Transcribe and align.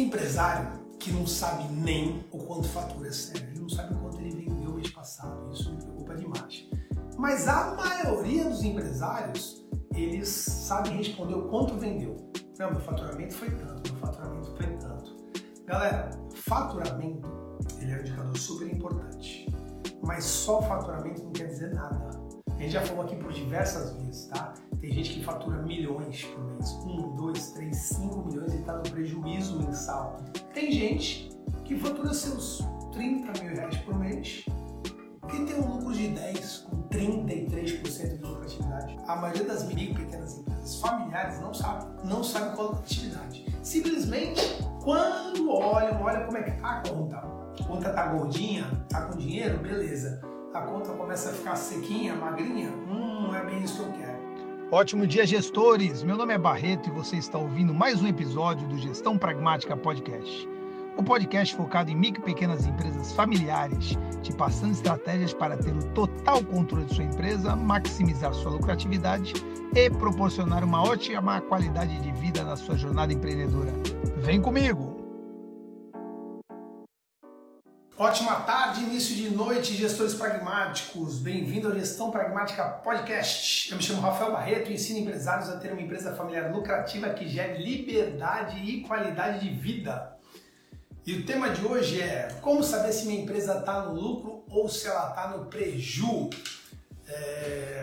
empresário 0.00 0.86
que 0.98 1.12
não 1.12 1.26
sabe 1.26 1.64
nem 1.72 2.24
o 2.32 2.38
quanto 2.38 2.68
fatura 2.68 3.12
sério, 3.12 3.48
ele 3.50 3.60
não 3.60 3.68
sabe 3.68 3.94
o 3.94 3.98
quanto 3.98 4.18
ele 4.18 4.30
vendeu 4.30 4.72
mês 4.72 4.90
passado, 4.90 5.52
isso 5.52 5.70
me 5.70 5.76
preocupa 5.82 6.14
demais. 6.14 6.68
Mas 7.16 7.48
a 7.48 7.74
maioria 7.74 8.44
dos 8.44 8.62
empresários, 8.62 9.64
eles 9.94 10.28
sabem 10.28 10.96
responder 10.98 11.34
o 11.34 11.48
quanto 11.48 11.74
vendeu. 11.74 12.16
Não, 12.58 12.70
meu 12.70 12.80
faturamento 12.80 13.34
foi 13.34 13.50
tanto, 13.50 13.92
meu 13.92 14.00
faturamento 14.00 14.54
foi 14.56 14.66
tanto. 14.78 15.16
Galera, 15.66 16.10
faturamento, 16.34 17.28
ele 17.80 17.92
é 17.92 17.96
um 17.96 18.00
indicador 18.00 18.36
super 18.36 18.72
importante, 18.72 19.46
mas 20.02 20.24
só 20.24 20.62
faturamento 20.62 21.22
não 21.22 21.32
quer 21.32 21.46
dizer 21.46 21.74
nada. 21.74 22.25
A 22.56 22.62
gente 22.62 22.72
já 22.72 22.80
falou 22.80 23.04
aqui 23.04 23.16
por 23.16 23.32
diversas 23.32 23.92
vezes, 23.92 24.26
tá? 24.28 24.54
Tem 24.80 24.90
gente 24.90 25.14
que 25.14 25.24
fatura 25.24 25.62
milhões 25.62 26.24
por 26.24 26.42
mês, 26.42 26.72
um, 26.86 27.14
dois, 27.14 27.50
três, 27.50 27.76
cinco 27.76 28.26
milhões 28.26 28.54
e 28.54 28.56
está 28.56 28.78
no 28.78 28.82
prejuízo 28.82 29.58
mensal. 29.58 30.16
Tem 30.54 30.72
gente 30.72 31.30
que 31.64 31.78
fatura 31.78 32.14
seus 32.14 32.66
30 32.92 33.42
mil 33.42 33.54
reais 33.54 33.76
por 33.78 33.98
mês 33.98 34.46
e 35.34 35.44
tem 35.44 35.60
um 35.60 35.74
lucro 35.74 35.92
de 35.92 36.08
10 36.08 36.58
com 36.70 36.82
33% 36.88 38.16
de 38.16 38.22
lucratividade. 38.22 38.96
A 39.06 39.16
maioria 39.16 39.44
das 39.44 39.66
micro 39.66 40.02
e 40.02 40.06
pequenas 40.06 40.38
empresas 40.38 40.80
familiares 40.80 41.40
não 41.40 41.52
sabe, 41.52 41.84
não 42.04 42.24
sabe 42.24 42.56
qual 42.56 42.68
é 42.68 42.70
a 42.70 42.72
lucratividade. 42.72 43.46
Simplesmente, 43.62 44.40
quando 44.82 45.50
olham, 45.50 46.00
olha 46.00 46.24
como 46.24 46.38
é 46.38 46.42
que 46.42 46.52
tá 46.52 46.78
a 46.78 46.88
conta. 46.88 47.16
A 47.16 47.64
conta 47.64 47.92
tá 47.92 48.06
gordinha, 48.06 48.64
tá 48.88 49.02
com 49.02 49.18
dinheiro, 49.18 49.58
beleza. 49.58 50.22
A 50.56 50.62
conta 50.62 50.90
começa 50.94 51.28
a 51.28 51.32
ficar 51.34 51.54
sequinha, 51.54 52.14
magrinha, 52.14 52.70
hum, 52.88 53.24
não 53.24 53.34
é 53.34 53.44
bem 53.44 53.62
isso 53.62 53.76
que 53.76 53.90
eu 53.90 53.92
quero. 53.92 54.16
Ótimo 54.72 55.06
dia, 55.06 55.26
gestores! 55.26 56.02
Meu 56.02 56.16
nome 56.16 56.32
é 56.32 56.38
Barreto 56.38 56.88
e 56.88 56.92
você 56.92 57.16
está 57.16 57.36
ouvindo 57.36 57.74
mais 57.74 58.00
um 58.00 58.06
episódio 58.06 58.66
do 58.66 58.78
Gestão 58.78 59.18
Pragmática 59.18 59.76
Podcast. 59.76 60.48
O 60.96 61.02
um 61.02 61.04
podcast 61.04 61.54
focado 61.54 61.90
em 61.90 61.94
micro 61.94 62.22
e 62.22 62.24
pequenas 62.24 62.64
empresas 62.64 63.12
familiares, 63.12 63.98
te 64.22 64.32
passando 64.32 64.72
estratégias 64.72 65.34
para 65.34 65.58
ter 65.58 65.76
o 65.76 65.84
total 65.92 66.42
controle 66.42 66.86
de 66.86 66.94
sua 66.94 67.04
empresa, 67.04 67.54
maximizar 67.54 68.32
sua 68.32 68.52
lucratividade 68.52 69.34
e 69.74 69.90
proporcionar 69.90 70.64
uma 70.64 70.82
ótima 70.82 71.38
qualidade 71.42 72.00
de 72.00 72.12
vida 72.12 72.42
na 72.42 72.56
sua 72.56 72.78
jornada 72.78 73.12
empreendedora. 73.12 73.74
Vem 74.16 74.40
comigo! 74.40 74.95
Ótima 77.98 78.40
tarde, 78.40 78.82
início 78.82 79.16
de 79.16 79.30
noite, 79.30 79.74
gestores 79.74 80.12
pragmáticos. 80.12 81.18
Bem-vindo 81.18 81.68
ao 81.68 81.74
Gestão 81.74 82.10
Pragmática 82.10 82.62
Podcast. 82.62 83.70
Eu 83.70 83.78
me 83.78 83.82
chamo 83.82 84.02
Rafael 84.02 84.32
Barreto 84.32 84.70
e 84.70 84.74
ensino 84.74 84.98
empresários 84.98 85.48
a 85.48 85.56
ter 85.56 85.72
uma 85.72 85.80
empresa 85.80 86.14
familiar 86.14 86.52
lucrativa 86.52 87.08
que 87.08 87.26
gere 87.26 87.56
liberdade 87.64 88.58
e 88.58 88.82
qualidade 88.82 89.48
de 89.48 89.48
vida. 89.48 90.14
E 91.06 91.14
o 91.14 91.24
tema 91.24 91.48
de 91.48 91.66
hoje 91.66 92.02
é 92.02 92.28
como 92.42 92.62
saber 92.62 92.92
se 92.92 93.06
minha 93.06 93.22
empresa 93.22 93.60
está 93.60 93.84
no 93.84 93.94
lucro 93.94 94.44
ou 94.50 94.68
se 94.68 94.86
ela 94.86 95.08
está 95.08 95.28
no 95.28 95.46
preju. 95.46 96.28
É... 97.08 97.82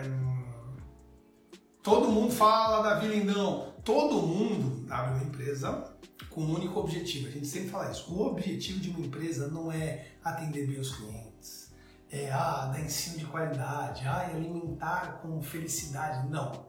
Todo 1.82 2.08
mundo 2.08 2.32
fala 2.32 2.88
da 2.88 3.00
Vilindão. 3.00 3.74
Todo 3.82 4.22
mundo 4.22 4.86
abre 4.88 5.14
uma 5.14 5.24
empresa 5.24 5.92
com 6.34 6.42
um 6.42 6.54
único 6.54 6.80
objetivo. 6.80 7.28
A 7.28 7.30
gente 7.30 7.46
sempre 7.46 7.68
fala 7.68 7.90
isso. 7.90 8.12
O 8.12 8.26
objetivo 8.26 8.80
de 8.80 8.90
uma 8.90 9.00
empresa 9.00 9.48
não 9.48 9.70
é 9.70 10.08
atender 10.22 10.66
bem 10.66 10.80
os 10.80 10.94
clientes, 10.94 11.72
é 12.10 12.30
ah, 12.30 12.70
dar 12.72 12.80
ensino 12.80 13.18
de 13.18 13.26
qualidade, 13.26 14.04
ah, 14.06 14.26
alimentar 14.26 15.20
com 15.22 15.40
felicidade. 15.40 16.28
Não. 16.28 16.66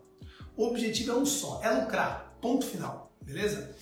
O 0.55 0.67
objetivo 0.67 1.11
é 1.11 1.15
um 1.15 1.25
só, 1.25 1.61
é 1.63 1.69
lucrar. 1.71 2.37
Ponto 2.39 2.65
final. 2.65 3.11
Beleza? 3.21 3.75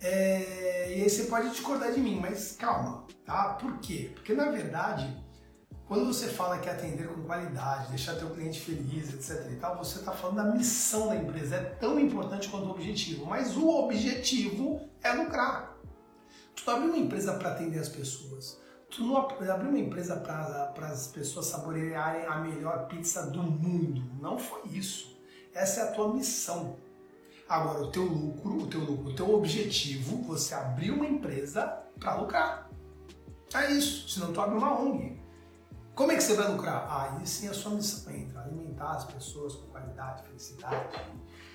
É, 0.00 0.94
e 0.96 1.02
aí 1.02 1.10
você 1.10 1.24
pode 1.24 1.50
discordar 1.50 1.92
de 1.92 2.00
mim, 2.00 2.18
mas 2.20 2.52
calma, 2.52 3.06
tá? 3.24 3.54
Por 3.54 3.78
quê? 3.80 4.12
Porque 4.14 4.32
na 4.32 4.50
verdade 4.50 5.06
quando 5.90 6.06
você 6.06 6.28
fala 6.28 6.56
que 6.58 6.68
é 6.68 6.72
atender 6.72 7.08
com 7.08 7.24
qualidade, 7.24 7.88
deixar 7.88 8.14
teu 8.14 8.30
cliente 8.30 8.60
feliz, 8.60 9.12
etc 9.12 9.50
e 9.50 9.56
tal, 9.56 9.76
você 9.76 9.98
está 9.98 10.12
falando 10.12 10.36
da 10.36 10.44
missão 10.44 11.08
da 11.08 11.16
empresa. 11.16 11.56
É 11.56 11.64
tão 11.64 11.98
importante 11.98 12.48
quanto 12.48 12.66
o 12.66 12.70
objetivo. 12.70 13.26
Mas 13.26 13.56
o 13.56 13.68
objetivo 13.68 14.88
é 15.02 15.10
lucrar. 15.12 15.76
Tu 16.54 16.62
não 16.64 16.76
abriu 16.76 16.90
uma 16.90 16.98
empresa 16.98 17.32
para 17.32 17.50
atender 17.50 17.80
as 17.80 17.88
pessoas. 17.88 18.60
Tu 18.88 19.02
não 19.02 19.16
abriu 19.16 19.68
uma 19.68 19.80
empresa 19.80 20.14
para 20.14 20.86
as 20.86 21.08
pessoas 21.08 21.46
saborearem 21.46 22.24
a 22.24 22.36
melhor 22.36 22.86
pizza 22.86 23.26
do 23.26 23.42
mundo. 23.42 24.00
Não 24.22 24.38
foi 24.38 24.68
isso. 24.68 25.20
Essa 25.52 25.80
é 25.80 25.82
a 25.88 25.90
tua 25.90 26.14
missão. 26.14 26.76
Agora, 27.48 27.82
o 27.82 27.90
teu 27.90 28.04
lucro, 28.04 28.62
o 28.62 28.66
teu 28.68 28.78
lucro, 28.78 29.10
o 29.10 29.16
teu 29.16 29.34
objetivo, 29.34 30.22
você 30.22 30.54
abriu 30.54 30.94
uma 30.94 31.06
empresa 31.06 31.66
para 31.98 32.14
lucrar. 32.14 32.70
É 33.52 33.72
isso. 33.72 34.08
Senão 34.08 34.32
tu 34.32 34.40
abre 34.40 34.56
uma 34.56 34.80
ONG. 34.80 35.19
Como 36.00 36.12
é 36.12 36.16
que 36.16 36.22
você 36.22 36.32
vai 36.32 36.50
lucrar? 36.50 36.86
Aí 36.88 37.26
sim 37.26 37.46
a 37.46 37.52
sua 37.52 37.72
missão 37.72 38.10
entra, 38.10 38.40
alimentar 38.40 38.92
as 38.92 39.04
pessoas 39.04 39.54
com 39.54 39.66
qualidade, 39.66 40.22
felicidade, 40.22 40.98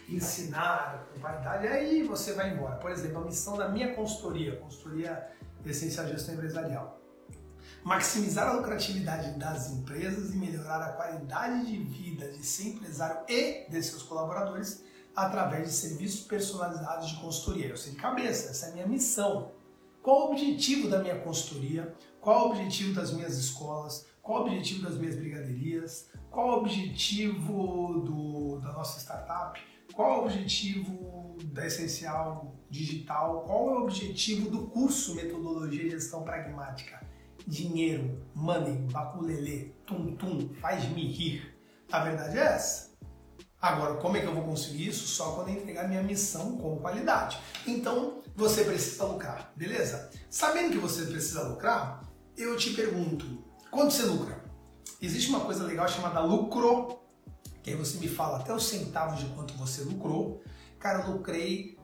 ensinar 0.08 1.08
com 1.12 1.20
qualidade, 1.20 1.66
aí 1.66 2.04
você 2.04 2.34
vai 2.34 2.54
embora. 2.54 2.76
Por 2.76 2.92
exemplo, 2.92 3.24
a 3.24 3.26
missão 3.26 3.58
da 3.58 3.68
minha 3.70 3.96
consultoria, 3.96 4.56
consultoria 4.58 5.32
essencial 5.66 6.06
de 6.06 6.12
gestão 6.12 6.36
empresarial, 6.36 7.02
maximizar 7.84 8.48
a 8.48 8.54
lucratividade 8.54 9.32
das 9.40 9.72
empresas 9.72 10.32
e 10.32 10.38
melhorar 10.38 10.80
a 10.80 10.90
qualidade 10.90 11.66
de 11.66 11.78
vida 11.78 12.32
de 12.32 12.46
seu 12.46 12.68
empresário 12.68 13.22
e 13.28 13.68
de 13.68 13.82
seus 13.82 14.04
colaboradores 14.04 14.84
através 15.16 15.70
de 15.70 15.74
serviços 15.74 16.22
personalizados 16.22 17.10
de 17.10 17.20
consultoria. 17.20 17.70
Eu 17.70 17.78
sei 17.78 17.94
de 17.94 17.98
cabeça, 17.98 18.52
essa 18.52 18.68
é 18.68 18.70
a 18.70 18.74
minha 18.74 18.88
missão. 18.88 19.54
Qual 20.04 20.28
o 20.28 20.32
objetivo 20.34 20.88
da 20.88 21.00
minha 21.00 21.20
consultoria? 21.22 21.96
Qual 22.22 22.50
o 22.50 22.52
objetivo 22.52 22.94
das 22.94 23.12
minhas 23.12 23.40
escolas? 23.40 24.06
Qual 24.26 24.42
o 24.42 24.48
objetivo 24.48 24.82
das 24.82 24.98
minhas 24.98 25.16
brigaderias? 25.16 26.10
Qual 26.32 26.50
o 26.50 26.54
objetivo 26.62 28.00
do, 28.00 28.60
da 28.60 28.74
nossa 28.74 29.00
startup? 29.00 29.62
Qual 29.94 30.18
o 30.18 30.26
objetivo 30.26 31.38
da 31.54 31.68
Essencial 31.68 32.56
Digital? 32.68 33.44
Qual 33.44 33.70
é 33.70 33.74
o 33.74 33.84
objetivo 33.84 34.50
do 34.50 34.66
curso 34.66 35.14
Metodologia 35.14 35.84
de 35.84 35.92
Gestão 35.92 36.24
Pragmática? 36.24 37.06
Dinheiro, 37.46 38.20
money, 38.34 38.76
baculelê, 38.92 39.74
tum-tum, 39.86 40.50
faz-me 40.60 41.06
rir. 41.06 41.56
A 41.92 42.00
verdade 42.00 42.40
é 42.40 42.46
essa. 42.46 42.96
Agora, 43.62 43.94
como 43.98 44.18
é 44.18 44.22
que 44.22 44.26
eu 44.26 44.34
vou 44.34 44.44
conseguir 44.44 44.88
isso? 44.88 45.06
Só 45.06 45.34
quando 45.34 45.52
entregar 45.52 45.88
minha 45.88 46.02
missão 46.02 46.58
com 46.58 46.80
qualidade. 46.80 47.38
Então, 47.68 48.24
você 48.36 48.64
precisa 48.64 49.06
lucrar, 49.06 49.54
beleza? 49.56 50.10
Sabendo 50.32 50.72
que 50.72 50.80
você 50.80 51.06
precisa 51.06 51.48
lucrar, 51.48 52.02
eu 52.36 52.58
te 52.58 52.74
pergunto, 52.74 53.45
Quanto 53.76 53.92
você 53.92 54.04
lucra? 54.04 54.44
Existe 55.02 55.30
uma 55.30 55.42
coisa 55.42 55.66
legal 55.66 55.86
chamada 55.90 56.22
lucro, 56.22 57.02
que 57.62 57.72
aí 57.72 57.76
você 57.76 57.98
me 57.98 58.08
fala 58.08 58.40
até 58.40 58.56
os 58.56 58.68
centavos 58.68 59.20
de 59.20 59.26
quanto 59.36 59.54
você 59.56 59.82
lucrou. 59.82 60.42
Cara, 60.80 61.04
eu 61.04 61.12
lucrei 61.12 61.78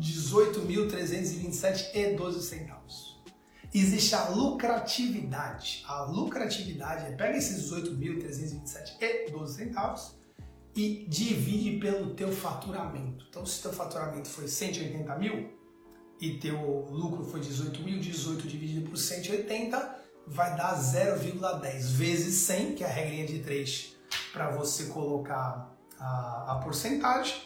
18.327,12 0.00 2.40
centavos. 2.40 3.20
Existe 3.74 4.14
a 4.14 4.30
lucratividade. 4.30 5.84
A 5.86 6.04
lucratividade 6.04 7.04
é 7.04 7.10
pega 7.14 7.36
esses 7.36 7.70
18.327,12 7.70 9.48
centavos 9.48 10.14
e 10.74 11.04
divide 11.10 11.78
pelo 11.78 12.14
teu 12.14 12.32
faturamento. 12.32 13.26
Então, 13.28 13.44
se 13.44 13.60
teu 13.60 13.74
faturamento 13.74 14.30
foi 14.30 14.48
180 14.48 15.14
mil 15.16 15.50
e 16.18 16.38
teu 16.38 16.86
lucro 16.90 17.22
foi 17.22 17.40
18 17.40 17.82
mil, 17.82 18.00
18 18.00 18.48
dividido 18.48 18.88
por 18.88 18.96
180 18.96 20.00
vai 20.26 20.56
dar 20.56 20.78
0,10 20.78 21.82
vezes 21.92 22.34
100, 22.46 22.74
que 22.74 22.84
é 22.84 22.86
a 22.86 22.90
regrinha 22.90 23.26
de 23.26 23.40
3 23.40 23.96
para 24.32 24.50
você 24.50 24.86
colocar 24.86 25.74
a, 25.98 26.52
a 26.52 26.60
porcentagem, 26.62 27.42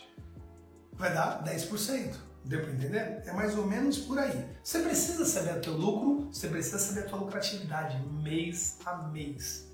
vai 0.93 1.13
dar 1.13 1.45
10%. 1.45 2.15
Deu 2.45 2.63
para 2.63 2.73
entender? 2.73 3.23
É 3.27 3.33
mais 3.33 3.59
ou 3.59 3.67
menos 3.67 3.99
por 3.99 4.19
aí. 4.19 4.47
Você 4.63 4.79
precisa 4.81 5.25
saber 5.25 5.59
o 5.59 5.61
teu 5.61 5.73
lucro, 5.73 6.29
você 6.33 6.49
precisa 6.49 6.79
saber 6.79 7.01
a 7.01 7.09
tua 7.09 7.19
lucratividade 7.19 7.99
mês 8.23 8.79
a 8.87 8.97
mês. 8.97 9.67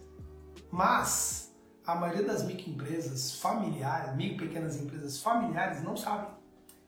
Mas 0.70 1.52
a 1.84 1.94
maioria 1.94 2.24
das 2.24 2.44
microempresas 2.44 3.34
familiares, 3.36 4.16
micro 4.16 4.46
pequenas 4.46 4.76
empresas 4.76 5.18
familiares 5.18 5.82
não 5.82 5.96
sabem. 5.96 6.30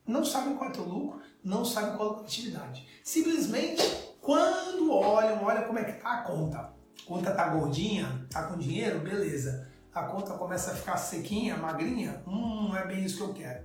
Não 0.07 0.25
sabem 0.25 0.57
qual 0.57 0.71
é 0.71 0.73
o 0.73 0.75
teu 0.75 0.85
lucro, 0.85 1.21
não 1.43 1.65
sabem 1.65 1.97
qual 1.97 2.09
é 2.09 2.11
a 2.13 2.15
lucratividade. 2.15 2.89
Simplesmente 3.03 3.83
quando 4.25 4.91
olham, 4.91 5.45
olha 5.45 5.63
como 5.63 5.79
é 5.79 5.85
que 5.85 6.01
tá 6.01 6.21
a 6.21 6.23
conta. 6.23 6.59
A 6.59 7.07
conta 7.07 7.31
tá 7.33 7.49
gordinha, 7.51 8.27
tá 8.31 8.45
com 8.45 8.57
dinheiro, 8.57 9.01
beleza. 9.01 9.71
A 9.93 10.05
conta 10.05 10.33
começa 10.35 10.73
a 10.73 10.75
ficar 10.75 10.97
sequinha, 10.97 11.59
magrinha, 11.59 12.23
hum, 12.27 12.69
não 12.69 12.77
é 12.77 12.87
bem 12.87 13.05
isso 13.05 13.19
que 13.19 13.23
eu 13.23 13.35
quero. 13.35 13.63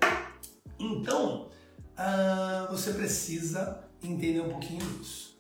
Então, 0.78 1.48
uh, 1.98 2.70
você 2.70 2.92
precisa 2.92 3.86
entender 4.04 4.42
um 4.42 4.50
pouquinho 4.50 4.86
disso. 4.86 5.40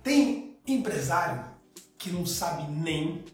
Tem 0.00 0.60
empresário 0.64 1.44
que 1.98 2.10
não 2.10 2.24
sabe 2.24 2.70
nem 2.70 3.24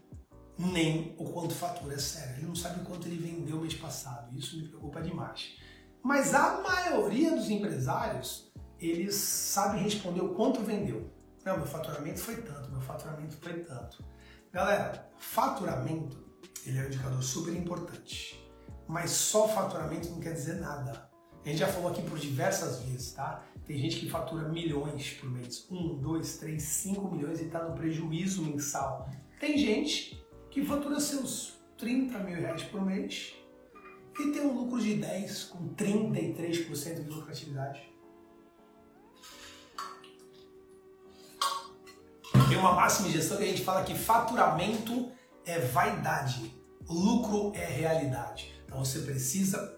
nem 0.57 1.15
o 1.17 1.23
quanto 1.23 1.53
fatura, 1.53 1.93
é 1.93 1.97
sério. 1.97 2.35
Ele 2.37 2.47
não 2.47 2.55
sabe 2.55 2.83
quanto 2.83 3.07
ele 3.07 3.15
vendeu 3.15 3.61
mês 3.61 3.75
passado. 3.75 4.37
Isso 4.37 4.57
me 4.57 4.67
preocupa 4.67 5.01
demais. 5.01 5.53
Mas 6.03 6.33
a 6.33 6.59
maioria 6.59 7.33
dos 7.33 7.49
empresários 7.49 8.48
eles 8.79 9.15
sabem 9.15 9.83
responder 9.83 10.21
o 10.21 10.33
quanto 10.33 10.61
vendeu. 10.61 11.09
Não, 11.45 11.57
meu 11.57 11.65
faturamento 11.65 12.19
foi 12.19 12.37
tanto, 12.41 12.71
meu 12.71 12.81
faturamento 12.81 13.37
foi 13.37 13.53
tanto. 13.63 14.03
Galera, 14.51 15.09
faturamento 15.17 16.17
ele 16.65 16.77
é 16.77 16.83
um 16.83 16.85
indicador 16.87 17.23
super 17.23 17.53
importante, 17.53 18.39
mas 18.87 19.11
só 19.11 19.47
faturamento 19.47 20.09
não 20.09 20.19
quer 20.19 20.33
dizer 20.33 20.55
nada. 20.55 21.09
A 21.43 21.47
gente 21.47 21.59
já 21.59 21.67
falou 21.67 21.91
aqui 21.91 22.01
por 22.01 22.19
diversas 22.19 22.81
vezes, 22.83 23.13
tá? 23.13 23.43
Tem 23.65 23.77
gente 23.77 23.99
que 23.99 24.09
fatura 24.09 24.49
milhões 24.49 25.11
por 25.13 25.29
mês, 25.29 25.65
um, 25.71 25.97
dois, 25.97 26.37
três, 26.37 26.63
cinco 26.63 27.09
milhões 27.09 27.39
e 27.39 27.45
está 27.45 27.63
no 27.63 27.75
prejuízo 27.75 28.43
mensal. 28.43 29.09
Tem 29.39 29.57
gente 29.57 30.23
que 30.49 30.65
fatura 30.65 30.99
seus 30.99 31.59
30 31.77 32.19
mil 32.19 32.35
reais 32.35 32.63
por 32.63 32.85
mês 32.85 33.35
e 34.19 34.31
tem 34.31 34.41
um 34.41 34.53
lucro 34.53 34.81
de 34.81 34.95
10 34.95 35.43
com 35.45 35.69
33% 35.75 37.03
de 37.03 37.09
lucratividade. 37.09 37.88
Tem 42.47 42.57
uma 42.57 42.73
máxima 42.73 43.07
em 43.07 43.11
gestão 43.11 43.37
que 43.37 43.43
a 43.43 43.47
gente 43.47 43.63
fala 43.63 43.83
que 43.83 43.95
faturamento 43.95 45.11
é 45.45 45.59
vaidade, 45.59 46.53
lucro 46.87 47.51
é 47.55 47.65
realidade. 47.65 48.53
Então 48.65 48.83
você 48.83 48.99
precisa 48.99 49.77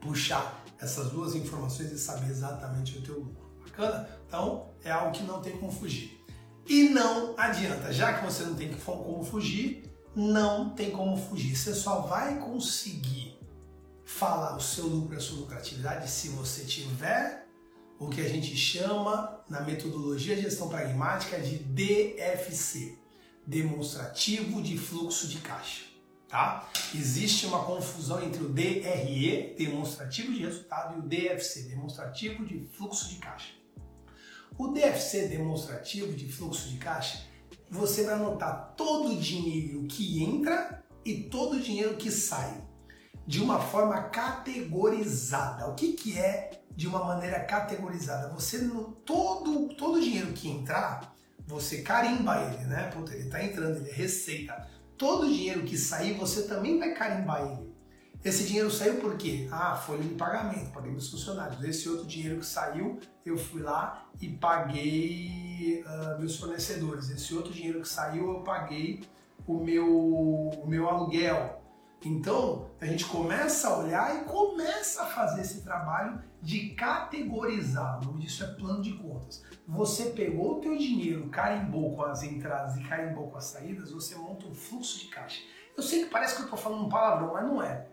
puxar 0.00 0.64
essas 0.80 1.10
duas 1.10 1.34
informações 1.34 1.92
e 1.92 1.98
saber 1.98 2.28
exatamente 2.30 2.98
o 2.98 3.02
teu 3.02 3.20
lucro. 3.20 3.50
Bacana? 3.64 4.08
Então 4.26 4.70
é 4.84 4.90
algo 4.90 5.12
que 5.12 5.22
não 5.22 5.40
tem 5.40 5.56
como 5.56 5.70
fugir. 5.70 6.20
E 6.66 6.88
não 6.88 7.34
adianta, 7.36 7.92
já 7.92 8.12
que 8.14 8.24
você 8.24 8.44
não 8.44 8.54
tem 8.54 8.72
como 8.72 9.24
fugir, 9.24 9.90
não 10.14 10.70
tem 10.70 10.90
como 10.90 11.16
fugir. 11.16 11.56
Você 11.56 11.74
só 11.74 12.00
vai 12.00 12.38
conseguir 12.38 13.38
falar 14.04 14.56
o 14.56 14.60
seu 14.60 14.86
lucro 14.86 15.14
e 15.14 15.16
a 15.16 15.20
sua 15.20 15.38
lucratividade 15.38 16.08
se 16.10 16.28
você 16.28 16.64
tiver 16.64 17.41
o 18.02 18.08
que 18.08 18.20
a 18.20 18.28
gente 18.28 18.56
chama 18.56 19.40
na 19.48 19.60
metodologia 19.60 20.34
de 20.34 20.42
gestão 20.42 20.68
pragmática 20.68 21.38
de 21.38 21.56
DFC, 21.58 22.98
demonstrativo 23.46 24.60
de 24.60 24.76
fluxo 24.76 25.28
de 25.28 25.38
caixa. 25.38 25.84
Tá? 26.28 26.68
Existe 26.92 27.46
uma 27.46 27.64
confusão 27.64 28.20
entre 28.20 28.42
o 28.42 28.48
DRE, 28.48 29.54
demonstrativo 29.56 30.32
de 30.32 30.40
resultado, 30.40 30.96
e 30.96 30.98
o 30.98 31.02
DFC, 31.02 31.68
demonstrativo 31.68 32.44
de 32.44 32.66
fluxo 32.72 33.08
de 33.08 33.16
caixa. 33.16 33.52
O 34.58 34.68
DFC, 34.68 35.28
demonstrativo 35.28 36.12
de 36.12 36.30
fluxo 36.30 36.70
de 36.70 36.78
caixa, 36.78 37.22
você 37.70 38.02
vai 38.02 38.14
anotar 38.14 38.74
todo 38.76 39.12
o 39.12 39.20
dinheiro 39.20 39.86
que 39.86 40.24
entra 40.24 40.84
e 41.04 41.22
todo 41.22 41.54
o 41.54 41.60
dinheiro 41.60 41.96
que 41.96 42.10
sai 42.10 42.66
de 43.26 43.40
uma 43.40 43.60
forma 43.60 44.02
categorizada. 44.04 45.68
O 45.68 45.74
que, 45.74 45.92
que 45.92 46.18
é 46.18 46.61
de 46.74 46.86
uma 46.86 47.04
maneira 47.04 47.40
categorizada? 47.40 48.28
Você 48.34 48.68
todo 49.04 49.68
todo 49.74 50.00
dinheiro 50.00 50.32
que 50.32 50.48
entrar, 50.48 51.14
você 51.46 51.82
carimba 51.82 52.40
ele, 52.42 52.64
né? 52.64 52.90
Puta, 52.92 53.12
ele 53.14 53.24
está 53.24 53.42
entrando, 53.42 53.78
ele 53.78 53.90
é 53.90 53.94
receita. 53.94 54.66
Todo 54.96 55.26
dinheiro 55.26 55.62
que 55.62 55.76
sair, 55.76 56.14
você 56.14 56.42
também 56.42 56.78
vai 56.78 56.92
carimbar 56.94 57.42
ele. 57.42 57.72
Esse 58.24 58.44
dinheiro 58.44 58.70
saiu 58.70 59.00
por 59.00 59.16
quê? 59.16 59.48
Ah, 59.50 59.74
folha 59.74 60.02
de 60.02 60.14
pagamento, 60.14 60.70
paguei 60.70 60.92
meus 60.92 61.10
funcionários. 61.10 61.62
Esse 61.64 61.88
outro 61.88 62.06
dinheiro 62.06 62.38
que 62.38 62.46
saiu, 62.46 63.00
eu 63.26 63.36
fui 63.36 63.60
lá 63.62 64.06
e 64.20 64.28
paguei 64.28 65.82
uh, 65.84 66.20
meus 66.20 66.36
fornecedores. 66.36 67.10
Esse 67.10 67.34
outro 67.34 67.52
dinheiro 67.52 67.80
que 67.80 67.88
saiu, 67.88 68.34
eu 68.34 68.40
paguei 68.42 69.02
o 69.44 69.58
meu, 69.58 69.88
o 69.88 70.64
meu 70.68 70.88
aluguel. 70.88 71.60
Então, 72.04 72.70
a 72.80 72.86
gente 72.86 73.04
começa 73.06 73.68
a 73.68 73.78
olhar 73.78 74.22
e 74.22 74.24
começa 74.24 75.02
a 75.02 75.06
fazer 75.06 75.40
esse 75.40 75.62
trabalho 75.62 76.20
de 76.42 76.70
categorizar. 76.70 78.00
O 78.00 78.06
nome 78.06 78.22
disso 78.22 78.42
é 78.42 78.48
plano 78.48 78.82
de 78.82 78.92
contas. 78.94 79.44
Você 79.66 80.06
pegou 80.06 80.58
o 80.58 80.60
teu 80.60 80.76
dinheiro, 80.76 81.28
carimbou 81.28 81.94
com 81.94 82.02
as 82.02 82.24
entradas 82.24 82.76
e 82.76 82.82
carimbou 82.82 83.30
com 83.30 83.38
as 83.38 83.44
saídas, 83.44 83.92
você 83.92 84.16
monta 84.16 84.46
um 84.46 84.54
fluxo 84.54 84.98
de 84.98 85.06
caixa. 85.06 85.40
Eu 85.76 85.82
sei 85.82 86.04
que 86.04 86.10
parece 86.10 86.34
que 86.34 86.42
eu 86.42 86.46
estou 86.46 86.58
falando 86.58 86.86
um 86.86 86.88
palavrão, 86.88 87.32
mas 87.32 87.46
não 87.46 87.62
é. 87.62 87.86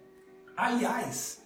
Aliás, 0.58 1.46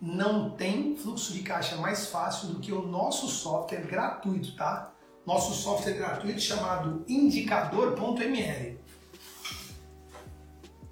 não 0.00 0.50
tem 0.50 0.96
fluxo 0.96 1.32
de 1.32 1.42
caixa 1.42 1.76
mais 1.76 2.06
fácil 2.06 2.48
do 2.48 2.60
que 2.60 2.72
o 2.72 2.86
nosso 2.86 3.28
software 3.28 3.86
gratuito, 3.86 4.54
tá? 4.54 4.92
Nosso 5.26 5.52
software 5.54 5.94
gratuito 5.94 6.40
chamado 6.40 7.04
indicador.ml. 7.08 8.78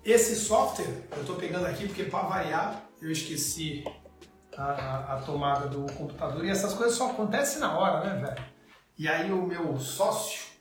Esse 0.05 0.35
software 0.35 1.06
eu 1.12 1.20
estou 1.20 1.37
pegando 1.37 1.67
aqui 1.67 1.87
porque 1.87 2.05
para 2.05 2.26
variar 2.26 2.82
eu 3.00 3.11
esqueci 3.11 3.85
a, 4.56 5.14
a, 5.14 5.22
tomada 5.22 5.69
do 5.69 5.90
computador 5.94 6.44
e 6.44 6.50
essas 6.50 6.75
coisas 6.75 6.96
só 6.96 7.10
acontecem 7.10 7.60
na 7.60 7.78
hora, 7.78 8.04
né, 8.04 8.26
velho? 8.26 8.44
E 8.99 9.08
aí 9.08 9.32
o 9.32 9.46
meu 9.46 9.78
sócio, 9.78 10.52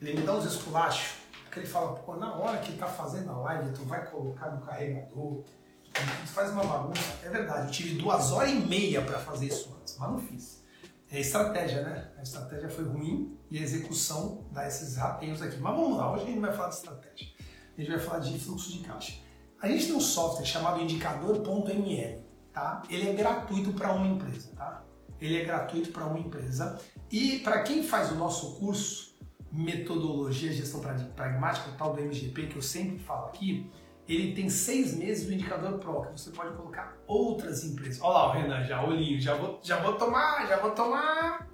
ele 0.00 0.14
me 0.20 0.26
dá 0.26 0.34
uns 0.34 0.44
esculachos, 0.44 1.24
que 1.50 1.60
ele 1.60 1.66
fala, 1.66 1.94
pô, 1.94 2.16
na 2.16 2.34
hora 2.34 2.58
que 2.58 2.76
tá 2.76 2.86
fazendo 2.86 3.30
a 3.30 3.36
live, 3.38 3.72
tu 3.72 3.84
vai 3.84 4.04
colocar 4.10 4.50
no 4.50 4.60
carregador, 4.66 5.44
tu 5.92 6.26
faz 6.26 6.50
uma 6.50 6.64
bagunça. 6.64 7.18
É 7.22 7.28
verdade, 7.28 7.68
eu 7.68 7.70
tive 7.70 7.94
duas 7.94 8.32
horas 8.32 8.50
e 8.50 8.56
meia 8.56 9.00
para 9.02 9.18
fazer 9.20 9.46
isso 9.46 9.74
antes, 9.80 9.96
mas 9.96 10.10
não 10.10 10.18
fiz. 10.18 10.64
É 11.10 11.20
estratégia, 11.20 11.82
né? 11.82 12.10
A 12.18 12.22
estratégia 12.22 12.68
foi 12.68 12.84
ruim 12.84 13.38
e 13.48 13.58
a 13.58 13.62
execução 13.62 14.48
dá 14.50 14.66
esses 14.66 14.96
rateios 14.96 15.40
aqui. 15.40 15.58
Mas 15.58 15.76
vamos 15.76 15.96
lá, 15.96 16.12
hoje 16.12 16.24
a 16.24 16.26
gente 16.26 16.40
vai 16.40 16.52
falar 16.52 16.70
de 16.70 16.74
estratégia. 16.74 17.28
A 17.76 17.80
gente 17.80 17.90
vai 17.90 18.00
falar 18.00 18.18
de 18.18 18.38
fluxo 18.38 18.72
de 18.72 18.78
caixa. 18.80 19.20
A 19.62 19.68
gente 19.68 19.86
tem 19.86 19.94
um 19.94 20.00
software 20.00 20.44
chamado 20.44 20.80
indicador.ml, 20.80 22.23
tá? 22.54 22.82
Ele 22.88 23.10
é 23.10 23.12
gratuito 23.12 23.72
para 23.72 23.92
uma 23.92 24.06
empresa, 24.06 24.50
tá? 24.56 24.82
Ele 25.20 25.40
é 25.40 25.44
gratuito 25.44 25.90
para 25.90 26.06
uma 26.06 26.18
empresa. 26.18 26.80
E 27.10 27.40
para 27.40 27.62
quem 27.62 27.82
faz 27.82 28.12
o 28.12 28.14
nosso 28.14 28.54
curso 28.54 29.14
Metodologia 29.52 30.52
Gestão 30.52 30.80
Pragmática, 31.14 31.70
o 31.70 31.72
tal 31.74 31.92
do 31.92 32.00
MGP, 32.00 32.46
que 32.46 32.56
eu 32.56 32.62
sempre 32.62 32.98
falo 32.98 33.26
aqui, 33.26 33.70
ele 34.08 34.34
tem 34.34 34.50
seis 34.50 34.94
meses 34.96 35.26
do 35.26 35.32
indicador 35.32 35.78
Pro, 35.78 36.02
que 36.06 36.20
você 36.20 36.30
pode 36.30 36.54
colocar 36.56 36.96
outras 37.06 37.64
empresas. 37.64 38.00
Olha 38.02 38.12
lá 38.12 38.28
o 38.28 38.32
Renan, 38.32 38.64
já 38.64 38.84
olhinho, 38.84 39.20
já 39.20 39.34
vou, 39.34 39.60
já 39.62 39.80
vou 39.80 39.94
tomar, 39.94 40.46
já 40.46 40.58
vou 40.58 40.72
tomar 40.72 41.48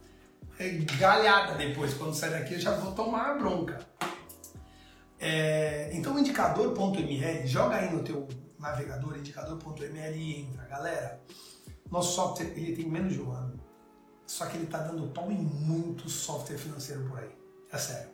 é, 0.58 0.68
galhada 0.98 1.54
depois, 1.54 1.94
quando 1.94 2.14
sair 2.14 2.30
daqui 2.30 2.54
eu 2.54 2.60
já 2.60 2.72
vou 2.72 2.92
tomar 2.92 3.38
bronca. 3.38 3.78
É, 5.18 5.90
então 5.92 6.18
indicador.ml, 6.18 7.46
joga 7.46 7.76
aí 7.76 7.92
no 7.94 8.02
teu 8.02 8.26
navegador 8.60 9.16
indicador.ml 9.16 10.16
e 10.16 10.42
entra. 10.42 10.64
Galera, 10.66 11.20
nosso 11.90 12.14
software 12.14 12.52
ele 12.54 12.76
tem 12.76 12.88
menos 12.88 13.14
de 13.14 13.20
um 13.20 13.32
ano, 13.32 13.58
só 14.26 14.46
que 14.46 14.56
ele 14.56 14.64
está 14.64 14.78
dando 14.78 15.08
pau 15.12 15.30
em 15.32 15.38
muito 15.38 16.08
software 16.08 16.58
financeiro 16.58 17.08
por 17.08 17.18
aí. 17.18 17.34
É 17.72 17.78
sério. 17.78 18.10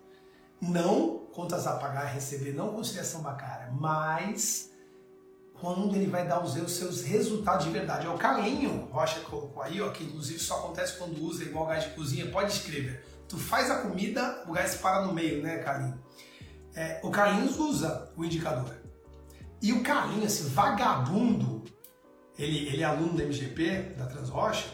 Não 0.60 1.26
contas 1.32 1.66
a 1.66 1.76
pagar, 1.76 2.04
receber, 2.04 2.54
não 2.54 2.72
conciliação 2.72 3.20
bancária, 3.20 3.70
mas 3.72 4.70
quando 5.60 5.94
ele 5.94 6.06
vai 6.06 6.26
dar 6.26 6.42
os 6.42 6.52
seus 6.72 7.02
resultados 7.02 7.66
de 7.66 7.72
verdade. 7.72 8.06
É 8.06 8.10
o 8.10 8.16
Calinho 8.16 8.86
Rocha 8.90 9.20
colocou 9.20 9.62
aí, 9.62 9.80
ó, 9.80 9.90
que 9.90 10.04
inclusive 10.04 10.38
só 10.38 10.58
acontece 10.58 10.96
quando 10.96 11.18
usa 11.22 11.44
igual 11.44 11.66
gás 11.66 11.84
de 11.84 11.90
cozinha, 11.90 12.30
pode 12.30 12.52
escrever. 12.52 13.04
Tu 13.28 13.36
faz 13.38 13.70
a 13.70 13.82
comida, 13.82 14.44
o 14.46 14.52
gás 14.52 14.76
para 14.76 15.04
no 15.04 15.12
meio, 15.12 15.42
né, 15.42 15.58
Calinho? 15.58 16.00
É, 16.74 17.00
o 17.02 17.10
Carlinhos 17.10 17.58
usa 17.58 18.12
o 18.16 18.24
indicador. 18.24 18.85
E 19.62 19.72
o 19.72 19.82
Carlinhos, 19.82 20.24
esse 20.24 20.50
vagabundo, 20.50 21.64
ele, 22.38 22.68
ele 22.68 22.82
é 22.82 22.84
aluno 22.84 23.16
da 23.16 23.24
MGP, 23.24 23.94
da 23.96 24.06
Transrocha, 24.06 24.68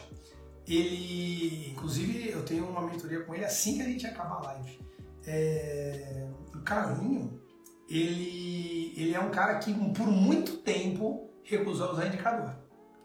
ele, 0.67 1.71
inclusive, 1.71 2.29
eu 2.29 2.43
tenho 2.43 2.67
uma 2.67 2.81
mentoria 2.81 3.21
com 3.23 3.33
ele 3.35 3.45
assim 3.45 3.75
que 3.75 3.81
a 3.81 3.85
gente 3.85 4.05
acabar 4.05 4.37
a 4.37 4.53
live. 4.53 4.79
É, 5.25 6.27
o 6.53 6.59
Carlinho, 6.59 7.41
ele, 7.89 8.93
ele 8.95 9.13
é 9.13 9.19
um 9.19 9.29
cara 9.29 9.59
que 9.59 9.73
por 9.93 10.07
muito 10.07 10.57
tempo 10.57 11.29
recusou 11.43 11.91
usar 11.91 12.07
indicador. 12.07 12.55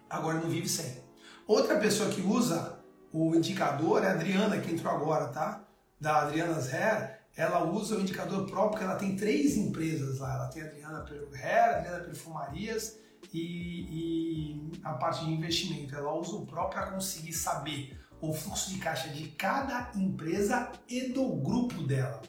Agora 0.09 0.41
não 0.41 0.49
vive 0.49 0.69
sem. 0.69 1.03
Outra 1.47 1.79
pessoa 1.79 2.11
que 2.11 2.21
usa 2.21 2.79
o 3.13 3.35
indicador 3.35 4.05
é 4.05 4.09
a 4.09 4.13
Adriana, 4.13 4.59
que 4.59 4.73
entrou 4.73 4.93
agora, 4.93 5.29
tá? 5.29 5.65
Da 6.01 6.23
Adriana's 6.23 6.73
Hair. 6.73 7.18
Ela 7.39 7.63
usa 7.65 7.97
o 7.97 8.01
indicador 8.01 8.47
próprio, 8.47 8.71
porque 8.71 8.85
ela 8.85 8.97
tem 8.97 9.15
três 9.15 9.57
empresas 9.57 10.19
lá. 10.19 10.35
Ela 10.35 10.49
tem 10.49 10.61
a 10.61 10.67
Adriana 10.67 11.05
Hair, 11.33 11.77
a 11.77 11.79
Adriana 11.79 12.05
Perfumarias 12.05 12.99
e, 13.33 14.73
e 14.73 14.73
a 14.83 14.95
parte 14.95 15.25
de 15.25 15.31
investimento. 15.31 15.95
Ela 15.95 16.13
usa 16.13 16.35
o 16.35 16.45
próprio 16.45 16.83
para 16.83 16.91
conseguir 16.91 17.33
saber 17.33 17.97
o 18.21 18.35
fluxo 18.35 18.71
de 18.71 18.79
caixa 18.81 19.11
de 19.11 19.29
cada 19.29 19.93
empresa 19.95 20.73
e 20.89 21.13
do 21.13 21.29
grupo 21.37 21.85
dela. 21.85 22.21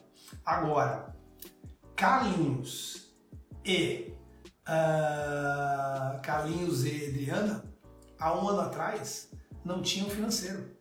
Agora, 0.46 1.12
Carlinhos 1.96 3.12
e 3.64 4.14
uh, 4.60 6.22
Carlinhos 6.22 6.84
e 6.84 7.08
Adriana, 7.08 7.64
há 8.16 8.32
um 8.38 8.48
ano 8.48 8.60
atrás, 8.60 9.32
não 9.64 9.82
tinham 9.82 10.08
financeiro. 10.08 10.78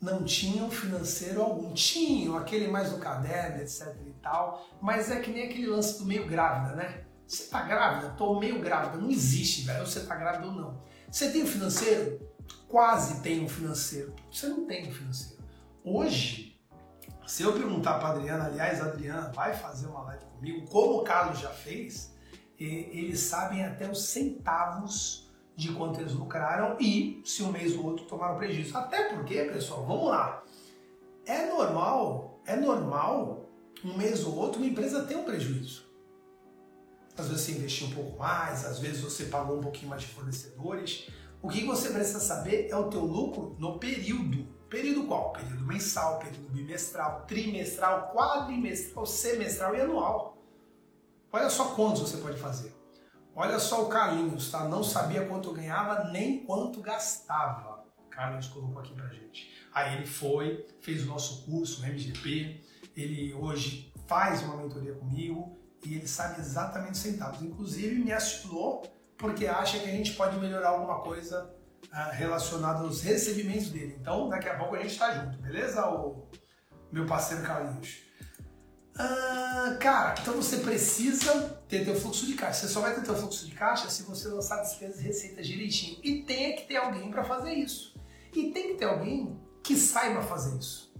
Não 0.00 0.24
tinham 0.24 0.70
financeiro 0.70 1.42
algum. 1.42 1.72
Tinham 1.74 2.36
aquele 2.36 2.68
mais 2.68 2.92
no 2.92 2.98
caderno, 2.98 3.62
etc 3.62 3.94
e 4.06 4.12
tal, 4.22 4.66
mas 4.80 5.10
é 5.10 5.20
que 5.20 5.30
nem 5.30 5.44
aquele 5.44 5.66
lance 5.66 5.98
do 5.98 6.04
meio 6.04 6.26
grávida, 6.26 6.76
né? 6.76 7.04
Você 7.26 7.44
tá 7.44 7.62
grávida? 7.62 8.10
Tô 8.10 8.38
meio 8.38 8.60
grávida. 8.60 8.96
Não 8.96 9.10
existe, 9.10 9.62
velho. 9.62 9.86
Você 9.86 10.00
tá 10.00 10.14
grávida 10.14 10.46
ou 10.46 10.52
não. 10.52 10.82
Você 11.10 11.30
tem 11.30 11.42
o 11.42 11.46
financeiro? 11.46 12.28
quase 12.68 13.20
tem 13.22 13.44
um 13.44 13.48
financeiro. 13.48 14.14
Você 14.30 14.46
não 14.46 14.66
tem 14.66 14.88
um 14.88 14.92
financeiro. 14.92 15.42
Hoje, 15.82 16.60
se 17.26 17.42
eu 17.42 17.52
perguntar 17.52 17.98
para 17.98 18.10
Adriana, 18.10 18.46
aliás, 18.46 18.80
a 18.80 18.86
Adriana 18.86 19.32
vai 19.32 19.54
fazer 19.54 19.86
uma 19.86 20.02
live 20.02 20.24
comigo, 20.26 20.66
como 20.68 20.98
o 20.98 21.04
Carlos 21.04 21.40
já 21.40 21.50
fez, 21.50 22.14
eles 22.58 23.20
sabem 23.20 23.64
até 23.64 23.90
os 23.90 24.04
centavos 24.04 25.27
de 25.58 25.72
quanto 25.72 26.00
eles 26.00 26.12
lucraram 26.12 26.76
e 26.78 27.20
se 27.24 27.42
um 27.42 27.50
mês 27.50 27.76
ou 27.76 27.84
outro 27.84 28.04
tomaram 28.04 28.36
prejuízo. 28.36 28.78
Até 28.78 29.12
porque, 29.12 29.42
pessoal, 29.42 29.84
vamos 29.84 30.06
lá. 30.06 30.44
É 31.26 31.46
normal, 31.46 32.40
é 32.46 32.54
normal 32.54 33.44
um 33.84 33.98
mês 33.98 34.24
ou 34.24 34.36
outro 34.36 34.60
uma 34.60 34.68
empresa 34.68 35.02
ter 35.02 35.16
um 35.16 35.24
prejuízo. 35.24 35.84
Às 37.16 37.26
vezes 37.26 37.44
você 37.44 37.52
investiu 37.52 37.88
um 37.88 37.90
pouco 37.90 38.16
mais, 38.20 38.64
às 38.64 38.78
vezes 38.78 39.00
você 39.00 39.24
pagou 39.24 39.58
um 39.58 39.60
pouquinho 39.60 39.90
mais 39.90 40.02
de 40.02 40.08
fornecedores. 40.08 41.08
O 41.42 41.48
que 41.48 41.64
você 41.64 41.90
precisa 41.90 42.20
saber 42.20 42.68
é 42.70 42.76
o 42.76 42.88
teu 42.88 43.00
lucro 43.00 43.56
no 43.58 43.80
período. 43.80 44.46
Período 44.70 45.08
qual? 45.08 45.32
Período 45.32 45.66
mensal, 45.66 46.20
período 46.20 46.50
bimestral, 46.50 47.24
trimestral, 47.26 48.12
quadrimestral, 48.14 49.04
semestral 49.04 49.74
e 49.74 49.80
anual. 49.80 50.38
Olha 51.32 51.50
só 51.50 51.74
quantos 51.74 52.02
você 52.02 52.18
pode 52.18 52.38
fazer. 52.38 52.77
Olha 53.40 53.60
só 53.60 53.84
o 53.84 53.88
Carlinhos, 53.88 54.50
tá? 54.50 54.64
Não 54.64 54.82
sabia 54.82 55.24
quanto 55.24 55.52
ganhava 55.52 56.10
nem 56.10 56.44
quanto 56.44 56.80
gastava. 56.80 57.84
O 58.04 58.10
Carlinhos 58.10 58.48
colocou 58.48 58.80
aqui 58.80 58.92
pra 58.92 59.06
gente. 59.10 59.48
Aí 59.72 59.94
ele 59.94 60.06
foi, 60.08 60.66
fez 60.80 61.04
o 61.04 61.06
nosso 61.06 61.44
curso, 61.44 61.80
o 61.80 61.86
MGP. 61.86 62.60
Ele 62.96 63.32
hoje 63.34 63.92
faz 64.08 64.42
uma 64.42 64.56
mentoria 64.56 64.92
comigo 64.92 65.56
e 65.84 65.94
ele 65.94 66.08
sabe 66.08 66.40
exatamente 66.40 66.94
os 66.94 66.98
centavos. 66.98 67.40
Inclusive 67.40 67.94
me 68.02 68.10
acionou 68.10 68.82
porque 69.16 69.46
acha 69.46 69.78
que 69.78 69.88
a 69.88 69.92
gente 69.92 70.14
pode 70.14 70.36
melhorar 70.36 70.70
alguma 70.70 71.00
coisa 71.02 71.48
uh, 71.92 72.10
relacionada 72.14 72.80
aos 72.80 73.02
recebimentos 73.02 73.70
dele. 73.70 73.98
Então, 74.00 74.28
daqui 74.28 74.48
a 74.48 74.58
pouco 74.58 74.74
a 74.74 74.80
gente 74.80 74.94
está 74.94 75.14
junto, 75.14 75.38
beleza, 75.38 75.88
o 75.88 76.28
meu 76.90 77.06
parceiro 77.06 77.44
Carlinhos? 77.44 78.07
Uh, 78.98 79.78
cara, 79.78 80.16
então 80.20 80.34
você 80.34 80.56
precisa 80.56 81.56
ter 81.68 81.84
teu 81.84 81.94
fluxo 81.94 82.26
de 82.26 82.34
caixa. 82.34 82.66
Você 82.66 82.72
só 82.72 82.80
vai 82.80 82.94
ter 82.94 83.02
teu 83.02 83.14
fluxo 83.14 83.46
de 83.46 83.54
caixa 83.54 83.88
se 83.88 84.02
você 84.02 84.26
lançar 84.28 84.60
despesas 84.60 85.00
e 85.00 85.04
receitas 85.04 85.46
direitinho. 85.46 85.98
E 86.02 86.22
tem 86.22 86.56
que 86.56 86.62
ter 86.62 86.76
alguém 86.76 87.08
para 87.10 87.22
fazer 87.22 87.52
isso. 87.52 87.94
E 88.34 88.50
tem 88.50 88.68
que 88.68 88.74
ter 88.74 88.86
alguém 88.86 89.38
que 89.62 89.76
saiba 89.76 90.22
fazer 90.22 90.58
isso. 90.58 90.92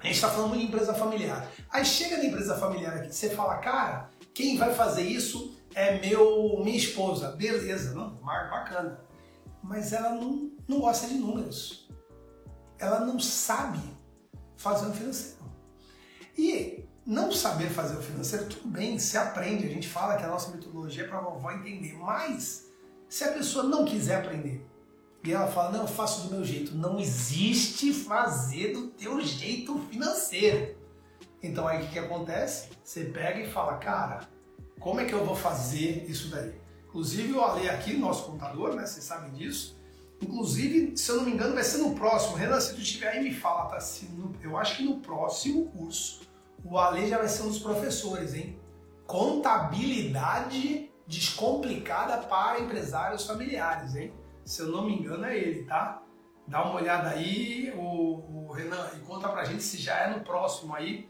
A 0.00 0.06
gente 0.06 0.16
está 0.16 0.30
falando 0.30 0.56
de 0.56 0.64
empresa 0.64 0.94
familiar. 0.94 1.50
Aí 1.70 1.84
chega 1.84 2.16
na 2.16 2.24
empresa 2.24 2.56
familiar 2.56 2.96
aqui, 2.96 3.14
você 3.14 3.30
fala, 3.30 3.56
cara, 3.58 4.10
quem 4.32 4.56
vai 4.56 4.74
fazer 4.74 5.02
isso 5.02 5.54
é 5.74 5.98
meu, 6.00 6.60
minha 6.64 6.76
esposa. 6.76 7.32
Beleza, 7.32 7.92
não, 7.92 8.14
bacana. 8.14 9.00
Mas 9.62 9.92
ela 9.92 10.10
não, 10.10 10.50
não 10.66 10.80
gosta 10.80 11.06
de 11.06 11.14
números. 11.14 11.88
Ela 12.78 13.00
não 13.00 13.18
sabe 13.18 13.80
fazer 14.56 14.86
um 14.86 14.94
financeiro. 14.94 15.36
E 16.36 16.85
não 17.06 17.30
saber 17.30 17.68
fazer 17.68 17.96
o 17.96 18.02
financeiro, 18.02 18.46
tudo 18.46 18.68
bem, 18.68 18.98
se 18.98 19.16
aprende. 19.16 19.64
A 19.64 19.70
gente 19.70 19.86
fala 19.86 20.16
que 20.16 20.24
a 20.24 20.28
nossa 20.28 20.50
metodologia 20.50 21.04
é 21.04 21.06
para 21.06 21.18
a 21.18 21.20
vovó 21.20 21.52
entender. 21.52 21.94
Mas 21.94 22.66
se 23.08 23.22
a 23.22 23.32
pessoa 23.32 23.64
não 23.64 23.84
quiser 23.84 24.16
aprender 24.16 24.66
e 25.22 25.32
ela 25.32 25.46
fala, 25.46 25.70
não, 25.70 25.82
eu 25.82 25.86
faço 25.86 26.26
do 26.26 26.34
meu 26.34 26.44
jeito. 26.44 26.74
Não 26.74 26.98
existe 26.98 27.92
fazer 27.92 28.72
do 28.72 28.88
teu 28.88 29.20
jeito 29.20 29.78
financeiro. 29.90 30.76
Então 31.40 31.68
aí 31.68 31.78
o 31.78 31.86
que, 31.86 31.92
que 31.92 31.98
acontece? 31.98 32.70
Você 32.82 33.04
pega 33.04 33.40
e 33.40 33.50
fala, 33.50 33.76
cara, 33.76 34.28
como 34.80 35.00
é 35.00 35.04
que 35.04 35.12
eu 35.12 35.24
vou 35.24 35.36
fazer 35.36 36.10
isso 36.10 36.28
daí? 36.28 36.54
Inclusive 36.88 37.32
o 37.34 37.40
Ale 37.40 37.68
aqui, 37.68 37.96
nosso 37.96 38.24
contador, 38.24 38.74
né? 38.74 38.84
Vocês 38.84 39.04
sabem 39.04 39.32
disso. 39.32 39.76
Inclusive, 40.20 40.96
se 40.96 41.10
eu 41.10 41.16
não 41.16 41.24
me 41.24 41.32
engano, 41.32 41.54
vai 41.54 41.62
ser 41.62 41.78
no 41.78 41.94
próximo. 41.94 42.36
Renan, 42.36 42.58
se 42.58 42.74
tu 42.74 42.80
estiver 42.80 43.08
aí, 43.08 43.22
me 43.22 43.34
fala, 43.34 43.66
tá? 43.66 43.78
Se 43.78 44.06
no, 44.06 44.34
eu 44.42 44.56
acho 44.56 44.78
que 44.78 44.82
no 44.82 44.98
próximo 45.00 45.66
curso 45.66 46.25
o 46.68 46.78
Ale 46.78 47.08
já 47.08 47.18
vai 47.18 47.28
ser 47.28 47.42
um 47.42 47.48
dos 47.48 47.58
professores, 47.58 48.34
hein? 48.34 48.60
Contabilidade 49.06 50.90
descomplicada 51.06 52.18
para 52.26 52.60
empresários 52.60 53.26
familiares, 53.26 53.94
hein? 53.94 54.12
Se 54.44 54.62
eu 54.62 54.68
não 54.68 54.86
me 54.86 54.98
engano, 54.98 55.24
é 55.24 55.36
ele, 55.36 55.64
tá? 55.64 56.02
Dá 56.46 56.64
uma 56.64 56.76
olhada 56.76 57.10
aí, 57.10 57.72
o, 57.76 58.48
o 58.48 58.52
Renan, 58.52 58.90
e 58.96 59.00
conta 59.00 59.28
pra 59.28 59.44
gente 59.44 59.62
se 59.62 59.78
já 59.78 59.96
é 59.98 60.16
no 60.16 60.24
próximo 60.24 60.74
aí 60.74 61.08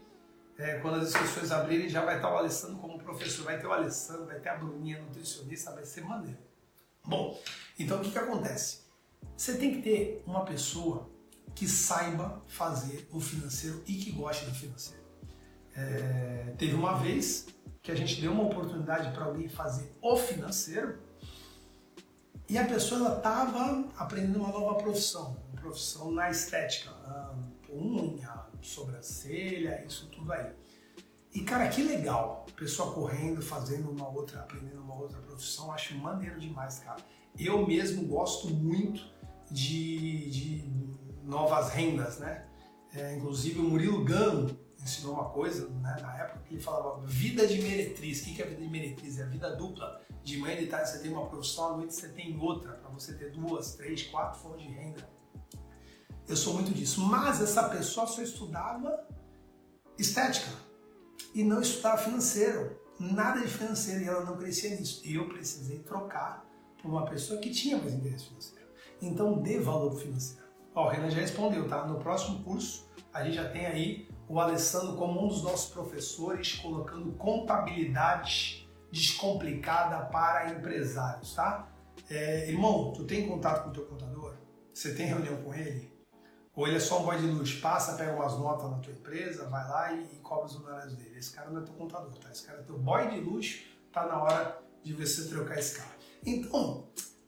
é, 0.57 0.79
quando 0.79 0.95
as 0.95 1.09
inscrições 1.09 1.51
abrirem, 1.51 1.87
já 1.87 2.03
vai 2.03 2.15
estar 2.15 2.33
o 2.33 2.37
Alessandro 2.37 2.77
como 2.77 2.97
professor, 2.97 3.45
vai 3.45 3.59
ter 3.59 3.67
o 3.67 3.71
Alessandro, 3.71 4.25
vai 4.25 4.39
ter 4.39 4.49
a 4.49 4.55
Bruninha 4.55 4.99
nutricionista, 5.01 5.71
vai 5.71 5.85
ser 5.85 6.01
maneiro. 6.01 6.39
Bom, 7.05 7.39
então 7.77 7.99
o 7.99 8.01
que, 8.01 8.11
que 8.11 8.17
acontece? 8.17 8.81
Você 9.35 9.57
tem 9.57 9.75
que 9.75 9.81
ter 9.83 10.23
uma 10.25 10.43
pessoa 10.43 11.09
que 11.53 11.67
saiba 11.67 12.41
fazer 12.47 13.07
o 13.11 13.19
financeiro 13.19 13.83
e 13.87 13.95
que 13.95 14.11
goste 14.11 14.45
do 14.45 14.53
financeiro. 14.53 14.96
É, 15.77 16.55
teve 16.57 16.73
uma 16.73 16.93
vez 16.97 17.45
que 17.83 17.91
a 17.91 17.95
gente 17.95 18.19
deu 18.19 18.31
uma 18.31 18.45
oportunidade 18.45 19.11
para 19.11 19.25
alguém 19.25 19.47
fazer 19.47 19.95
o 20.01 20.17
financeiro 20.17 20.97
e 22.49 22.57
a 22.57 22.65
pessoa 22.65 23.17
estava 23.17 23.85
aprendendo 23.95 24.39
uma 24.39 24.49
nova 24.49 24.75
profissão, 24.75 25.37
uma 25.51 25.61
profissão 25.61 26.11
na 26.11 26.31
estética, 26.31 26.91
unha, 27.69 28.45
sobrancelha, 28.61 29.85
isso 29.85 30.07
tudo 30.07 30.33
aí. 30.33 30.51
E 31.33 31.41
cara, 31.41 31.67
que 31.67 31.83
legal, 31.83 32.47
pessoa 32.55 32.93
correndo, 32.93 33.41
fazendo 33.41 33.91
uma 33.91 34.09
outra, 34.09 34.39
aprendendo 34.39 34.81
uma 34.81 34.95
outra 34.95 35.19
profissão, 35.19 35.71
acho 35.71 35.95
maneiro 35.95 36.39
demais, 36.39 36.79
cara. 36.79 37.01
Eu 37.37 37.67
mesmo 37.67 38.07
gosto 38.07 38.49
muito 38.49 39.05
de, 39.51 40.29
de 40.31 40.71
novas 41.23 41.69
rendas, 41.69 42.17
né? 42.17 42.47
É, 42.95 43.15
inclusive 43.15 43.59
o 43.59 43.63
Murilo 43.63 44.03
Gano 44.03 44.57
ensinou 44.81 45.13
uma 45.13 45.29
coisa, 45.29 45.67
né, 45.69 45.97
na 46.01 46.17
época, 46.17 46.43
que 46.47 46.55
ele 46.55 46.61
falava 46.61 46.99
vida 47.05 47.45
de 47.47 47.61
meretriz. 47.61 48.21
O 48.21 48.25
que 48.25 48.41
é 48.41 48.45
vida 48.45 48.61
de 48.61 48.69
meretriz? 48.69 49.19
É 49.19 49.23
a 49.23 49.27
vida 49.27 49.55
dupla. 49.55 50.01
De 50.23 50.37
manhã 50.37 50.57
de 50.57 50.67
tarde 50.67 50.89
você 50.89 50.99
tem 50.99 51.11
uma 51.11 51.27
profissão, 51.27 51.73
à 51.73 51.77
noite 51.77 51.93
você 51.93 52.09
tem 52.09 52.37
outra, 52.39 52.73
para 52.73 52.89
você 52.89 53.13
ter 53.13 53.31
duas, 53.31 53.75
três, 53.75 54.03
quatro 54.03 54.39
fontes 54.39 54.65
de 54.65 54.73
renda. 54.73 55.09
Eu 56.27 56.35
sou 56.35 56.53
muito 56.53 56.73
disso. 56.73 57.01
Mas 57.01 57.41
essa 57.41 57.69
pessoa 57.69 58.05
só 58.05 58.21
estudava 58.21 59.07
estética 59.97 60.51
e 61.33 61.43
não 61.43 61.61
estudava 61.61 61.97
financeiro. 61.97 62.77
Nada 62.99 63.41
de 63.41 63.47
financeiro 63.47 64.01
e 64.01 64.07
ela 64.07 64.25
não 64.25 64.37
crescia 64.37 64.71
nisso. 64.71 65.01
Eu 65.05 65.29
precisei 65.29 65.79
trocar 65.79 66.45
por 66.81 66.89
uma 66.89 67.05
pessoa 67.05 67.39
que 67.39 67.51
tinha 67.51 67.77
mais 67.77 67.93
interesse 67.93 68.25
financeiro. 68.25 68.67
Então 69.01 69.41
dê 69.41 69.59
valor 69.59 69.95
financeiro. 69.95 70.47
Ó, 70.73 70.85
o 70.85 70.89
Renan 70.89 71.09
já 71.09 71.21
respondeu, 71.21 71.67
tá? 71.67 71.85
No 71.85 71.99
próximo 71.99 72.43
curso 72.43 72.87
a 73.13 73.23
gente 73.23 73.35
já 73.35 73.49
tem 73.49 73.65
aí 73.65 74.06
o 74.27 74.39
Alessandro 74.39 74.95
como 74.95 75.23
um 75.23 75.27
dos 75.27 75.43
nossos 75.43 75.71
professores 75.71 76.55
colocando 76.55 77.11
contabilidade 77.13 78.67
descomplicada 78.91 80.05
para 80.05 80.51
empresários, 80.51 81.33
tá? 81.33 81.67
É, 82.09 82.49
irmão, 82.49 82.93
tu 82.93 83.03
tem 83.03 83.27
contato 83.27 83.63
com 83.63 83.69
o 83.69 83.73
teu 83.73 83.85
contador? 83.85 84.35
Você 84.73 84.93
tem 84.93 85.07
reunião 85.07 85.41
com 85.41 85.53
ele? 85.53 85.91
Ou 86.55 86.67
ele 86.67 86.77
é 86.77 86.79
só 86.79 87.01
um 87.01 87.05
boy 87.05 87.17
de 87.17 87.27
luz, 87.27 87.53
passa, 87.53 87.95
pega 87.95 88.13
umas 88.13 88.37
notas 88.37 88.69
na 88.71 88.77
tua 88.79 88.93
empresa, 88.93 89.47
vai 89.47 89.67
lá 89.67 89.93
e, 89.93 90.03
e 90.13 90.19
cobra 90.19 90.45
os 90.45 90.55
honorários 90.55 90.95
dele. 90.95 91.17
Esse 91.17 91.31
cara 91.31 91.49
não 91.49 91.61
é 91.61 91.63
teu 91.63 91.73
contador, 91.75 92.13
tá? 92.15 92.31
Esse 92.31 92.45
cara 92.45 92.59
é 92.59 92.63
teu 92.63 92.79
boy 92.79 93.07
de 93.09 93.19
luz, 93.19 93.65
tá 93.91 94.07
na 94.07 94.21
hora 94.21 94.59
de 94.83 94.93
você 94.93 95.27
trocar 95.27 95.59
esse 95.59 95.77
cara. 95.77 95.95
Então, 96.25 96.87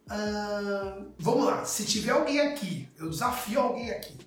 hum, 0.09 1.11
vamos 1.19 1.45
lá. 1.45 1.63
Se 1.63 1.85
tiver 1.85 2.11
alguém 2.11 2.39
aqui, 2.39 2.89
eu 2.97 3.09
desafio 3.09 3.59
alguém 3.59 3.91
aqui. 3.91 4.17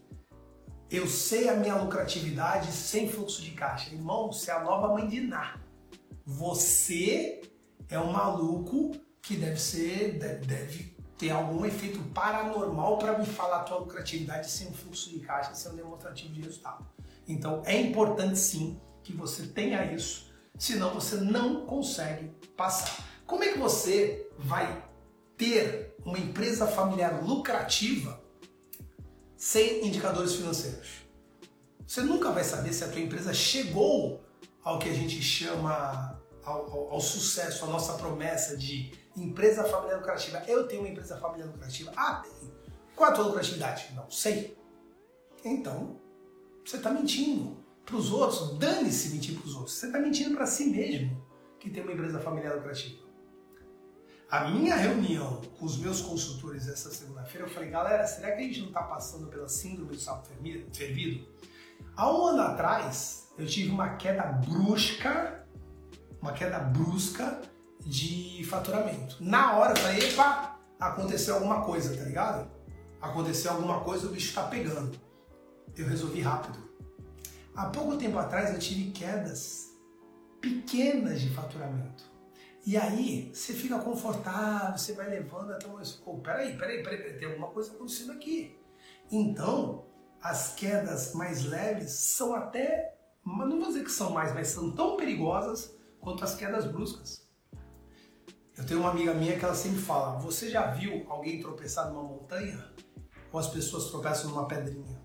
Eu 0.93 1.07
sei 1.07 1.49
a 1.49 1.55
minha 1.57 1.75
lucratividade 1.77 2.71
sem 2.71 3.09
fluxo 3.09 3.41
de 3.41 3.53
caixa. 3.53 3.95
Irmão, 3.95 4.31
você 4.31 4.51
é 4.51 4.55
a 4.55 4.63
nova 4.63 4.89
mãe 4.89 5.09
de 5.09 5.23
Ná. 5.23 5.59
Você 6.27 7.41
é 7.89 7.99
um 7.99 8.13
maluco 8.13 8.93
que 9.23 9.35
deve 9.35 9.59
ser, 9.59 10.19
deve, 10.19 10.45
deve 10.45 10.97
ter 11.17 11.31
algum 11.31 11.65
efeito 11.65 11.99
paranormal 12.11 12.99
para 12.99 13.17
me 13.17 13.25
falar 13.25 13.61
a 13.61 13.63
tua 13.63 13.79
lucratividade 13.79 14.51
sem 14.51 14.71
fluxo 14.71 15.09
de 15.09 15.21
caixa, 15.21 15.55
sem 15.55 15.73
um 15.73 15.77
demonstrativo 15.77 16.35
de 16.35 16.43
resultado. 16.43 16.87
Então 17.27 17.63
é 17.65 17.81
importante 17.81 18.39
sim 18.39 18.79
que 19.03 19.15
você 19.15 19.47
tenha 19.47 19.91
isso, 19.95 20.31
senão 20.59 20.93
você 20.93 21.17
não 21.17 21.65
consegue 21.65 22.29
passar. 22.55 23.03
Como 23.27 23.43
é 23.43 23.51
que 23.51 23.59
você 23.59 24.31
vai 24.37 24.85
ter 25.39 25.97
uma 26.05 26.19
empresa 26.19 26.67
familiar 26.67 27.25
lucrativa 27.25 28.22
sem 29.43 29.85
indicadores 29.85 30.37
financeiros? 30.37 31.05
Você 31.85 32.01
nunca 32.03 32.31
vai 32.31 32.45
saber 32.45 32.73
se 32.73 32.85
a 32.85 32.89
tua 32.89 33.01
empresa 33.01 33.35
chegou 33.35 34.23
ao 34.63 34.79
que 34.79 34.89
a 34.89 34.93
gente 34.93 35.21
chama 35.21 36.17
ao, 36.45 36.71
ao, 36.71 36.93
ao 36.93 37.01
sucesso, 37.01 37.65
a 37.65 37.67
nossa 37.67 37.95
promessa 37.95 38.57
de 38.57 38.93
empresa 39.17 39.65
familiar 39.65 39.97
lucrativa. 39.97 40.45
Eu 40.47 40.69
tenho 40.69 40.83
uma 40.83 40.91
empresa 40.91 41.17
familiar 41.17 41.49
lucrativa. 41.49 41.93
Ah, 41.97 42.23
tem. 42.23 42.53
Qual 42.95 43.11
é 43.11 43.13
a 43.13 43.17
tua 43.17 43.27
lucratividade? 43.27 43.93
Não 43.97 44.09
sei. 44.09 44.57
Então, 45.45 46.01
você 46.65 46.77
está 46.77 46.93
mentindo 46.93 47.57
para 47.85 47.97
os 47.97 48.13
outros. 48.13 48.57
Dane-se 48.61 49.09
mentir 49.09 49.37
para 49.37 49.49
os 49.49 49.57
outros. 49.57 49.75
Você 49.75 49.87
está 49.87 49.99
mentindo 49.99 50.37
para 50.37 50.47
si 50.47 50.67
mesmo 50.67 51.21
que 51.59 51.69
tem 51.69 51.83
uma 51.83 51.93
empresa 51.93 52.21
familiar 52.21 52.55
lucrativa. 52.55 53.02
A 54.33 54.49
minha 54.49 54.75
reunião 54.77 55.43
com 55.59 55.67
os 55.67 55.77
meus 55.77 56.01
consultores 56.01 56.67
essa 56.67 56.91
segunda-feira, 56.91 57.47
eu 57.47 57.53
falei, 57.53 57.69
galera, 57.69 58.07
será 58.07 58.33
que 58.33 58.41
a 58.41 58.43
gente 58.43 58.61
não 58.61 58.69
está 58.69 58.83
passando 58.83 59.27
pela 59.27 59.47
síndrome 59.47 59.91
do 59.91 60.01
sapo 60.01 60.27
fervido? 60.73 61.29
Há 61.95 62.11
um 62.11 62.29
ano 62.29 62.41
atrás, 62.41 63.29
eu 63.37 63.47
tive 63.47 63.71
uma 63.71 63.97
queda 63.97 64.23
brusca, 64.23 65.45
uma 66.19 66.33
queda 66.33 66.59
brusca 66.61 67.43
de 67.85 68.43
faturamento. 68.49 69.19
Na 69.21 69.59
hora 69.59 69.73
eu 69.73 69.77
falei, 69.77 69.99
epa, 69.99 70.59
aconteceu 70.81 71.35
alguma 71.35 71.63
coisa, 71.63 71.95
tá 71.95 72.05
ligado? 72.05 72.51
Aconteceu 73.03 73.53
alguma 73.53 73.81
coisa, 73.81 74.07
o 74.07 74.13
bicho 74.13 74.35
tá 74.35 74.45
pegando. 74.45 74.99
Eu 75.77 75.87
resolvi 75.87 76.23
rápido. 76.23 76.59
Há 77.55 77.67
pouco 77.67 77.99
tempo 77.99 78.19
atrás 78.19 78.51
eu 78.51 78.59
tive 78.59 78.93
quedas 78.93 79.77
pequenas 80.41 81.21
de 81.21 81.29
faturamento. 81.35 82.12
E 82.65 82.77
aí 82.77 83.31
você 83.35 83.53
fica 83.53 83.79
confortável, 83.79 84.79
você 84.79 84.93
vai 84.93 85.09
levando 85.09 85.53
até 85.53 85.67
uma. 85.67 85.83
Pô, 86.05 86.19
peraí, 86.19 86.57
peraí, 86.57 86.83
peraí, 86.83 87.19
tem 87.19 87.29
alguma 87.29 87.49
coisa 87.49 87.73
acontecendo 87.73 88.13
aqui. 88.13 88.57
Então, 89.11 89.85
as 90.21 90.55
quedas 90.55 91.15
mais 91.15 91.45
leves 91.45 91.91
são 91.91 92.35
até. 92.35 92.97
Não 93.25 93.59
vou 93.59 93.69
dizer 93.69 93.85
que 93.85 93.91
são 93.91 94.11
mais, 94.11 94.33
mas 94.33 94.49
são 94.49 94.71
tão 94.71 94.97
perigosas 94.97 95.77
quanto 96.01 96.23
as 96.23 96.37
quedas 96.37 96.65
bruscas. 96.65 97.29
Eu 98.57 98.67
tenho 98.67 98.81
uma 98.81 98.91
amiga 98.91 99.15
minha 99.15 99.37
que 99.37 99.45
ela 99.45 99.55
sempre 99.55 99.81
fala: 99.81 100.19
Você 100.21 100.49
já 100.49 100.71
viu 100.71 101.05
alguém 101.09 101.41
tropeçar 101.41 101.91
numa 101.91 102.03
montanha? 102.03 102.65
Ou 103.33 103.41
as 103.41 103.49
pessoas 103.49 103.87
tropeçam 103.87 104.31
numa 104.31 104.47
pedrinha? 104.47 105.01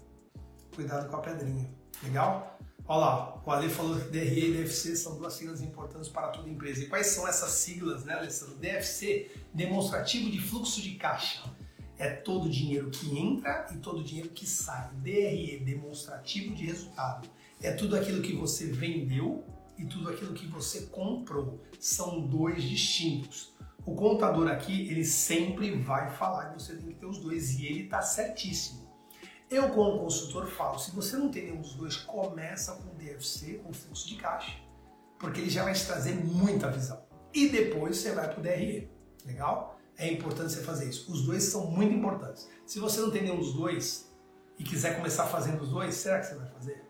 Cuidado 0.76 1.10
com 1.10 1.16
a 1.16 1.22
pedrinha. 1.22 1.74
Legal? 2.04 2.60
Olha 2.90 3.00
lá, 3.00 3.42
o 3.46 3.52
Ale 3.52 3.68
falou 3.68 4.00
que 4.00 4.08
DRE 4.08 4.46
e 4.46 4.54
DFC 4.54 4.96
são 4.96 5.18
duas 5.18 5.34
siglas 5.34 5.62
importantes 5.62 6.08
para 6.08 6.30
toda 6.30 6.48
empresa. 6.48 6.84
E 6.84 6.88
quais 6.88 7.08
são 7.08 7.28
essas 7.28 7.52
siglas, 7.52 8.06
né, 8.06 8.14
Alessandro? 8.14 8.56
DFC, 8.56 9.30
demonstrativo 9.54 10.32
de 10.32 10.40
fluxo 10.40 10.82
de 10.82 10.92
caixa. 10.92 11.44
É 11.98 12.10
todo 12.10 12.46
o 12.46 12.50
dinheiro 12.50 12.90
que 12.90 13.20
entra 13.20 13.68
e 13.74 13.78
todo 13.78 14.00
o 14.00 14.04
dinheiro 14.04 14.30
que 14.30 14.46
sai. 14.46 14.90
DRE, 15.04 15.60
demonstrativo 15.66 16.56
de 16.56 16.66
resultado. 16.66 17.28
É 17.62 17.72
tudo 17.72 17.94
aquilo 17.98 18.22
que 18.22 18.34
você 18.34 18.68
vendeu 18.68 19.44
e 19.78 19.84
tudo 19.84 20.10
aquilo 20.10 20.34
que 20.34 20.48
você 20.48 20.84
comprou. 20.84 21.60
São 21.82 22.22
dois 22.22 22.64
distintos. 22.64 23.52
O 23.86 23.96
contador 23.96 24.48
aqui, 24.48 24.88
ele 24.90 25.04
sempre 25.04 25.72
vai 25.72 26.10
falar 26.10 26.52
que 26.52 26.62
você 26.62 26.76
tem 26.76 26.88
que 26.88 26.96
ter 26.96 27.06
os 27.06 27.18
dois 27.18 27.60
e 27.60 27.66
ele 27.66 27.84
está 27.84 28.02
certíssimo. 28.02 28.87
Eu, 29.50 29.70
como 29.70 30.00
consultor, 30.00 30.48
falo: 30.48 30.78
se 30.78 30.92
você 30.92 31.16
não 31.16 31.30
tem 31.30 31.46
nenhum 31.46 31.62
dos 31.62 31.74
dois, 31.74 31.96
começa 31.96 32.74
com 32.74 32.90
o 32.90 32.96
DFC, 32.96 33.56
com 33.64 33.74
fluxo 33.74 34.08
de 34.08 34.16
caixa, 34.16 34.60
porque 35.18 35.42
ele 35.42 35.50
já 35.50 35.64
vai 35.64 35.74
te 35.74 35.86
trazer 35.86 36.16
muita 36.16 36.70
visão. 36.70 37.02
E 37.34 37.50
depois 37.50 37.98
você 37.98 38.12
vai 38.12 38.28
para 38.30 38.40
o 38.40 38.44
DRE. 38.44 38.90
Legal? 39.26 39.78
É 39.98 40.12
importante 40.12 40.54
você 40.54 40.62
fazer 40.62 40.90
isso. 40.90 41.12
Os 41.12 41.26
dois 41.26 41.44
são 41.44 41.68
muito 41.72 41.94
importantes. 41.94 42.48
Se 42.66 42.80
você 42.80 43.00
não 43.00 43.10
tem 43.10 43.24
nenhum 43.24 43.38
dos 43.38 43.54
dois 43.54 44.14
e 44.60 44.64
quiser 44.64 44.96
começar 44.96 45.26
fazendo 45.26 45.62
os 45.62 45.70
dois, 45.70 45.96
será 45.96 46.20
que 46.20 46.28
você 46.28 46.36
vai 46.36 46.48
fazer? 46.48 46.86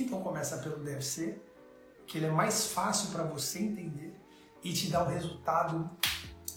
Então 0.00 0.22
começa 0.22 0.58
pelo 0.58 0.82
DFC, 0.82 1.40
que 2.06 2.18
ele 2.18 2.26
é 2.26 2.30
mais 2.30 2.66
fácil 2.68 3.10
para 3.10 3.24
você 3.24 3.60
entender 3.60 4.14
e 4.62 4.72
te 4.72 4.90
dá 4.90 5.04
um 5.04 5.08
resultado 5.08 5.90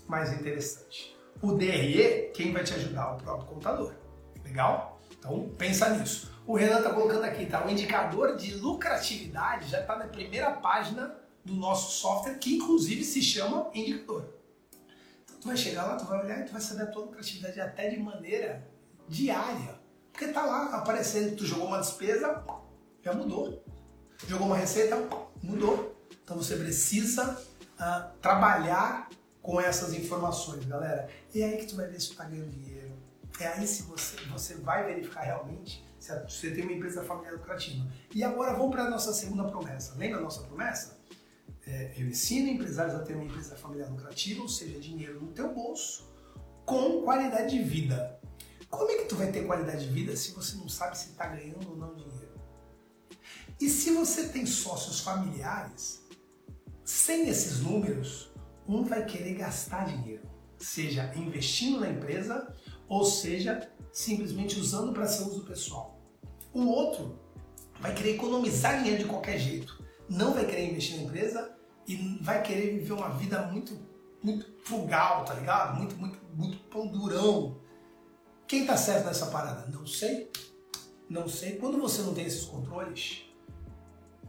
mais 0.07 0.31
interessante. 0.33 1.15
O 1.41 1.53
DRE, 1.53 2.31
quem 2.33 2.53
vai 2.53 2.63
te 2.63 2.73
ajudar? 2.73 3.15
O 3.15 3.17
próprio 3.17 3.47
contador. 3.47 3.93
Legal? 4.43 4.94
Então 5.25 5.49
pensa 5.57 5.89
nisso. 5.89 6.31
O 6.45 6.55
Renan 6.55 6.77
está 6.77 6.93
colocando 6.93 7.23
aqui, 7.23 7.47
tá? 7.47 7.65
O 7.65 7.69
indicador 7.69 8.37
de 8.37 8.53
lucratividade 8.53 9.67
já 9.67 9.81
está 9.81 9.95
na 9.95 10.05
primeira 10.05 10.51
página 10.51 11.15
do 11.43 11.55
nosso 11.55 11.99
software, 11.99 12.35
que 12.35 12.55
inclusive 12.55 13.03
se 13.03 13.23
chama 13.23 13.71
indicador. 13.73 14.29
Então 15.23 15.37
tu 15.41 15.47
vai 15.47 15.57
chegar 15.57 15.85
lá, 15.85 15.95
tu 15.95 16.05
vai 16.05 16.23
olhar 16.23 16.41
e 16.41 16.43
tu 16.43 16.51
vai 16.51 16.61
saber 16.61 16.83
a 16.83 16.85
tua 16.85 17.05
lucratividade 17.05 17.59
até 17.59 17.89
de 17.89 17.97
maneira 17.97 18.69
diária. 19.09 19.79
Porque 20.11 20.27
tá 20.27 20.45
lá 20.45 20.75
aparecendo, 20.75 21.35
tu 21.35 21.45
jogou 21.45 21.65
uma 21.67 21.79
despesa, 21.79 22.43
já 23.03 23.11
mudou. 23.11 23.63
Jogou 24.27 24.45
uma 24.45 24.57
receita, 24.57 24.95
mudou. 25.41 25.99
Então 26.23 26.37
você 26.37 26.55
precisa 26.55 27.41
uh, 27.79 28.17
trabalhar 28.21 29.09
com 29.41 29.59
essas 29.59 29.93
informações, 29.93 30.65
galera. 30.65 31.09
E 31.33 31.41
é 31.41 31.45
aí 31.45 31.57
que 31.57 31.65
tu 31.65 31.75
vai 31.75 31.87
ver 31.87 31.99
se 31.99 32.09
tu 32.09 32.15
tá 32.15 32.25
ganhando 32.25 32.51
dinheiro 32.51 32.84
é 33.39 33.47
aí 33.47 33.67
se 33.67 33.83
você, 33.83 34.15
você 34.27 34.55
vai 34.55 34.85
verificar 34.85 35.21
realmente 35.21 35.83
se 35.99 36.13
você 36.23 36.51
tem 36.51 36.63
uma 36.63 36.73
empresa 36.73 37.03
familiar 37.03 37.33
lucrativa. 37.33 37.85
E 38.13 38.23
agora 38.23 38.53
vamos 38.53 38.71
para 38.71 38.83
a 38.85 38.89
nossa 38.89 39.13
segunda 39.13 39.43
promessa. 39.45 39.95
Lembra 39.95 40.19
a 40.19 40.21
nossa 40.21 40.43
promessa? 40.43 40.99
É, 41.65 41.93
eu 41.97 42.07
ensino 42.07 42.47
empresários 42.47 42.95
a 42.95 42.99
ter 42.99 43.15
uma 43.15 43.25
empresa 43.25 43.55
familiar 43.55 43.89
lucrativa, 43.89 44.41
ou 44.41 44.47
seja, 44.47 44.79
dinheiro 44.79 45.19
no 45.19 45.31
teu 45.31 45.53
bolso, 45.53 46.07
com 46.63 47.01
qualidade 47.01 47.57
de 47.57 47.63
vida. 47.63 48.19
Como 48.69 48.91
é 48.91 48.97
que 48.97 49.05
tu 49.05 49.15
vai 49.15 49.31
ter 49.31 49.45
qualidade 49.45 49.87
de 49.87 49.93
vida 49.93 50.15
se 50.15 50.31
você 50.31 50.55
não 50.57 50.69
sabe 50.69 50.97
se 50.97 51.09
está 51.09 51.27
ganhando 51.27 51.69
ou 51.69 51.77
não 51.77 51.95
dinheiro? 51.95 52.35
E 53.59 53.69
se 53.69 53.91
você 53.91 54.27
tem 54.29 54.45
sócios 54.45 54.99
familiares, 54.99 56.03
sem 56.83 57.27
esses 57.29 57.61
números, 57.61 58.31
um 58.67 58.83
vai 58.83 59.05
querer 59.05 59.35
gastar 59.35 59.85
dinheiro, 59.85 60.29
seja 60.57 61.11
investindo 61.15 61.79
na 61.79 61.89
empresa 61.89 62.53
ou 62.87 63.03
seja, 63.03 63.69
simplesmente 63.91 64.59
usando 64.59 64.93
para 64.93 65.07
seu 65.07 65.27
uso 65.27 65.45
pessoal. 65.45 65.99
O 66.53 66.65
outro 66.67 67.19
vai 67.79 67.93
querer 67.93 68.15
economizar 68.15 68.77
dinheiro 68.77 69.03
de 69.03 69.09
qualquer 69.09 69.37
jeito, 69.37 69.83
não 70.09 70.33
vai 70.33 70.45
querer 70.45 70.69
investir 70.69 70.97
na 70.97 71.03
empresa 71.03 71.55
e 71.87 72.17
vai 72.21 72.41
querer 72.41 72.79
viver 72.79 72.93
uma 72.93 73.09
vida 73.09 73.41
muito, 73.43 73.77
muito 74.23 74.45
frugal, 74.63 75.25
tá 75.25 75.33
ligado? 75.33 75.77
Muito, 75.77 75.95
muito, 75.95 76.19
muito 76.33 76.57
pão 76.69 76.87
durão. 76.87 77.59
Quem 78.47 78.65
tá 78.65 78.77
certo 78.77 79.05
nessa 79.05 79.27
parada? 79.27 79.67
Não 79.71 79.85
sei. 79.85 80.31
Não 81.09 81.27
sei. 81.27 81.57
Quando 81.57 81.79
você 81.79 82.01
não 82.01 82.13
tem 82.13 82.25
esses 82.25 82.45
controles, 82.45 83.23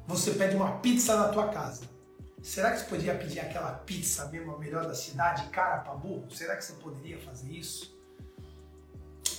você 0.06 0.32
pede 0.32 0.56
uma 0.56 0.78
pizza 0.78 1.16
na 1.16 1.28
tua 1.28 1.48
casa. 1.48 1.88
Será 2.42 2.70
que 2.70 2.78
você 2.78 2.84
poderia 2.84 3.14
pedir 3.16 3.40
aquela 3.40 3.72
pizza 3.72 4.26
mesmo, 4.28 4.54
a 4.54 4.58
melhor 4.58 4.86
da 4.86 4.94
cidade, 4.94 5.48
cara 5.48 5.78
pra 5.78 5.94
burro? 5.94 6.30
Será 6.30 6.56
que 6.56 6.64
você 6.64 6.74
poderia 6.74 7.18
fazer 7.18 7.50
isso? 7.50 7.95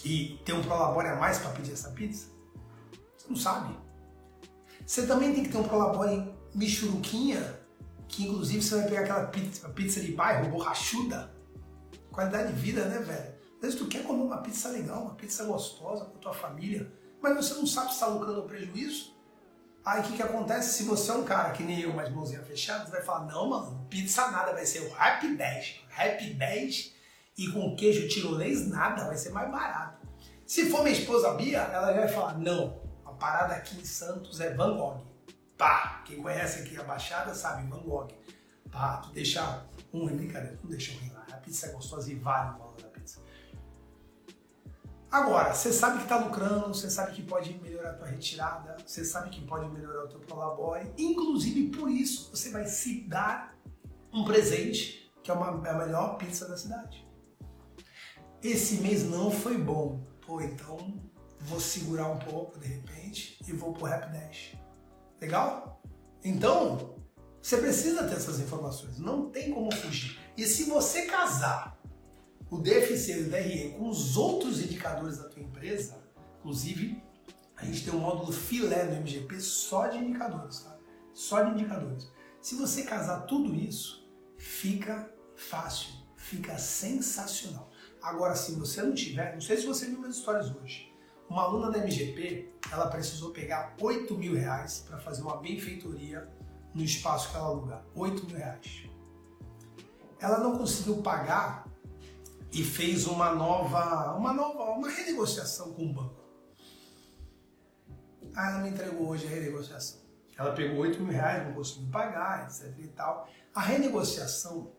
E 0.03 0.39
ter 0.45 0.53
um 0.53 0.61
prolabore 0.61 1.07
a 1.07 1.15
mais 1.15 1.39
para 1.39 1.51
pedir 1.51 1.73
essa 1.73 1.89
pizza? 1.91 2.27
Você 3.17 3.27
não 3.29 3.35
sabe. 3.35 3.75
Você 4.85 5.05
também 5.05 5.33
tem 5.33 5.43
que 5.43 5.49
ter 5.49 5.57
um 5.57 5.63
prolabore 5.63 6.33
michuruquinha, 6.53 7.59
que 8.07 8.23
inclusive 8.23 8.63
você 8.63 8.75
vai 8.75 8.87
pegar 8.87 9.01
aquela 9.01 9.27
pizza, 9.27 9.69
pizza 9.69 9.99
de 9.99 10.11
bairro, 10.13 10.49
borrachuda. 10.49 11.35
Qualidade 12.11 12.53
de 12.53 12.59
vida, 12.59 12.85
né, 12.85 12.99
velho? 12.99 13.35
Às 13.55 13.61
vezes 13.61 13.79
tu 13.79 13.87
quer 13.87 14.03
comer 14.03 14.23
uma 14.23 14.37
pizza 14.37 14.69
legal, 14.69 15.01
uma 15.01 15.15
pizza 15.15 15.43
gostosa 15.43 16.05
com 16.05 16.17
a 16.17 16.19
tua 16.19 16.33
família, 16.33 16.91
mas 17.21 17.35
você 17.35 17.53
não 17.55 17.65
sabe 17.65 17.87
se 17.87 17.93
está 17.95 18.07
lucrando 18.07 18.41
ou 18.41 18.47
prejuízo. 18.47 19.15
Aí 19.83 20.01
o 20.01 20.03
que, 20.03 20.17
que 20.17 20.21
acontece? 20.21 20.77
Se 20.77 20.83
você 20.83 21.11
é 21.11 21.13
um 21.15 21.23
cara 21.23 21.51
que 21.51 21.63
nem 21.63 21.79
eu, 21.79 21.93
mais 21.93 22.09
mãozinha 22.09 22.41
fechada, 22.43 22.85
você 22.85 22.91
vai 22.91 23.01
falar, 23.01 23.25
não, 23.25 23.49
mano, 23.49 23.85
pizza 23.89 24.29
nada, 24.29 24.51
vai 24.53 24.65
ser 24.65 24.81
o 24.81 24.93
Rap 24.93 25.27
10. 25.27 25.75
Rap 25.89 26.33
10 26.33 26.96
e 27.37 27.47
com 27.51 27.75
queijo 27.75 28.07
tirolês 28.07 28.67
nada, 28.67 29.05
vai 29.05 29.15
ser 29.15 29.29
mais 29.29 29.49
barato. 29.51 30.07
Se 30.45 30.69
for 30.71 30.81
minha 30.81 30.97
esposa 30.97 31.33
Bia, 31.35 31.59
ela 31.59 31.93
vai 31.93 32.07
falar, 32.07 32.37
não, 32.39 32.81
a 33.05 33.11
parada 33.11 33.53
aqui 33.53 33.79
em 33.79 33.85
Santos 33.85 34.39
é 34.39 34.53
Van 34.55 34.75
Gogh. 34.75 35.05
Pá, 35.55 36.01
quem 36.05 36.21
conhece 36.21 36.61
aqui 36.61 36.77
a 36.77 36.83
Baixada 36.83 37.35
sabe, 37.35 37.69
Van 37.69 37.81
Gogh. 37.81 38.07
Pá, 38.71 38.97
tu 38.97 39.11
deixa 39.11 39.65
um, 39.93 40.07
brincadeira, 40.07 40.57
tu 40.57 40.67
deixa 40.67 40.97
um 40.97 41.13
lá. 41.13 41.27
A 41.31 41.37
pizza 41.37 41.67
é 41.67 41.71
gostosa 41.71 42.11
e 42.11 42.15
vale 42.15 42.55
o 42.55 42.57
valor 42.57 42.81
da 42.81 42.87
pizza. 42.87 43.19
Agora, 45.11 45.53
você 45.53 45.71
sabe 45.71 45.97
que 45.97 46.03
está 46.03 46.17
lucrando, 46.17 46.73
você 46.73 46.89
sabe 46.89 47.13
que 47.13 47.21
pode 47.21 47.53
melhorar 47.59 47.91
a 47.91 47.93
tua 47.93 48.07
retirada, 48.07 48.77
você 48.85 49.05
sabe 49.05 49.29
que 49.29 49.45
pode 49.45 49.69
melhorar 49.69 50.05
o 50.05 50.07
teu 50.07 50.19
prolabore, 50.19 50.91
inclusive 50.97 51.69
por 51.77 51.89
isso 51.89 52.29
você 52.35 52.49
vai 52.49 52.65
se 52.65 53.01
dar 53.01 53.55
um 54.11 54.25
presente, 54.25 55.11
que 55.23 55.31
é 55.31 55.33
uma, 55.33 55.65
é 55.65 55.71
a 55.71 55.77
melhor 55.77 56.17
pizza 56.17 56.47
da 56.47 56.57
cidade 56.57 57.06
esse 58.43 58.75
mês 58.77 59.03
não 59.03 59.31
foi 59.31 59.57
bom. 59.57 60.05
Pô, 60.25 60.41
então 60.41 61.01
vou 61.41 61.59
segurar 61.59 62.09
um 62.09 62.19
pouco 62.19 62.59
de 62.59 62.67
repente 62.67 63.37
e 63.47 63.51
vou 63.51 63.73
pro 63.73 63.85
Rap 63.85 64.11
Dash. 64.11 64.55
Legal? 65.21 65.81
Então, 66.23 66.95
você 67.41 67.57
precisa 67.57 68.03
ter 68.03 68.15
essas 68.15 68.39
informações, 68.39 68.99
não 68.99 69.29
tem 69.29 69.51
como 69.51 69.73
fugir. 69.73 70.19
E 70.35 70.45
se 70.45 70.65
você 70.65 71.05
casar 71.05 71.79
o 72.49 72.57
DFC 72.57 73.13
e 73.13 73.23
o 73.23 73.29
DRE 73.29 73.75
com 73.77 73.89
os 73.89 74.17
outros 74.17 74.61
indicadores 74.61 75.17
da 75.17 75.29
tua 75.29 75.41
empresa, 75.41 75.97
inclusive 76.39 77.01
a 77.55 77.65
gente 77.65 77.85
tem 77.85 77.93
um 77.93 77.99
módulo 77.99 78.31
filé 78.31 78.83
no 78.83 78.97
MGP 79.01 79.39
só 79.39 79.87
de 79.87 79.97
indicadores, 79.97 80.59
tá? 80.59 80.77
Só 81.13 81.41
de 81.43 81.51
indicadores. 81.51 82.07
Se 82.41 82.55
você 82.55 82.83
casar 82.83 83.21
tudo 83.21 83.55
isso, 83.55 84.07
fica 84.37 85.11
fácil, 85.35 85.89
fica 86.15 86.57
sensacional. 86.57 87.66
Agora, 88.07 88.37
se 88.37 88.53
você 88.53 88.81
não 88.81 88.93
tiver, 88.93 89.33
não 89.33 89.41
sei 89.41 89.57
se 89.57 89.65
você 89.65 89.85
viu 89.87 89.99
minhas 89.99 90.15
histórias 90.15 90.49
hoje. 90.55 90.89
Uma 91.29 91.41
aluna 91.41 91.69
da 91.69 91.79
MGP, 91.79 92.53
ela 92.71 92.87
precisou 92.87 93.31
pegar 93.31 93.75
8 93.81 94.17
mil 94.17 94.33
reais 94.33 94.85
para 94.87 94.97
fazer 94.97 95.23
uma 95.23 95.35
benfeitoria 95.35 96.25
no 96.73 96.81
espaço 96.85 97.29
que 97.29 97.35
ela 97.35 97.47
aluga. 97.47 97.83
8 97.93 98.25
mil 98.25 98.37
reais. 98.37 98.89
ela 100.21 100.39
não 100.39 100.57
conseguiu 100.57 101.01
pagar 101.01 101.67
e 102.53 102.63
fez 102.63 103.07
uma 103.07 103.35
nova, 103.35 104.15
uma 104.15 104.31
nova, 104.31 104.71
uma 104.71 104.89
renegociação 104.89 105.73
com 105.73 105.83
o 105.87 105.93
banco. 105.93 106.23
Ah, 108.33 108.51
ela 108.51 108.59
me 108.59 108.69
entregou 108.69 109.09
hoje 109.09 109.27
a 109.27 109.29
renegociação. 109.29 109.99
Ela 110.37 110.53
pegou 110.53 110.77
8 110.77 110.97
mil 111.01 111.11
reais, 111.11 111.45
não 111.45 111.53
conseguiu 111.53 111.91
pagar, 111.91 112.47
etc 112.47 112.73
e 112.79 112.87
tal. 112.87 113.27
A 113.53 113.59
renegociação 113.59 114.71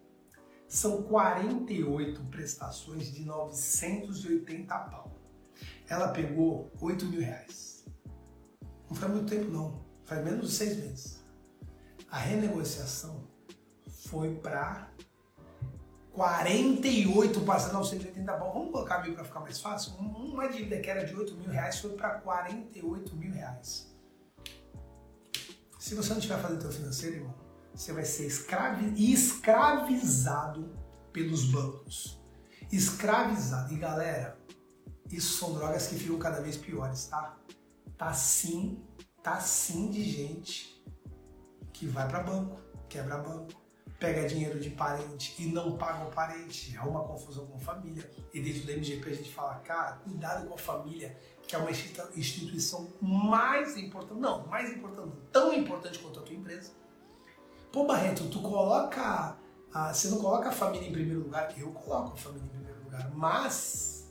são 0.69 1.03
48 1.03 2.23
prestações 2.25 3.11
de 3.11 3.25
980 3.25 4.79
pau. 4.79 5.19
Ela 5.89 6.09
pegou 6.09 6.71
8 6.81 7.07
mil 7.07 7.23
reais. 7.23 7.87
Não 8.89 8.97
faz 8.97 9.13
muito 9.13 9.29
tempo 9.29 9.51
não, 9.51 9.83
faz 10.05 10.23
menos 10.23 10.51
de 10.51 10.57
seis 10.57 10.77
meses. 10.77 11.25
A 12.11 12.19
renegociação 12.19 13.27
foi 14.07 14.35
para 14.37 14.91
48 16.13 17.41
parcelas 17.41 17.73
980 17.75 18.33
pau. 18.35 18.53
Vamos 18.53 18.73
colocar 18.73 19.03
mil 19.03 19.15
para 19.15 19.25
ficar 19.25 19.41
mais 19.41 19.61
fácil? 19.61 19.95
Uma 19.95 20.49
dívida 20.49 20.81
que 20.81 20.91
era 20.91 21.05
de 21.05 21.15
8 21.15 21.35
mil 21.35 21.51
reais 21.51 21.79
foi 21.79 21.93
para 21.93 22.19
48 22.21 23.17
mil 23.17 23.33
reais. 23.33 23.89
Se 25.79 25.95
você 25.95 26.11
não 26.11 26.19
estiver 26.19 26.39
fazendo 26.39 26.61
teu 26.61 26.73
financeiro, 26.73 27.17
irmão, 27.17 27.35
você 27.79 27.93
vai 27.93 28.05
ser 28.05 28.27
escravi 28.27 29.13
escravizado 29.13 30.77
pelos 31.13 31.45
bancos. 31.45 32.21
Escravizado. 32.73 33.73
E 33.73 33.77
galera, 33.77 34.37
isso 35.09 35.39
são 35.39 35.55
drogas 35.55 35.87
que 35.87 35.95
ficam 35.95 36.19
cada 36.19 36.41
vez 36.41 36.57
piores, 36.57 37.07
tá? 37.07 37.39
Tá 37.97 38.13
sim, 38.13 38.85
tá 39.23 39.39
sim 39.39 39.93
de 39.93 40.03
gente 40.03 40.85
que 41.73 41.87
vai 41.87 42.09
para 42.09 42.21
banco, 42.25 42.61
quebra 42.89 43.17
banco, 43.19 43.63
pega 44.01 44.27
dinheiro 44.27 44.59
de 44.59 44.71
parente 44.71 45.41
e 45.41 45.47
não 45.47 45.79
paga 45.79 46.05
o 46.05 46.11
parente, 46.11 46.77
é 46.77 46.81
uma 46.81 47.05
confusão 47.05 47.47
com 47.47 47.59
a 47.59 47.61
família. 47.61 48.11
E 48.35 48.41
dentro 48.41 48.63
do 48.67 48.73
MGP 48.73 49.09
a 49.09 49.15
gente 49.15 49.33
fala, 49.33 49.55
cara, 49.61 49.99
cuidado 49.99 50.49
com 50.49 50.55
a 50.55 50.59
família, 50.59 51.17
que 51.47 51.55
é 51.55 51.59
uma 51.59 51.71
instituição 51.71 52.93
mais 53.01 53.77
importante, 53.77 54.21
não, 54.21 54.49
mais 54.49 54.77
importante, 54.77 55.17
tão 55.31 55.53
importante 55.53 56.01
quanto 56.01 56.19
a 56.19 56.23
tua 56.25 56.35
empresa. 56.35 56.73
Pô, 57.73 57.85
Barreto, 57.85 58.29
tu 58.29 58.41
coloca, 58.41 59.37
a, 59.73 59.93
você 59.93 60.09
não 60.09 60.19
coloca 60.19 60.49
a 60.49 60.53
família 60.53 60.89
em 60.89 60.93
primeiro 60.93 61.21
lugar, 61.21 61.53
eu 61.59 61.71
coloco 61.71 62.15
a 62.15 62.17
família 62.17 62.45
em 62.47 62.49
primeiro 62.49 62.83
lugar, 62.85 63.11
mas 63.15 64.09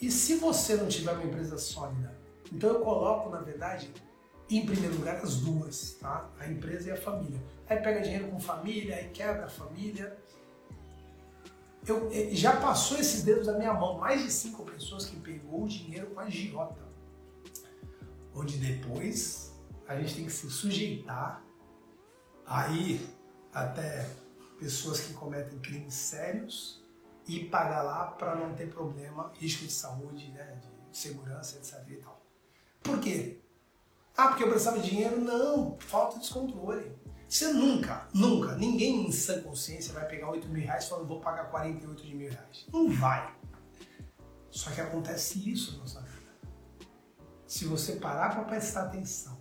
e 0.00 0.10
se 0.10 0.36
você 0.36 0.76
não 0.76 0.88
tiver 0.88 1.12
uma 1.12 1.24
empresa 1.24 1.56
sólida? 1.58 2.16
Então 2.52 2.70
eu 2.70 2.80
coloco, 2.80 3.30
na 3.30 3.40
verdade, 3.40 3.92
em 4.50 4.66
primeiro 4.66 4.96
lugar 4.96 5.16
as 5.16 5.36
duas, 5.36 5.94
tá? 6.00 6.30
A 6.38 6.46
empresa 6.46 6.88
e 6.88 6.92
a 6.92 6.96
família. 6.96 7.42
Aí 7.68 7.78
pega 7.78 8.00
dinheiro 8.00 8.28
com 8.28 8.38
família, 8.38 8.96
aí 8.96 9.08
quebra 9.08 9.46
a 9.46 9.48
família, 9.48 10.16
eu, 11.86 12.10
já 12.32 12.56
passou 12.56 12.98
esses 12.98 13.22
dedos 13.22 13.46
da 13.46 13.58
minha 13.58 13.74
mão, 13.74 13.98
mais 13.98 14.22
de 14.22 14.32
cinco 14.32 14.64
pessoas 14.64 15.04
que 15.04 15.16
pegou 15.16 15.64
o 15.64 15.68
dinheiro 15.68 16.06
com 16.08 16.20
a 16.20 16.30
giota. 16.30 16.82
Onde 18.34 18.56
depois 18.56 19.52
a 19.86 19.96
gente 20.00 20.14
tem 20.14 20.24
que 20.24 20.32
se 20.32 20.50
sujeitar 20.50 21.44
aí 22.46 23.06
até 23.52 24.08
pessoas 24.58 25.00
que 25.00 25.14
cometem 25.14 25.58
crimes 25.58 25.94
sérios 25.94 26.82
e 27.26 27.44
pagar 27.44 27.82
lá 27.82 28.06
para 28.06 28.34
não 28.34 28.54
ter 28.54 28.68
problema, 28.68 29.32
risco 29.34 29.64
de 29.64 29.72
saúde, 29.72 30.30
né, 30.32 30.60
de 30.90 30.96
segurança, 30.96 31.56
etc. 31.56 31.88
E 31.88 31.96
tal. 31.96 32.20
Por 32.82 33.00
quê? 33.00 33.40
Ah, 34.16 34.28
porque 34.28 34.44
eu 34.44 34.48
precisava 34.48 34.78
de 34.78 34.90
dinheiro? 34.90 35.20
Não, 35.20 35.76
falta 35.80 36.14
de 36.14 36.20
descontrole. 36.20 36.92
Você 37.28 37.52
nunca, 37.52 38.06
nunca, 38.14 38.54
ninguém 38.54 39.08
em 39.08 39.12
sã 39.12 39.42
consciência 39.42 39.92
vai 39.92 40.06
pegar 40.06 40.30
8 40.30 40.46
mil 40.48 40.62
reais 40.62 40.86
falando 40.86 41.08
vou 41.08 41.20
pagar 41.20 41.50
48 41.50 42.04
de 42.04 42.14
mil 42.14 42.30
reais. 42.30 42.66
Não 42.72 42.88
vai. 42.88 43.34
Só 44.50 44.70
que 44.70 44.80
acontece 44.80 45.50
isso 45.50 45.72
na 45.72 45.78
nossa 45.78 46.00
vida. 46.02 46.14
Se 47.46 47.64
você 47.64 47.96
parar 47.96 48.34
para 48.34 48.44
prestar 48.44 48.84
atenção, 48.84 49.36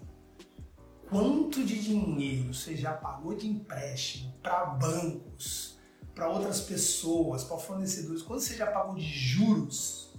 quanto 1.13 1.63
de 1.63 1.80
dinheiro 1.80 2.52
você 2.52 2.76
já 2.76 2.91
pagou 2.91 3.36
de 3.36 3.47
empréstimo 3.47 4.34
para 4.41 4.65
bancos, 4.65 5.78
para 6.15 6.28
outras 6.28 6.62
pessoas, 6.62 7.43
para 7.43 7.58
fornecedores, 7.58 8.23
quanto 8.23 8.41
você 8.41 8.56
já 8.56 8.65
pagou 8.65 8.95
de 8.95 9.04
juros, 9.04 10.12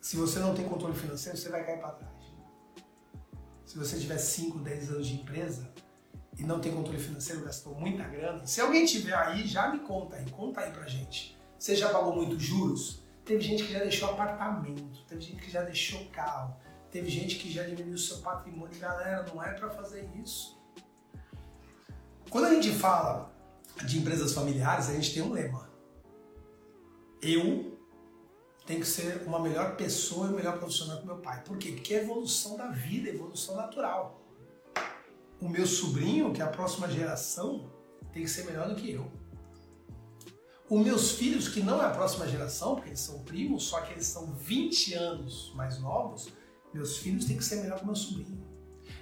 se 0.00 0.16
você 0.16 0.38
não 0.38 0.54
tem 0.54 0.66
controle 0.66 0.94
financeiro, 0.94 1.36
você 1.36 1.50
vai 1.50 1.64
cair 1.66 1.80
para 1.80 1.90
trás. 1.90 2.14
Se 3.66 3.76
você 3.76 3.98
tiver 3.98 4.16
5, 4.16 4.58
10 4.60 4.90
anos 4.90 5.06
de 5.06 5.14
empresa, 5.16 5.70
e 6.38 6.44
não 6.44 6.60
tem 6.60 6.74
controle 6.74 6.98
financeiro, 6.98 7.44
gastou 7.44 7.74
muita 7.74 8.02
grana. 8.04 8.46
Se 8.46 8.62
alguém 8.62 8.86
tiver 8.86 9.14
aí, 9.14 9.46
já 9.46 9.68
me 9.68 9.80
conta 9.80 10.16
aí, 10.16 10.30
conta 10.30 10.62
aí 10.62 10.72
pra 10.72 10.86
gente. 10.86 11.38
Você 11.58 11.76
já 11.76 11.90
pagou 11.90 12.16
muitos 12.16 12.42
juros? 12.42 13.04
Teve 13.22 13.42
gente 13.42 13.64
que 13.64 13.72
já 13.74 13.80
deixou 13.80 14.08
apartamento, 14.08 15.04
teve 15.06 15.20
gente 15.20 15.42
que 15.42 15.50
já 15.50 15.60
deixou 15.60 16.02
carro, 16.06 16.56
teve 16.90 17.08
gente 17.08 17.36
que 17.36 17.50
já 17.50 17.62
diminuiu 17.64 17.98
seu 17.98 18.18
patrimônio. 18.18 18.78
Galera, 18.78 19.24
não 19.32 19.42
é 19.42 19.52
para 19.52 19.70
fazer 19.70 20.08
isso. 20.22 20.58
Quando 22.28 22.46
a 22.46 22.54
gente 22.54 22.72
fala 22.72 23.32
de 23.84 23.98
empresas 23.98 24.32
familiares, 24.32 24.88
a 24.88 24.94
gente 24.94 25.12
tem 25.12 25.22
um 25.22 25.32
lema. 25.32 25.70
Eu 27.20 27.78
tenho 28.66 28.80
que 28.80 28.86
ser 28.86 29.22
uma 29.26 29.40
melhor 29.40 29.76
pessoa 29.76 30.28
e 30.28 30.30
um 30.30 30.36
melhor 30.36 30.58
profissional 30.58 30.98
que 30.98 31.06
meu 31.06 31.18
pai. 31.18 31.42
Por 31.42 31.58
quê? 31.58 31.72
Porque 31.72 31.94
é 31.94 32.02
evolução 32.02 32.56
da 32.56 32.68
vida, 32.68 33.08
evolução 33.08 33.56
natural 33.56 34.20
o 35.40 35.48
meu 35.48 35.66
sobrinho, 35.66 36.32
que 36.32 36.42
é 36.42 36.44
a 36.44 36.48
próxima 36.48 36.88
geração, 36.88 37.70
tem 38.12 38.22
que 38.22 38.28
ser 38.30 38.44
melhor 38.44 38.68
do 38.68 38.74
que 38.74 38.92
eu. 38.92 39.10
Os 40.68 40.84
meus 40.84 41.12
filhos, 41.12 41.48
que 41.48 41.60
não 41.62 41.82
é 41.82 41.86
a 41.86 41.90
próxima 41.90 42.28
geração, 42.28 42.74
porque 42.74 42.90
eles 42.90 43.00
são 43.00 43.20
primos, 43.24 43.64
só 43.64 43.80
que 43.80 43.92
eles 43.92 44.06
são 44.06 44.32
20 44.34 44.94
anos 44.94 45.52
mais 45.54 45.80
novos, 45.80 46.28
meus 46.72 46.98
filhos 46.98 47.24
têm 47.24 47.36
que 47.36 47.44
ser 47.44 47.56
melhor 47.56 47.78
que 47.78 47.86
meu 47.86 47.94
sobrinho. 47.94 48.46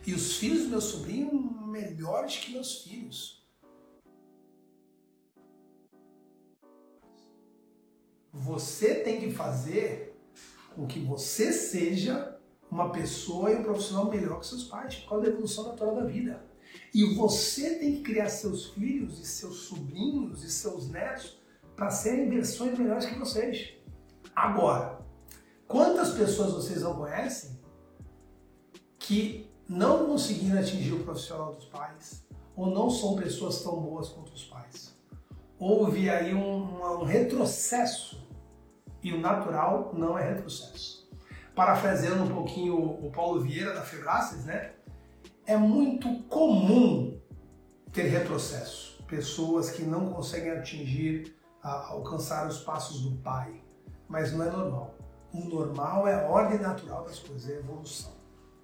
E 0.07 0.15
os 0.15 0.37
filhos 0.37 0.65
do 0.65 0.69
meu 0.71 0.81
sobrinho 0.81 1.33
melhores 1.67 2.37
que 2.39 2.53
meus 2.53 2.83
filhos. 2.83 3.47
Você 8.33 8.97
tem 8.97 9.21
que 9.21 9.33
fazer 9.33 10.17
com 10.75 10.87
que 10.87 11.01
você 11.01 11.53
seja 11.53 12.39
uma 12.71 12.91
pessoa 12.93 13.51
e 13.51 13.57
um 13.57 13.63
profissional 13.63 14.11
melhor 14.11 14.41
que 14.41 14.47
seus 14.47 14.65
pais, 14.65 15.05
causa 15.09 15.25
da 15.25 15.31
evolução 15.31 15.69
natural 15.69 15.97
da 15.97 16.05
vida. 16.05 16.47
E 16.95 17.15
você 17.15 17.77
tem 17.77 17.97
que 17.97 18.03
criar 18.03 18.29
seus 18.29 18.67
filhos 18.67 19.19
e 19.21 19.27
seus 19.27 19.63
sobrinhos 19.63 20.45
e 20.45 20.51
seus 20.51 20.89
netos 20.89 21.39
para 21.75 21.91
serem 21.91 22.29
versões 22.29 22.79
melhores 22.79 23.07
que 23.07 23.19
vocês. 23.19 23.75
Agora, 24.35 25.01
quantas 25.67 26.11
pessoas 26.13 26.53
vocês 26.53 26.83
não 26.83 26.95
conhecem 26.95 27.58
que 29.09 29.51
não 29.69 30.07
conseguiram 30.07 30.61
atingir 30.61 30.93
o 30.93 31.03
profissional 31.03 31.53
dos 31.53 31.65
pais 31.65 32.25
ou 32.55 32.67
não 32.67 32.91
são 32.91 33.17
pessoas 33.17 33.63
tão 33.63 33.81
boas 33.81 34.09
quanto 34.11 34.33
os 34.33 34.45
pais? 34.45 34.95
Houve 35.59 36.09
aí 36.09 36.35
um, 36.35 37.01
um 37.01 37.05
retrocesso 37.05 38.25
e 39.03 39.13
o 39.13 39.21
natural 39.21 39.93
não 39.95 40.17
é 40.17 40.35
retrocesso 40.35 40.99
parafraseando 41.59 42.23
um 42.23 42.29
pouquinho 42.29 42.77
o 42.77 43.11
Paulo 43.11 43.41
Vieira 43.41 43.75
da 43.75 43.83
Febraces, 43.83 44.45
né? 44.45 44.75
É 45.45 45.57
muito 45.57 46.23
comum 46.29 47.21
ter 47.93 48.05
retrocesso, 48.05 49.03
pessoas 49.09 49.69
que 49.69 49.83
não 49.83 50.09
conseguem 50.09 50.53
atingir, 50.53 51.37
alcançar 51.61 52.47
os 52.47 52.61
passos 52.61 53.01
do 53.01 53.17
pai, 53.17 53.61
mas 54.09 54.33
não 54.33 54.45
é 54.45 54.51
normal. 54.53 54.95
O 55.35 55.41
normal 55.47 56.07
é 56.07 56.15
a 56.15 56.29
ordem 56.29 56.61
natural 56.61 57.03
das 57.03 57.19
coisas, 57.19 57.51
é 57.51 57.57
a 57.57 57.59
evolução. 57.59 58.13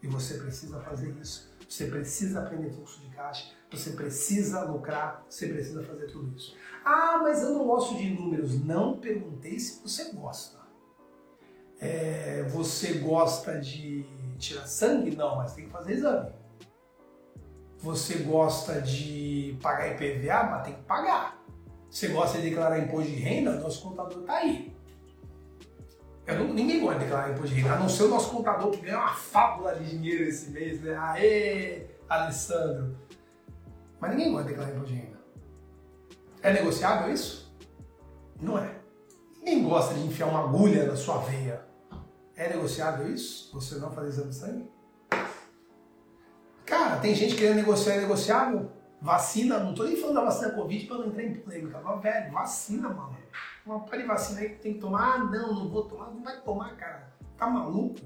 E 0.04 0.06
você 0.06 0.34
precisa 0.34 0.78
fazer 0.80 1.16
isso. 1.18 1.50
Você 1.66 1.86
precisa 1.86 2.40
aprender 2.40 2.68
fluxo 2.68 3.00
de 3.00 3.08
caixa, 3.08 3.50
você 3.72 3.92
precisa 3.92 4.62
lucrar, 4.64 5.24
você 5.26 5.48
precisa 5.48 5.82
fazer 5.82 6.08
tudo 6.08 6.36
isso. 6.36 6.54
Ah, 6.84 7.20
mas 7.22 7.42
eu 7.42 7.52
não 7.52 7.64
gosto 7.64 7.96
de 7.96 8.10
números. 8.10 8.62
Não 8.62 8.98
perguntei 8.98 9.58
se 9.58 9.80
você 9.82 10.12
gosta. 10.12 10.58
É, 11.80 12.42
você 12.50 12.98
gosta 12.98 13.58
de 13.58 14.04
tirar 14.38 14.66
sangue? 14.66 15.16
Não, 15.16 15.36
mas 15.36 15.54
tem 15.54 15.64
que 15.64 15.72
fazer 15.72 15.94
exame. 15.94 16.32
Você 17.78 18.18
gosta 18.18 18.82
de 18.82 19.58
pagar 19.62 19.88
IPVA? 19.88 20.44
Mas 20.50 20.64
tem 20.64 20.74
que 20.74 20.82
pagar. 20.82 21.42
Você 21.90 22.08
gosta 22.08 22.36
de 22.38 22.50
declarar 22.50 22.78
imposto 22.78 23.10
de 23.10 23.16
renda? 23.16 23.52
Nosso 23.52 23.82
contador 23.82 24.20
está 24.20 24.34
aí. 24.34 24.73
Não, 26.26 26.54
ninguém 26.54 26.80
gosta 26.80 26.98
de 26.98 27.04
declarar 27.04 27.30
imposto 27.30 27.54
de 27.54 27.60
renda, 27.60 27.74
a 27.74 27.78
não 27.78 27.88
ser 27.88 28.04
o 28.04 28.08
nosso 28.08 28.30
contador 28.30 28.70
que 28.70 28.80
ganha 28.80 28.98
uma 28.98 29.14
fábula 29.14 29.74
de 29.74 29.90
dinheiro 29.90 30.24
esse 30.24 30.50
mês, 30.50 30.80
né? 30.80 30.96
Aê, 30.96 31.86
Alessandro! 32.08 32.96
Mas 34.00 34.10
ninguém 34.10 34.32
gosta 34.32 34.44
de 34.44 34.50
declarar 34.50 34.74
imposto 34.74 34.94
de 34.94 35.00
renda. 35.00 35.18
É 36.42 36.52
negociável 36.52 37.12
isso? 37.12 37.54
Não 38.40 38.58
é. 38.58 38.74
Ninguém 39.38 39.64
gosta 39.64 39.94
de 39.94 40.00
enfiar 40.00 40.26
uma 40.26 40.44
agulha 40.44 40.86
na 40.86 40.96
sua 40.96 41.18
veia. 41.18 41.62
É 42.36 42.48
negociável 42.48 43.12
isso? 43.12 43.50
Você 43.52 43.76
não 43.76 43.92
fazer 43.92 44.08
exame 44.08 44.30
de 44.30 44.34
sangue? 44.34 44.70
Cara, 46.64 46.96
tem 46.96 47.14
gente 47.14 47.36
querendo 47.36 47.56
negociar, 47.56 47.94
é 47.94 48.00
negociável? 48.00 48.70
Vacina, 49.00 49.58
não 49.58 49.74
tô 49.74 49.84
nem 49.84 49.96
falando 49.96 50.16
da 50.16 50.24
vacina 50.24 50.52
Covid 50.52 50.86
para 50.86 50.98
não 50.98 51.06
entrar 51.08 51.22
em 51.22 51.34
polêmica. 51.34 51.80
Mas, 51.84 52.02
velho, 52.02 52.32
vacina, 52.32 52.88
mano. 52.88 53.16
Uma 53.66 53.80
pá 53.80 53.96
de 53.96 54.02
vacina 54.02 54.40
aí 54.40 54.50
que 54.50 54.56
tem 54.56 54.74
que 54.74 54.80
tomar. 54.80 55.14
Ah, 55.14 55.18
não, 55.18 55.54
não 55.54 55.68
vou 55.68 55.84
tomar. 55.84 56.10
Não 56.10 56.22
vai 56.22 56.40
tomar, 56.42 56.76
cara. 56.76 57.12
Tá 57.36 57.48
maluco? 57.48 58.00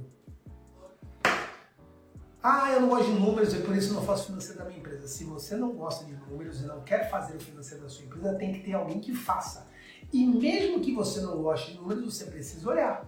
Ah, 2.40 2.70
eu 2.70 2.80
não 2.80 2.88
gosto 2.88 3.12
de 3.12 3.18
números, 3.18 3.52
e 3.52 3.58
por 3.58 3.76
isso 3.76 3.92
não 3.92 4.02
faço 4.02 4.26
financeiro 4.26 4.58
da 4.58 4.64
minha 4.64 4.78
empresa. 4.78 5.08
Se 5.08 5.24
você 5.24 5.56
não 5.56 5.72
gosta 5.72 6.04
de 6.04 6.12
números 6.14 6.60
e 6.60 6.66
não 6.66 6.80
quer 6.82 7.10
fazer 7.10 7.36
o 7.36 7.40
financeiro 7.40 7.82
da 7.82 7.88
sua 7.88 8.04
empresa, 8.04 8.34
tem 8.36 8.52
que 8.52 8.60
ter 8.60 8.74
alguém 8.74 9.00
que 9.00 9.12
faça. 9.12 9.66
E 10.12 10.24
mesmo 10.24 10.80
que 10.80 10.94
você 10.94 11.20
não 11.20 11.42
goste 11.42 11.72
de 11.72 11.78
números, 11.78 12.14
você 12.14 12.26
precisa 12.26 12.68
olhar. 12.68 13.04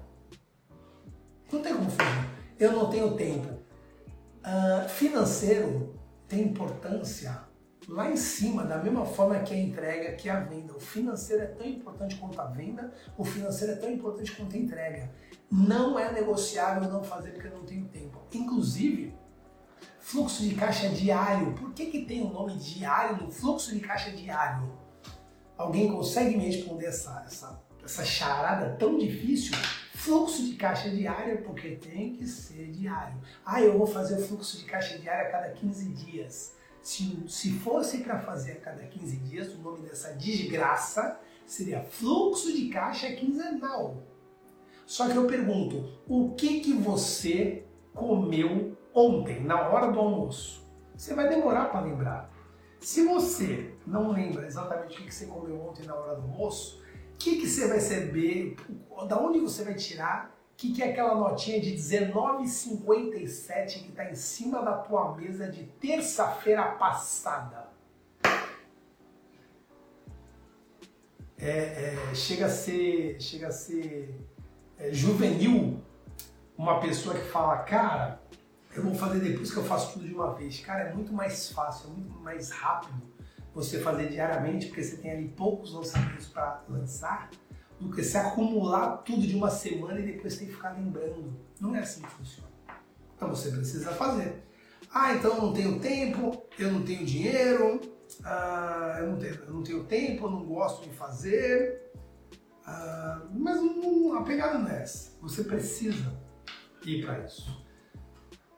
Não 1.53 1.63
tem 1.63 1.75
como 1.75 1.91
fugir. 1.91 2.31
Eu 2.59 2.73
não 2.73 2.91
tenho 2.91 3.15
tempo. 3.15 3.49
Uh, 4.41 4.89
financeiro 4.89 5.95
tem 6.27 6.43
importância 6.43 7.50
lá 7.89 8.11
em 8.11 8.17
cima, 8.17 8.65
da 8.65 8.79
mesma 8.79 9.05
forma 9.05 9.39
que 9.41 9.55
a 9.55 9.59
entrega, 9.59 10.13
que 10.13 10.29
a 10.29 10.41
venda. 10.41 10.75
O 10.75 10.81
financeiro 10.81 11.43
é 11.43 11.47
tão 11.47 11.67
importante 11.67 12.17
quanto 12.17 12.41
a 12.41 12.47
venda, 12.47 12.93
o 13.17 13.25
financeiro 13.25 13.73
é 13.73 13.77
tão 13.77 13.91
importante 13.91 14.33
quanto 14.33 14.55
a 14.55 14.59
entrega. 14.59 15.11
Não 15.51 15.99
é 15.99 16.13
negociável 16.13 16.89
não 16.89 17.03
fazer 17.03 17.31
porque 17.33 17.49
eu 17.49 17.57
não 17.57 17.65
tenho 17.65 17.87
tempo. 17.89 18.21
Inclusive, 18.33 19.15
fluxo 19.99 20.43
de 20.43 20.55
caixa 20.55 20.89
diário. 20.89 21.53
Por 21.55 21.73
que, 21.73 21.87
que 21.87 22.05
tem 22.05 22.23
o 22.23 22.27
um 22.27 22.33
nome 22.33 22.57
diário 22.57 23.25
no 23.25 23.31
fluxo 23.31 23.75
de 23.75 23.81
caixa 23.81 24.11
diário? 24.11 24.71
Alguém 25.57 25.93
consegue 25.93 26.37
me 26.37 26.47
responder 26.47 26.87
essa, 26.87 27.23
essa, 27.27 27.63
essa 27.85 28.05
charada 28.05 28.77
tão 28.79 28.97
difícil? 28.97 29.57
Fluxo 29.95 30.43
de 30.43 30.55
caixa 30.55 30.89
diário, 30.89 31.43
porque 31.43 31.77
tem 31.77 32.15
que 32.15 32.27
ser 32.27 32.71
diário. 32.71 33.21
Ah, 33.45 33.61
eu 33.61 33.77
vou 33.77 33.87
fazer 33.87 34.15
o 34.17 34.27
fluxo 34.27 34.57
de 34.57 34.65
caixa 34.65 34.99
diário 34.99 35.29
a 35.29 35.31
cada 35.31 35.51
15 35.51 35.89
dias. 35.93 36.55
Se, 36.83 37.25
se 37.29 37.53
fosse 37.59 37.99
para 37.99 38.19
fazer 38.19 38.53
a 38.53 38.61
cada 38.61 38.83
15 38.85 39.17
dias, 39.19 39.55
o 39.55 39.59
nome 39.59 39.83
dessa 39.83 40.15
desgraça 40.15 41.21
seria 41.47 41.83
fluxo 41.83 42.53
de 42.53 42.69
caixa 42.69 43.13
quinzenal. 43.13 44.03
Só 44.87 45.09
que 45.09 45.17
eu 45.17 45.27
pergunto, 45.27 46.01
o 46.09 46.35
que 46.35 46.61
que 46.61 46.73
você 46.73 47.65
comeu 47.95 48.77
ontem, 48.95 49.41
na 49.41 49.69
hora 49.69 49.93
do 49.93 49.99
almoço? 49.99 50.67
Você 50.97 51.15
vai 51.15 51.29
demorar 51.29 51.67
para 51.67 51.81
lembrar. 51.81 52.31
Se 52.81 53.07
você 53.07 53.75
não 53.87 54.11
lembra 54.11 54.47
exatamente 54.47 55.01
o 55.01 55.05
que 55.05 55.15
você 55.15 55.27
comeu 55.27 55.61
ontem 55.61 55.87
na 55.87 55.95
hora 55.95 56.17
do 56.17 56.23
almoço, 56.23 56.83
o 57.15 57.19
que, 57.19 57.37
que 57.37 57.47
você 57.47 57.69
vai 57.69 57.77
receber, 57.77 58.57
da 59.07 59.21
onde 59.21 59.39
você 59.39 59.63
vai 59.63 59.75
tirar 59.75 60.40
que, 60.61 60.73
que 60.75 60.83
é 60.83 60.91
aquela 60.91 61.15
notinha 61.15 61.59
de 61.59 61.71
R$19,57 61.71 63.83
que 63.83 63.89
está 63.89 64.11
em 64.11 64.15
cima 64.15 64.63
da 64.63 64.75
tua 64.75 65.17
mesa 65.17 65.51
de 65.51 65.65
terça-feira 65.65 66.73
passada? 66.73 67.71
É, 71.39 71.49
é, 71.49 71.97
chega 72.15 72.45
a 72.45 72.51
ser, 72.51 73.19
chega 73.19 73.49
a 73.49 73.51
ser 73.51 74.15
é, 74.79 74.93
juvenil 74.93 75.83
uma 76.59 76.79
pessoa 76.79 77.15
que 77.15 77.25
fala, 77.31 77.57
cara, 77.61 78.21
eu 78.77 78.83
vou 78.83 78.95
fazer 78.95 79.21
depois 79.21 79.51
que 79.51 79.57
eu 79.57 79.65
faço 79.65 79.95
tudo 79.95 80.07
de 80.07 80.13
uma 80.13 80.35
vez. 80.35 80.61
Cara, 80.61 80.91
é 80.91 80.93
muito 80.93 81.11
mais 81.11 81.51
fácil, 81.51 81.89
é 81.89 81.93
muito 81.95 82.19
mais 82.19 82.51
rápido 82.51 83.01
você 83.55 83.81
fazer 83.81 84.11
diariamente, 84.11 84.67
porque 84.67 84.85
você 84.85 84.99
tem 84.99 85.11
ali 85.11 85.29
poucos 85.29 85.73
lançamentos 85.73 86.27
para 86.27 86.63
lançar 86.69 87.31
do 87.81 87.91
que 87.91 88.03
se 88.05 88.17
acumular 88.17 88.99
tudo 88.99 89.27
de 89.27 89.35
uma 89.35 89.51
semana 89.51 89.99
e 89.99 90.13
depois 90.13 90.37
ter 90.37 90.47
que 90.47 90.53
ficar 90.53 90.73
lembrando. 90.73 91.35
Não 91.59 91.75
é 91.75 91.81
assim 91.81 92.03
que 92.03 92.11
funciona. 92.11 92.51
Então 93.17 93.29
você 93.29 93.51
precisa 93.51 93.91
fazer. 93.93 94.45
Ah, 94.93 95.15
então 95.15 95.35
eu 95.35 95.43
não 95.43 95.53
tenho 95.53 95.81
tempo, 95.81 96.43
eu 96.59 96.73
não 96.73 96.83
tenho 96.83 97.05
dinheiro, 97.07 97.81
ah, 98.25 98.97
eu, 99.01 99.07
não 99.09 99.19
tenho, 99.19 99.35
eu, 99.35 99.53
não 99.55 99.63
tenho, 99.63 99.85
tempo, 99.85 100.27
eu 100.27 100.31
não 100.31 100.45
gosto 100.45 100.83
de 100.83 100.95
fazer. 100.95 101.91
Ah, 102.67 103.23
mas 103.33 103.57
não, 103.63 104.19
a 104.19 104.23
pegada 104.23 104.59
não 104.59 104.69
é 104.69 104.83
essa. 104.83 105.17
Você 105.23 105.45
precisa 105.45 106.13
ir 106.85 107.05
para 107.05 107.25
isso. 107.25 107.65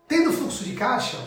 Tendo 0.08 0.32
fluxo 0.32 0.64
de 0.64 0.74
caixa, 0.74 1.18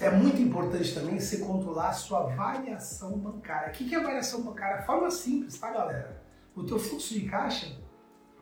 é 0.00 0.10
muito 0.10 0.40
importante 0.40 0.94
também 0.94 1.20
você 1.20 1.38
controlar 1.38 1.90
a 1.90 1.92
sua 1.92 2.34
variação 2.34 3.18
bancária. 3.18 3.68
O 3.68 3.72
que 3.72 3.94
é 3.94 4.00
variação 4.00 4.42
bancária? 4.42 4.82
Forma 4.84 5.10
simples, 5.10 5.58
tá, 5.58 5.70
galera? 5.70 6.21
O 6.54 6.64
teu 6.64 6.78
fluxo 6.78 7.14
de 7.14 7.28
caixa 7.28 7.78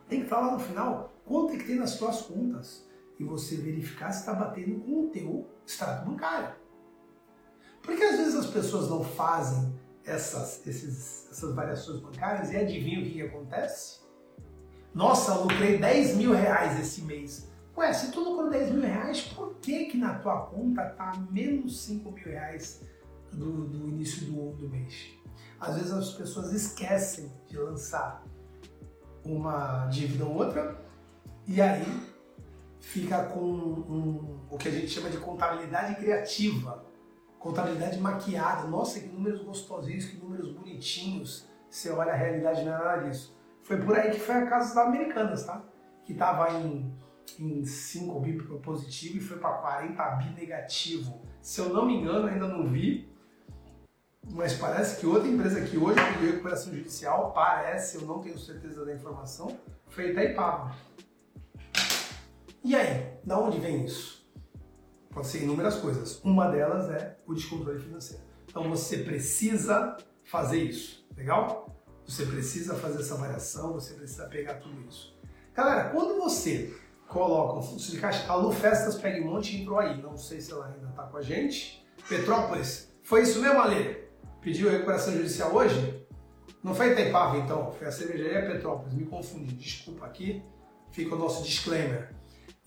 tem 0.07 0.19
que 0.19 0.25
estar 0.25 0.39
lá 0.39 0.53
no 0.53 0.59
final 0.59 1.13
quanto 1.25 1.53
é 1.53 1.57
que 1.57 1.65
tem 1.65 1.75
nas 1.75 1.97
tuas 1.97 2.21
contas 2.23 2.85
e 3.19 3.23
você 3.23 3.55
verificar 3.55 4.11
se 4.11 4.21
está 4.21 4.33
batendo 4.33 4.79
com 4.81 5.05
o 5.05 5.09
teu 5.09 5.47
extrato 5.65 6.09
bancário. 6.09 6.55
Porque 7.81 8.03
às 8.03 8.17
vezes 8.17 8.35
as 8.35 8.47
pessoas 8.47 8.89
não 8.89 9.03
fazem 9.03 9.73
essas, 10.03 10.65
esses, 10.67 11.29
essas 11.31 11.53
variações 11.55 11.99
bancárias 11.99 12.51
e 12.51 12.57
adivinha 12.57 12.99
o 12.99 13.03
que, 13.03 13.11
que 13.11 13.21
acontece? 13.21 14.01
Nossa, 14.93 15.35
lucrei 15.35 15.77
10 15.77 16.17
mil 16.17 16.33
reais 16.33 16.79
esse 16.79 17.01
mês. 17.03 17.49
Ué, 17.77 17.93
se 17.93 18.11
tu 18.11 18.19
lucrou 18.19 18.49
10 18.49 18.71
mil 18.71 18.81
reais, 18.81 19.21
por 19.21 19.55
que 19.55 19.85
que 19.85 19.97
na 19.97 20.15
tua 20.19 20.45
conta 20.47 20.89
tá 20.89 21.13
menos 21.31 21.81
5 21.83 22.11
mil 22.11 22.25
reais 22.25 22.81
do, 23.31 23.65
do 23.65 23.87
início 23.87 24.25
do, 24.25 24.51
do 24.53 24.69
mês? 24.69 25.20
Às 25.61 25.75
vezes 25.75 25.91
as 25.91 26.09
pessoas 26.13 26.51
esquecem 26.51 27.31
de 27.47 27.55
lançar 27.55 28.23
uma 29.23 29.85
dívida 29.85 30.25
ou 30.25 30.33
outra 30.33 30.83
e 31.47 31.61
aí 31.61 31.85
fica 32.79 33.25
com 33.25 33.39
um, 33.39 34.39
o 34.49 34.57
que 34.57 34.67
a 34.67 34.71
gente 34.71 34.87
chama 34.87 35.11
de 35.11 35.17
contabilidade 35.17 35.95
criativa, 35.97 36.83
contabilidade 37.37 37.99
maquiada. 37.99 38.67
Nossa, 38.67 38.99
que 38.99 39.07
números 39.07 39.43
gostosinhos, 39.43 40.05
que 40.05 40.17
números 40.17 40.51
bonitinhos. 40.51 41.47
Você 41.69 41.91
olha 41.91 42.11
a 42.11 42.15
realidade 42.15 42.65
não 42.65 42.73
é 42.73 42.77
nada 42.77 43.07
disso. 43.07 43.37
Foi 43.61 43.77
por 43.77 43.95
aí 43.95 44.09
que 44.09 44.19
foi 44.19 44.35
a 44.35 44.47
casa 44.47 44.73
das 44.73 44.87
americanas, 44.87 45.45
tá? 45.45 45.63
Que 46.03 46.13
estava 46.13 46.51
em, 46.59 46.91
em 47.39 47.63
5 47.63 48.19
bi 48.19 48.41
positivo 48.63 49.17
e 49.17 49.21
foi 49.21 49.37
para 49.37 49.57
40 49.57 50.03
bi 50.15 50.33
negativo. 50.33 51.21
Se 51.39 51.61
eu 51.61 51.69
não 51.69 51.85
me 51.85 51.97
engano, 51.97 52.27
ainda 52.27 52.47
não 52.47 52.65
vi, 52.65 53.10
mas 54.31 54.53
parece 54.53 54.99
que 54.99 55.05
outra 55.05 55.27
empresa 55.27 55.61
que 55.61 55.77
hoje 55.77 55.99
pediu 56.13 56.31
recuperação 56.31 56.73
judicial, 56.73 57.31
parece, 57.33 57.97
eu 57.97 58.01
não 58.03 58.19
tenho 58.19 58.39
certeza 58.39 58.85
da 58.85 58.93
informação, 58.93 59.59
foi 59.89 60.11
Itaipava. 60.11 60.75
E 62.63 62.75
aí, 62.75 63.17
da 63.23 63.37
onde 63.37 63.59
vem 63.59 63.85
isso? 63.85 64.25
Pode 65.09 65.27
ser 65.27 65.43
inúmeras 65.43 65.75
coisas. 65.75 66.21
Uma 66.23 66.47
delas 66.47 66.89
é 66.89 67.17
o 67.27 67.33
descontrole 67.33 67.79
financeiro. 67.79 68.23
Então 68.47 68.69
você 68.69 68.99
precisa 68.99 69.97
fazer 70.23 70.63
isso, 70.63 71.05
legal? 71.17 71.75
Você 72.07 72.25
precisa 72.25 72.75
fazer 72.75 73.01
essa 73.01 73.15
variação, 73.15 73.73
você 73.73 73.93
precisa 73.93 74.25
pegar 74.27 74.55
tudo 74.55 74.81
isso. 74.87 75.17
Galera, 75.53 75.89
quando 75.89 76.17
você 76.17 76.73
coloca 77.07 77.59
um 77.59 77.61
fluxo 77.61 77.91
de 77.91 77.99
caixa, 77.99 78.31
a 78.31 78.35
Lu 78.35 78.51
Festas 78.51 79.01
Monte 79.21 79.57
entrou 79.57 79.79
aí, 79.79 80.01
não 80.01 80.15
sei 80.15 80.39
se 80.39 80.51
ela 80.51 80.67
ainda 80.67 80.89
está 80.89 81.03
com 81.03 81.17
a 81.17 81.21
gente. 81.21 81.85
Petrópolis, 82.07 82.93
foi 83.03 83.23
isso 83.23 83.41
mesmo, 83.41 83.59
Ale? 83.59 84.10
Pediu 84.41 84.69
recuperação 84.69 85.13
judicial 85.13 85.53
hoje? 85.53 86.05
Não 86.63 86.75
foi 86.75 86.91
Itaipava, 86.91 87.37
então, 87.37 87.71
foi 87.71 87.87
a 87.87 87.91
cervejaria 87.91 88.45
Petrópolis, 88.51 88.93
me 88.93 89.05
confundi, 89.05 89.55
desculpa 89.55 90.05
aqui, 90.05 90.43
fica 90.91 91.15
o 91.15 91.17
nosso 91.17 91.43
disclaimer. 91.43 92.13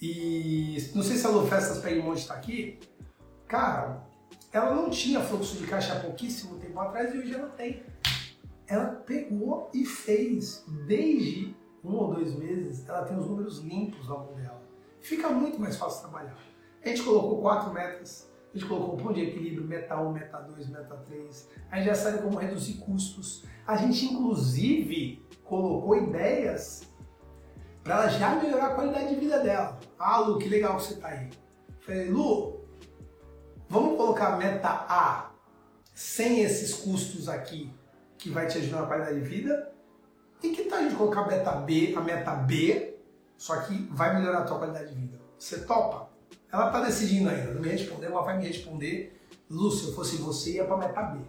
E 0.00 0.90
não 0.94 1.02
sei 1.02 1.16
se 1.16 1.26
a 1.26 1.30
Lu 1.30 1.46
Festas 1.46 1.78
Pegmonte 1.78 2.22
está 2.22 2.34
aqui, 2.34 2.80
cara, 3.46 4.04
ela 4.52 4.74
não 4.74 4.90
tinha 4.90 5.20
fluxo 5.20 5.56
de 5.56 5.66
caixa 5.66 5.94
há 5.94 6.00
pouquíssimo 6.00 6.58
tempo 6.58 6.78
atrás 6.78 7.14
e 7.14 7.18
hoje 7.18 7.34
ela 7.34 7.48
tem. 7.50 7.82
Ela 8.66 8.86
pegou 8.86 9.70
e 9.72 9.84
fez, 9.84 10.64
desde 10.86 11.54
um 11.84 11.94
ou 11.94 12.14
dois 12.14 12.34
meses, 12.34 12.88
ela 12.88 13.02
tem 13.02 13.16
os 13.16 13.26
números 13.26 13.58
limpos 13.58 14.08
na 14.08 14.14
mão 14.14 14.34
dela. 14.34 14.62
Fica 15.00 15.28
muito 15.28 15.60
mais 15.60 15.76
fácil 15.76 16.02
trabalhar. 16.02 16.36
A 16.82 16.88
gente 16.88 17.02
colocou 17.02 17.40
quatro 17.40 17.72
metas, 17.72 18.30
a 18.54 18.56
gente 18.56 18.68
colocou 18.68 18.94
um 18.94 18.98
ponto 18.98 19.14
de 19.14 19.22
equilíbrio, 19.22 19.64
meta 19.64 20.00
1, 20.00 20.12
meta 20.12 20.38
2, 20.38 20.68
meta 20.68 20.94
3. 20.94 21.48
A 21.72 21.76
gente 21.76 21.86
já 21.86 21.94
sabe 21.96 22.22
como 22.22 22.38
reduzir 22.38 22.74
custos. 22.74 23.44
A 23.66 23.76
gente, 23.76 24.04
inclusive, 24.06 25.26
colocou 25.42 25.96
ideias 25.96 26.88
para 27.82 27.94
ela 27.96 28.08
já 28.08 28.36
melhorar 28.36 28.66
a 28.66 28.74
qualidade 28.74 29.08
de 29.08 29.16
vida 29.16 29.40
dela. 29.40 29.76
Ah, 29.98 30.20
Lu, 30.20 30.38
que 30.38 30.48
legal 30.48 30.76
que 30.76 30.84
você 30.84 30.94
está 30.94 31.08
aí. 31.08 31.30
Falei, 31.80 32.08
Lu, 32.08 32.60
vamos 33.68 33.96
colocar 33.96 34.34
a 34.34 34.36
meta 34.36 34.68
A 34.68 35.32
sem 35.92 36.42
esses 36.42 36.74
custos 36.74 37.28
aqui, 37.28 37.72
que 38.16 38.30
vai 38.30 38.46
te 38.46 38.58
ajudar 38.58 38.82
na 38.82 38.86
qualidade 38.86 39.20
de 39.20 39.28
vida. 39.28 39.72
E 40.44 40.50
que 40.50 40.64
tal 40.64 40.78
a 40.78 40.82
gente 40.82 40.94
colocar 40.94 41.22
a 41.22 41.26
meta 41.26 41.50
B, 41.56 41.92
a 41.96 42.00
meta 42.00 42.34
B, 42.36 43.00
só 43.36 43.62
que 43.62 43.88
vai 43.90 44.16
melhorar 44.16 44.42
a 44.42 44.44
tua 44.44 44.58
qualidade 44.58 44.94
de 44.94 44.94
vida? 44.94 45.20
Você 45.36 45.64
topa? 45.64 46.03
Ela 46.54 46.68
está 46.68 46.80
decidindo 46.82 47.28
ainda, 47.28 47.52
não 47.52 47.60
me 47.60 47.68
respondeu, 47.68 48.12
ela 48.12 48.22
vai 48.22 48.38
me 48.38 48.46
responder. 48.46 49.20
Lúcio, 49.50 49.80
se 49.80 49.86
eu 49.88 49.94
fosse 49.96 50.16
você, 50.18 50.52
ia 50.52 50.64
para 50.64 50.76
meta 50.76 51.02
B. 51.02 51.24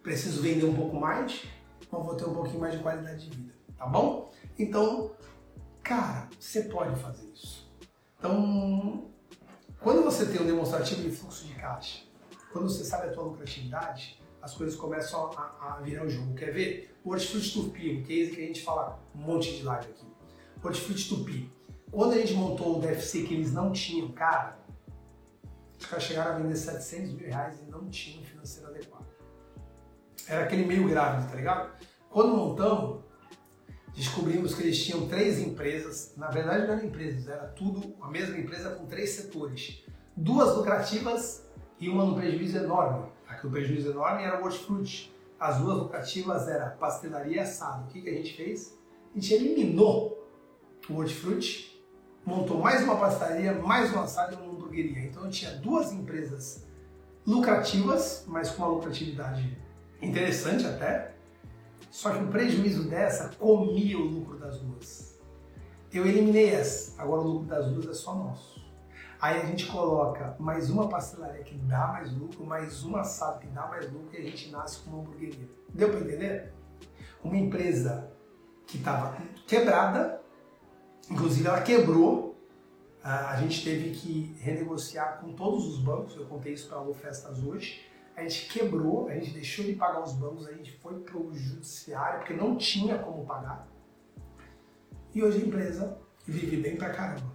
Preciso 0.00 0.40
vender 0.40 0.64
um 0.64 0.76
pouco 0.76 0.94
mais, 0.94 1.42
mas 1.90 2.06
vou 2.06 2.14
ter 2.14 2.24
um 2.24 2.32
pouquinho 2.32 2.60
mais 2.60 2.72
de 2.72 2.80
qualidade 2.80 3.28
de 3.28 3.36
vida, 3.36 3.52
tá 3.76 3.84
bom? 3.84 4.30
Então, 4.56 5.10
cara, 5.82 6.28
você 6.38 6.62
pode 6.62 6.94
fazer 7.00 7.28
isso. 7.34 7.68
Então, 8.16 9.10
quando 9.80 10.04
você 10.04 10.24
tem 10.24 10.40
um 10.40 10.46
demonstrativo 10.46 11.02
de 11.02 11.10
fluxo 11.10 11.46
de 11.46 11.54
caixa, 11.54 12.04
quando 12.52 12.70
você 12.70 12.84
sabe 12.84 13.08
a 13.08 13.12
tua 13.12 13.24
lucratividade, 13.24 14.22
as 14.40 14.54
coisas 14.54 14.76
começam 14.76 15.32
a, 15.36 15.78
a 15.78 15.80
virar 15.82 16.06
o 16.06 16.08
jogo. 16.08 16.32
Quer 16.34 16.52
ver? 16.52 16.96
O 17.02 17.10
Hortifruti 17.10 17.52
Tupi, 17.54 17.90
um 17.90 18.04
case 18.04 18.30
que 18.30 18.40
a 18.40 18.46
gente 18.46 18.62
fala 18.62 19.02
um 19.16 19.18
monte 19.18 19.56
de 19.56 19.64
live 19.64 19.90
aqui. 19.90 20.06
Hortifruti 20.62 21.08
Tupi. 21.08 21.52
Quando 21.94 22.14
a 22.14 22.18
gente 22.18 22.34
montou 22.34 22.76
o 22.76 22.80
DFC 22.80 23.22
que 23.22 23.34
eles 23.34 23.52
não 23.52 23.70
tinham, 23.70 24.10
cara, 24.10 24.58
os 25.78 25.86
caras 25.86 26.04
chegaram 26.04 26.32
a 26.32 26.38
vender 26.38 26.56
700 26.56 27.12
mil 27.12 27.28
reais 27.28 27.60
e 27.60 27.70
não 27.70 27.88
tinham 27.88 28.24
financeiro 28.24 28.68
adequado. 28.68 29.06
Era 30.26 30.42
aquele 30.42 30.64
meio 30.64 30.88
grávido, 30.88 31.30
tá 31.30 31.36
ligado? 31.36 31.70
Quando 32.10 32.36
montamos, 32.36 33.04
descobrimos 33.94 34.56
que 34.56 34.64
eles 34.64 34.84
tinham 34.84 35.06
três 35.06 35.38
empresas, 35.38 36.14
na 36.16 36.30
verdade 36.30 36.66
não 36.66 36.74
eram 36.74 36.84
empresas, 36.84 37.28
era 37.28 37.46
tudo 37.46 37.94
a 38.02 38.08
mesma 38.08 38.38
empresa 38.38 38.70
com 38.70 38.86
três 38.86 39.10
setores. 39.10 39.84
Duas 40.16 40.56
lucrativas 40.56 41.48
e 41.78 41.88
uma 41.88 42.04
no 42.04 42.16
prejuízo 42.16 42.58
enorme. 42.58 43.08
A 43.28 43.34
que 43.34 43.46
o 43.46 43.50
prejuízo 43.50 43.92
enorme 43.92 44.24
era 44.24 44.40
o 44.40 44.44
hortifruti. 44.44 45.14
As 45.38 45.58
duas 45.58 45.78
lucrativas 45.78 46.48
era 46.48 46.70
pastelaria 46.70 47.36
e 47.36 47.38
assado. 47.38 47.84
O 47.84 47.86
que, 47.92 48.02
que 48.02 48.08
a 48.08 48.14
gente 48.14 48.36
fez? 48.36 48.76
A 49.12 49.20
gente 49.20 49.32
eliminou 49.32 50.28
o 50.88 50.96
hortifruti, 50.96 51.73
montou 52.24 52.58
mais 52.60 52.82
uma 52.82 52.96
pastelaria, 52.96 53.52
mais 53.54 53.94
um 53.94 54.00
assado 54.00 54.34
e 54.34 54.36
uma 54.36 54.52
hamburgueria. 54.52 55.04
Então 55.04 55.24
eu 55.24 55.30
tinha 55.30 55.52
duas 55.56 55.92
empresas 55.92 56.64
lucrativas, 57.26 58.24
mas 58.26 58.50
com 58.50 58.62
uma 58.62 58.72
lucratividade 58.72 59.58
interessante 60.00 60.66
até, 60.66 61.14
só 61.90 62.10
que 62.10 62.22
o 62.22 62.28
prejuízo 62.28 62.88
dessa 62.88 63.28
comia 63.36 63.98
o 63.98 64.04
lucro 64.04 64.38
das 64.38 64.58
duas. 64.58 65.18
Eu 65.92 66.06
eliminei 66.06 66.50
essa, 66.50 67.00
agora 67.00 67.22
o 67.22 67.24
lucro 67.24 67.46
das 67.46 67.66
duas 67.66 67.86
é 67.86 67.94
só 67.94 68.14
nosso. 68.14 68.64
Aí 69.20 69.40
a 69.40 69.46
gente 69.46 69.66
coloca 69.66 70.36
mais 70.38 70.68
uma 70.68 70.88
pastelaria 70.88 71.42
que 71.44 71.56
dá 71.56 71.86
mais 71.86 72.12
lucro, 72.12 72.44
mais 72.44 72.82
uma 72.82 73.00
assado 73.00 73.38
que 73.38 73.46
dá 73.46 73.66
mais 73.68 73.90
lucro 73.90 74.10
e 74.12 74.18
a 74.18 74.22
gente 74.22 74.50
nasce 74.50 74.80
com 74.80 74.90
uma 74.90 75.00
hamburgueria. 75.00 75.48
Deu 75.72 75.88
para 75.88 76.00
entender? 76.00 76.52
Uma 77.22 77.36
empresa 77.38 78.10
que 78.66 78.76
estava 78.76 79.16
quebrada, 79.46 80.20
inclusive 81.10 81.46
ela 81.46 81.60
quebrou, 81.62 82.36
a 83.02 83.36
gente 83.36 83.62
teve 83.62 83.90
que 83.90 84.34
renegociar 84.40 85.20
com 85.20 85.32
todos 85.34 85.66
os 85.66 85.78
bancos, 85.78 86.16
eu 86.16 86.24
contei 86.24 86.54
isso 86.54 86.68
para 86.68 86.78
a 86.78 86.94
Festas 86.94 87.42
hoje, 87.42 87.84
a 88.16 88.22
gente 88.22 88.48
quebrou, 88.48 89.08
a 89.08 89.14
gente 89.14 89.32
deixou 89.32 89.64
de 89.64 89.74
pagar 89.74 90.02
os 90.02 90.12
bancos, 90.12 90.46
a 90.46 90.52
gente 90.52 90.72
foi 90.78 91.00
para 91.00 91.18
o 91.18 91.34
judiciário, 91.34 92.20
porque 92.20 92.32
não 92.32 92.56
tinha 92.56 92.98
como 92.98 93.26
pagar. 93.26 93.68
E 95.14 95.22
hoje 95.22 95.42
a 95.42 95.46
empresa 95.46 95.98
vive 96.26 96.56
bem 96.56 96.76
pra 96.76 96.90
caramba. 96.90 97.34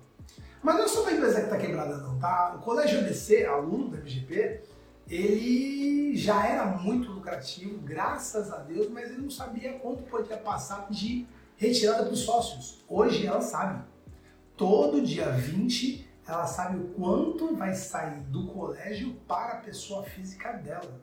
Mas 0.63 0.75
não 0.75 0.83
é 0.83 0.87
só 0.87 1.01
uma 1.01 1.11
empresa 1.11 1.39
que 1.39 1.45
está 1.45 1.57
quebrada 1.57 1.97
não, 1.97 2.17
tá? 2.17 2.55
O 2.57 2.63
Colégio 2.63 2.99
ABC, 2.99 3.45
aluno 3.45 3.89
do 3.89 3.97
MGP, 3.97 4.61
ele 5.07 6.15
já 6.15 6.45
era 6.45 6.65
muito 6.65 7.11
lucrativo, 7.11 7.79
graças 7.79 8.51
a 8.51 8.57
Deus, 8.57 8.89
mas 8.89 9.09
ele 9.09 9.21
não 9.21 9.29
sabia 9.29 9.73
quanto 9.73 10.03
podia 10.03 10.37
passar 10.37 10.89
de 10.89 11.27
retirada 11.59 12.03
para 12.03 12.13
os 12.13 12.21
sócios. 12.21 12.83
Hoje 12.87 13.27
ela 13.27 13.41
sabe. 13.41 13.83
Todo 14.55 15.01
dia 15.01 15.29
20 15.29 16.09
ela 16.25 16.45
sabe 16.45 16.77
o 16.77 16.87
quanto 16.89 17.55
vai 17.55 17.73
sair 17.73 18.21
do 18.21 18.47
colégio 18.47 19.13
para 19.27 19.53
a 19.53 19.57
pessoa 19.57 20.03
física 20.03 20.53
dela. 20.53 21.01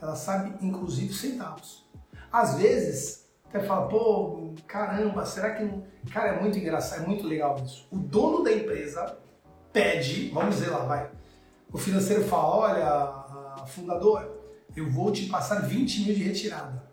Ela 0.00 0.14
sabe, 0.14 0.54
inclusive, 0.64 1.12
centavos. 1.12 1.88
Às 2.30 2.56
vezes, 2.56 3.26
até 3.48 3.60
fala, 3.60 3.88
pô, 3.88 4.52
caramba, 4.66 5.24
será 5.24 5.54
que 5.54 5.64
não. 5.64 5.84
Cara, 6.12 6.34
é 6.34 6.40
muito 6.40 6.58
engraçado, 6.58 7.02
é 7.02 7.06
muito 7.06 7.26
legal 7.26 7.56
isso. 7.64 7.88
O 7.90 7.96
dono 7.96 8.44
da 8.44 8.52
empresa 8.52 9.18
pede, 9.72 10.28
vamos 10.30 10.56
dizer 10.56 10.70
lá, 10.70 10.84
vai. 10.84 11.10
O 11.72 11.78
financeiro 11.78 12.24
fala: 12.24 12.56
olha, 12.56 13.66
fundador, 13.66 14.38
eu 14.76 14.90
vou 14.90 15.10
te 15.10 15.26
passar 15.26 15.60
20 15.66 16.04
mil 16.04 16.14
de 16.14 16.22
retirada. 16.22 16.83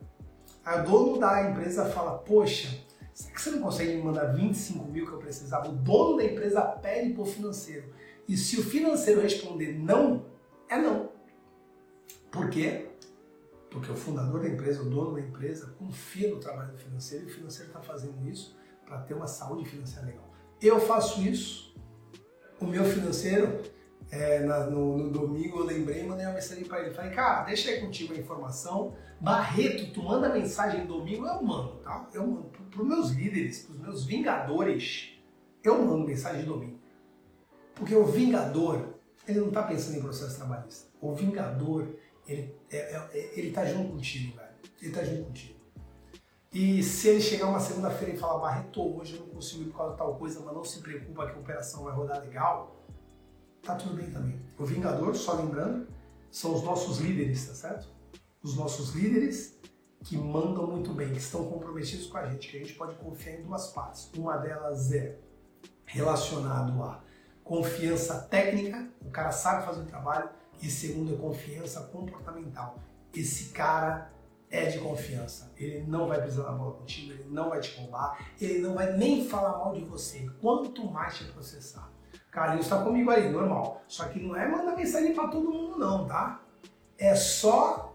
O 0.76 0.84
dono 0.84 1.20
da 1.20 1.50
empresa 1.50 1.86
fala: 1.86 2.18
poxa, 2.20 2.70
Será 3.14 3.36
que 3.36 3.42
você 3.42 3.52
não 3.52 3.62
consegue 3.62 3.96
me 3.96 4.04
mandar 4.04 4.26
25 4.34 4.86
mil 4.86 5.06
que 5.06 5.12
eu 5.12 5.20
precisava? 5.20 5.70
O 5.70 5.74
dono 5.74 6.18
da 6.18 6.26
empresa 6.26 6.62
pede 6.62 7.20
o 7.20 7.26
financeiro. 7.26 7.94
E 8.28 8.38
se 8.38 8.60
o 8.60 8.64
financeiro 8.64 9.22
responder 9.22 9.78
não, 9.78 10.26
é 10.70 10.78
não. 10.78 11.12
Por 12.32 12.50
quê? 12.50 12.90
Porque 13.70 13.92
o 13.92 13.96
fundador 13.96 14.42
da 14.42 14.48
empresa, 14.48 14.82
o 14.82 14.90
dono 14.90 15.16
da 15.16 15.22
empresa, 15.22 15.76
confia 15.78 16.30
no 16.30 16.40
trabalho 16.40 16.72
do 16.72 16.78
financeiro 16.78 17.26
e 17.26 17.28
o 17.28 17.34
financeiro 17.34 17.68
está 17.68 17.82
fazendo 17.82 18.28
isso 18.28 18.58
para 18.86 19.00
ter 19.00 19.14
uma 19.14 19.28
saúde 19.28 19.70
financeira 19.70 20.06
legal. 20.08 20.30
Eu 20.62 20.80
faço 20.80 21.22
isso, 21.22 21.76
o 22.60 22.66
meu 22.66 22.84
financeiro, 22.86 23.62
é, 24.12 24.40
na, 24.40 24.66
no, 24.66 24.98
no, 24.98 25.10
domingo 25.10 25.60
eu 25.60 25.66
lembrei 25.66 26.04
mandei 26.04 26.26
uma 26.26 26.36
mensagem 26.36 26.66
para 26.66 26.82
ele. 26.82 26.94
Falei, 26.94 27.12
cara, 27.12 27.46
deixa 27.46 27.72
aí 27.72 27.80
contigo 27.80 28.14
a 28.14 28.18
informação. 28.18 28.94
Barreto, 29.22 29.94
tu 29.94 30.04
manda 30.04 30.28
mensagem 30.30 30.86
domingo, 30.86 31.26
eu 31.26 31.42
mando, 31.42 31.78
tá? 31.78 32.08
Eu 32.14 32.28
mando 32.28 32.50
para 32.70 32.82
os 32.82 32.88
meus 32.88 33.10
líderes, 33.12 33.60
para 33.60 33.74
os 33.74 33.80
meus 33.80 34.06
vingadores, 34.06 35.14
eu 35.64 35.82
mando 35.82 36.06
mensagem 36.06 36.44
domingo. 36.44 36.80
Porque 37.74 37.96
o 37.96 38.06
vingador, 38.06 38.96
ele 39.26 39.40
não 39.40 39.48
está 39.48 39.64
pensando 39.64 39.98
em 39.98 40.02
processo 40.02 40.36
trabalhista. 40.36 40.90
O 41.00 41.14
vingador, 41.14 41.88
ele, 42.28 42.54
é, 42.70 42.78
é, 42.78 43.10
é 43.14 43.40
ele 43.40 43.52
tá 43.52 43.66
junto 43.66 43.92
contigo, 43.92 44.36
velho. 44.36 44.50
Ele 44.82 44.92
tá 44.92 45.04
junto 45.04 45.24
contigo. 45.24 45.62
E 46.54 46.84
se 46.84 47.08
ele 47.08 47.22
chegar 47.22 47.48
uma 47.48 47.62
segunda-feira 47.62 48.14
e 48.14 48.18
falar, 48.18 48.40
Barreto, 48.40 49.00
hoje 49.00 49.16
eu 49.16 49.22
não 49.22 49.28
consigo 49.28 49.62
ir 49.64 49.68
por 49.68 49.78
causa 49.78 49.92
de 49.94 49.98
tal 50.00 50.16
coisa, 50.16 50.42
mas 50.42 50.54
não 50.54 50.66
se 50.66 50.82
preocupa 50.82 51.28
que 51.28 51.38
a 51.38 51.40
operação 51.40 51.86
vai 51.86 51.94
rodar 51.94 52.20
legal, 52.20 52.76
tá 53.64 53.76
tudo 53.76 53.96
bem 53.96 54.10
também. 54.12 54.40
O 54.58 54.66
Vingador, 54.66 55.16
só 55.16 55.34
lembrando, 55.34 55.88
são 56.30 56.54
os 56.54 56.64
nossos 56.64 57.00
líderes, 57.00 57.48
tá 57.48 57.54
certo? 57.54 57.88
Os 58.42 58.56
nossos 58.56 58.94
líderes 58.94 59.60
que 60.04 60.18
mandam 60.18 60.66
muito 60.66 60.94
bem, 60.94 61.12
que 61.12 61.20
estão 61.20 61.46
comprometidos 61.46 62.08
com 62.08 62.18
a 62.18 62.26
gente, 62.26 62.50
que 62.50 62.58
a 62.58 62.60
gente 62.60 62.74
pode 62.74 62.96
confiar 62.96 63.40
em 63.40 63.44
duas 63.44 63.68
partes. 63.68 64.10
Uma 64.16 64.38
delas 64.38 64.92
é 64.92 65.18
relacionado 65.86 66.82
a 66.84 67.04
confiança 67.44 68.20
técnica, 68.20 68.88
o 69.02 69.12
cara 69.12 69.32
sabe 69.32 69.66
fazer 69.66 69.82
o 69.82 69.86
trabalho, 69.86 70.30
e 70.62 70.70
segundo 70.70 71.14
é 71.14 71.18
confiança 71.18 71.82
comportamental. 71.82 72.80
Esse 73.14 73.50
cara 73.50 74.12
é 74.50 74.66
de 74.66 74.80
confiança. 74.80 75.52
Ele 75.58 75.84
não 75.84 76.08
vai 76.08 76.22
pisar 76.22 76.44
na 76.44 76.52
bola 76.52 76.74
contigo, 76.74 77.12
ele 77.12 77.26
não 77.30 77.50
vai 77.50 77.60
te 77.60 77.80
roubar, 77.80 78.34
ele 78.40 78.60
não 78.60 78.74
vai 78.74 78.96
nem 78.96 79.28
falar 79.28 79.58
mal 79.58 79.74
de 79.74 79.84
você, 79.84 80.30
quanto 80.40 80.86
mais 80.86 81.18
te 81.18 81.26
processar. 81.26 81.92
Carlinhos 82.32 82.66
está 82.66 82.82
comigo 82.82 83.12
aí, 83.12 83.30
normal. 83.30 83.84
Só 83.88 84.06
que 84.06 84.20
não 84.20 84.36
é 84.36 84.48
mandar 84.48 84.76
mensagem 84.76 85.14
para 85.14 85.28
todo 85.28 85.52
mundo 85.52 85.78
não, 85.78 86.08
tá? 86.08 86.40
É 86.98 87.14
só 87.14 87.94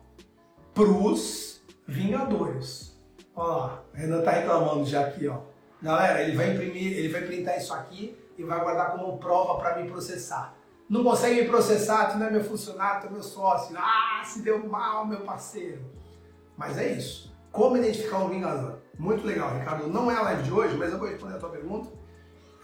pros 0.75 1.63
Vingadores. 1.89 3.01
Olha 3.35 3.49
lá, 3.49 3.85
o 3.93 3.97
Renan 3.97 4.23
tá 4.23 4.33
reclamando 4.33 4.85
já 4.85 5.07
aqui, 5.07 5.29
ó. 5.29 5.39
Galera, 5.81 6.23
ele 6.23 6.37
vai 6.37 6.53
imprimir, 6.53 6.99
ele 6.99 7.09
vai 7.09 7.23
printar 7.23 7.57
isso 7.57 7.73
aqui 7.73 8.19
e 8.37 8.43
vai 8.43 8.61
guardar 8.61 8.93
como 8.93 9.19
prova 9.19 9.59
para 9.59 9.81
me 9.81 9.89
processar. 9.89 10.55
Não 10.89 11.05
consegue 11.05 11.43
me 11.43 11.49
processar, 11.49 12.11
tu 12.11 12.19
não 12.19 12.27
é 12.27 12.31
meu 12.31 12.43
funcionário, 12.43 13.03
tu 13.03 13.07
é 13.07 13.11
meu 13.11 13.23
sócio. 13.23 13.77
Ah, 13.79 14.23
se 14.25 14.43
deu 14.43 14.67
mal, 14.69 15.07
meu 15.07 15.21
parceiro. 15.21 15.81
Mas 16.57 16.77
é 16.77 16.93
isso. 16.93 17.35
Como 17.53 17.77
identificar 17.77 18.19
um 18.19 18.29
vingador? 18.29 18.81
Muito 18.99 19.25
legal, 19.27 19.57
Ricardo. 19.57 19.89
Não 19.89 20.11
é 20.11 20.17
a 20.17 20.23
live 20.23 20.43
de 20.43 20.53
hoje, 20.53 20.77
mas 20.77 20.93
eu 20.93 20.99
vou 20.99 21.09
responder 21.09 21.37
a 21.37 21.39
tua 21.39 21.51
pergunta. 21.51 21.89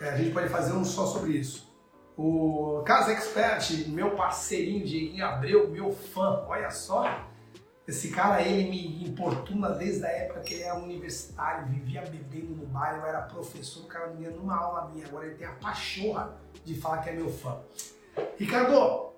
É, 0.02 0.10
a 0.10 0.16
gente 0.16 0.32
pode 0.32 0.48
fazer 0.48 0.72
um 0.72 0.84
só 0.84 1.06
sobre 1.06 1.30
isso. 1.30 1.72
O 2.16 2.82
Casa 2.84 3.12
Expert, 3.12 3.86
meu 3.86 4.16
parceirinho, 4.16 4.84
Dieguinho 4.84 5.24
Abreu, 5.24 5.70
meu 5.70 5.92
fã, 5.92 6.44
olha 6.48 6.70
só. 6.70 7.24
Esse 7.86 8.10
cara, 8.10 8.42
ele 8.42 8.68
me 8.68 9.08
importuna 9.08 9.70
desde 9.70 10.04
a 10.04 10.08
época 10.08 10.40
que 10.40 10.54
ele 10.54 10.64
era 10.64 10.74
universitário, 10.74 11.68
vivia 11.68 12.02
bebendo 12.02 12.56
no 12.56 12.66
bar, 12.66 12.96
eu 12.96 13.06
era 13.06 13.22
professor, 13.22 13.84
o 13.84 13.86
cara 13.86 14.08
não 14.08 14.20
ia 14.20 14.30
numa 14.30 14.56
aula 14.56 14.90
minha, 14.92 15.06
agora 15.06 15.26
ele 15.26 15.36
tem 15.36 15.46
a 15.46 15.52
pachorra 15.52 16.36
de 16.64 16.74
falar 16.74 16.98
que 16.98 17.10
é 17.10 17.12
meu 17.12 17.30
fã. 17.30 17.60
Ricardo, 18.36 19.12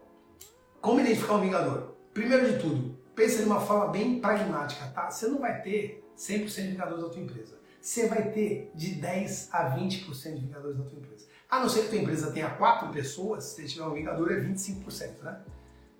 como 0.82 1.00
identificar 1.00 1.34
um 1.34 1.40
vingador? 1.40 1.94
Primeiro 2.12 2.52
de 2.52 2.58
tudo, 2.58 2.94
pensa 3.14 3.38
de 3.38 3.44
uma 3.44 3.60
forma 3.60 3.88
bem 3.88 4.20
pragmática, 4.20 4.86
tá? 4.88 5.10
Você 5.10 5.28
não 5.28 5.38
vai 5.38 5.62
ter 5.62 6.04
100% 6.16 6.54
de 6.54 6.68
vingadores 6.68 7.04
da 7.04 7.08
tua 7.08 7.22
empresa 7.22 7.63
você 7.84 8.08
vai 8.08 8.30
ter 8.30 8.72
de 8.74 8.94
10 8.94 9.50
a 9.52 9.76
20% 9.76 10.34
de 10.36 10.40
vingadores 10.40 10.78
na 10.78 10.84
tua 10.84 10.98
empresa. 10.98 11.26
A 11.50 11.60
não 11.60 11.68
ser 11.68 11.82
que 11.82 11.88
tua 11.90 11.98
empresa 11.98 12.32
tenha 12.32 12.48
4 12.48 12.88
pessoas, 12.88 13.44
se 13.44 13.68
tiver 13.68 13.84
um 13.84 13.92
vingador 13.92 14.32
é 14.32 14.40
25%, 14.40 15.22
né? 15.22 15.42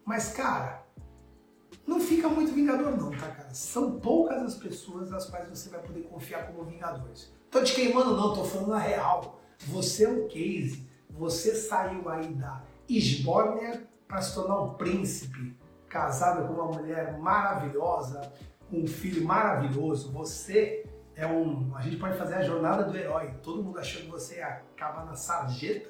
Mas, 0.03 0.31
cara, 0.31 0.83
não 1.87 2.01
fica 2.01 2.27
muito 2.27 2.55
vingador 2.55 2.97
não, 2.97 3.11
tá, 3.11 3.29
cara? 3.29 3.53
São 3.53 4.01
poucas 4.01 4.43
as 4.43 4.55
pessoas 4.55 5.11
das 5.11 5.29
quais 5.29 5.47
você 5.47 5.69
vai 5.69 5.83
poder 5.83 6.05
confiar 6.05 6.47
como 6.47 6.65
vingadores. 6.65 7.31
Tô 7.51 7.63
te 7.63 7.75
queimando 7.75 8.17
não, 8.17 8.33
tô 8.33 8.45
falando 8.45 8.73
a 8.73 8.79
real. 8.79 9.39
Você 9.67 10.05
é 10.05 10.09
um 10.09 10.27
case, 10.27 10.89
você 11.11 11.55
saiu 11.55 12.09
aí 12.09 12.33
da 12.33 12.65
Esbórnia 12.89 13.87
para 14.09 14.23
se 14.23 14.35
tornar 14.35 14.59
um 14.63 14.73
príncipe, 14.73 15.55
casado 15.87 16.49
com 16.49 16.55
uma 16.55 16.79
mulher 16.79 17.19
maravilhosa, 17.19 18.33
com 18.71 18.79
um 18.79 18.87
filho 18.87 19.23
maravilhoso. 19.23 20.11
Você 20.13 20.94
é 21.17 21.27
um. 21.27 21.75
A 21.77 21.83
gente 21.83 21.97
pode 21.97 22.17
fazer 22.19 22.35
a 22.35 22.43
jornada 22.43 22.85
do 22.85 22.97
herói. 22.97 23.35
Todo 23.43 23.63
mundo 23.63 23.79
achou 23.79 24.03
que 24.03 24.09
você 24.09 24.41
acaba 24.41 25.05
na 25.05 25.15
sarjeta 25.15 25.89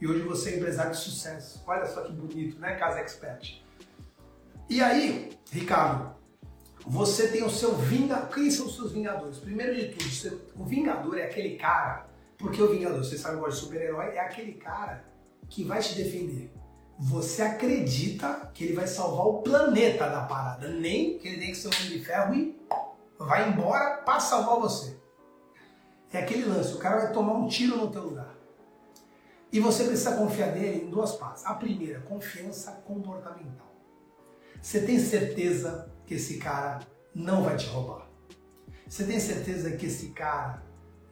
e 0.00 0.06
hoje 0.06 0.22
você 0.22 0.50
é 0.50 0.56
empresário 0.56 0.92
de 0.92 0.98
sucesso. 0.98 1.62
Olha 1.66 1.86
só 1.86 2.02
que 2.02 2.12
bonito, 2.12 2.58
né, 2.58 2.76
Casa 2.76 3.00
Expert? 3.00 3.62
E 4.68 4.82
aí, 4.82 5.30
Ricardo, 5.50 6.14
você 6.86 7.28
tem 7.28 7.44
o 7.44 7.50
seu 7.50 7.74
vingador. 7.74 8.28
Quem 8.28 8.50
são 8.50 8.66
os 8.66 8.74
seus 8.74 8.92
vingadores? 8.92 9.38
Primeiro 9.38 9.74
de 9.74 9.88
tudo, 9.88 10.40
o 10.56 10.64
vingador 10.64 11.18
é 11.18 11.24
aquele 11.24 11.56
cara. 11.56 12.06
Porque 12.38 12.60
o 12.60 12.68
vingador, 12.68 12.98
você 12.98 13.16
sabe 13.16 13.36
agora 13.36 13.52
super-herói, 13.52 14.16
é 14.16 14.20
aquele 14.20 14.54
cara 14.54 15.04
que 15.48 15.62
vai 15.62 15.80
te 15.80 15.94
defender. 15.94 16.52
Você 16.98 17.42
acredita 17.42 18.50
que 18.52 18.64
ele 18.64 18.74
vai 18.74 18.86
salvar 18.86 19.26
o 19.26 19.42
planeta 19.42 20.08
da 20.08 20.22
parada, 20.22 20.68
nem 20.68 21.18
que 21.18 21.28
ele 21.28 21.38
tem 21.38 21.50
que 21.50 21.56
ser 21.56 21.68
um 21.68 21.70
homem 21.70 21.98
de 21.98 22.04
ferro 22.04 22.34
e 22.34 22.60
vai 23.26 23.48
embora 23.48 23.98
para 23.98 24.20
salvar 24.20 24.60
você. 24.60 24.96
É 26.12 26.18
aquele 26.18 26.44
lance, 26.44 26.74
o 26.74 26.78
cara 26.78 26.98
vai 27.00 27.12
tomar 27.12 27.34
um 27.34 27.48
tiro 27.48 27.76
no 27.76 27.90
teu 27.90 28.02
lugar. 28.02 28.34
E 29.50 29.60
você 29.60 29.84
precisa 29.84 30.16
confiar 30.16 30.52
nele 30.54 30.84
em 30.84 30.90
duas 30.90 31.12
partes. 31.12 31.44
A 31.44 31.54
primeira, 31.54 32.00
confiança 32.00 32.72
comportamental. 32.86 33.70
Você 34.60 34.80
tem 34.82 34.98
certeza 34.98 35.90
que 36.06 36.14
esse 36.14 36.38
cara 36.38 36.80
não 37.14 37.42
vai 37.42 37.56
te 37.56 37.66
roubar? 37.66 38.08
Você 38.86 39.04
tem 39.04 39.18
certeza 39.18 39.70
que 39.72 39.86
esse 39.86 40.10
cara 40.10 40.62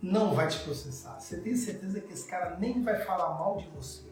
não 0.02 0.34
vai 0.34 0.48
te 0.48 0.58
processar? 0.60 1.18
Você 1.18 1.38
tem 1.38 1.54
certeza 1.56 2.00
que 2.00 2.12
esse 2.12 2.26
cara 2.26 2.56
nem 2.58 2.82
vai 2.82 2.98
falar 3.04 3.38
mal 3.38 3.56
de 3.56 3.68
você? 3.68 4.10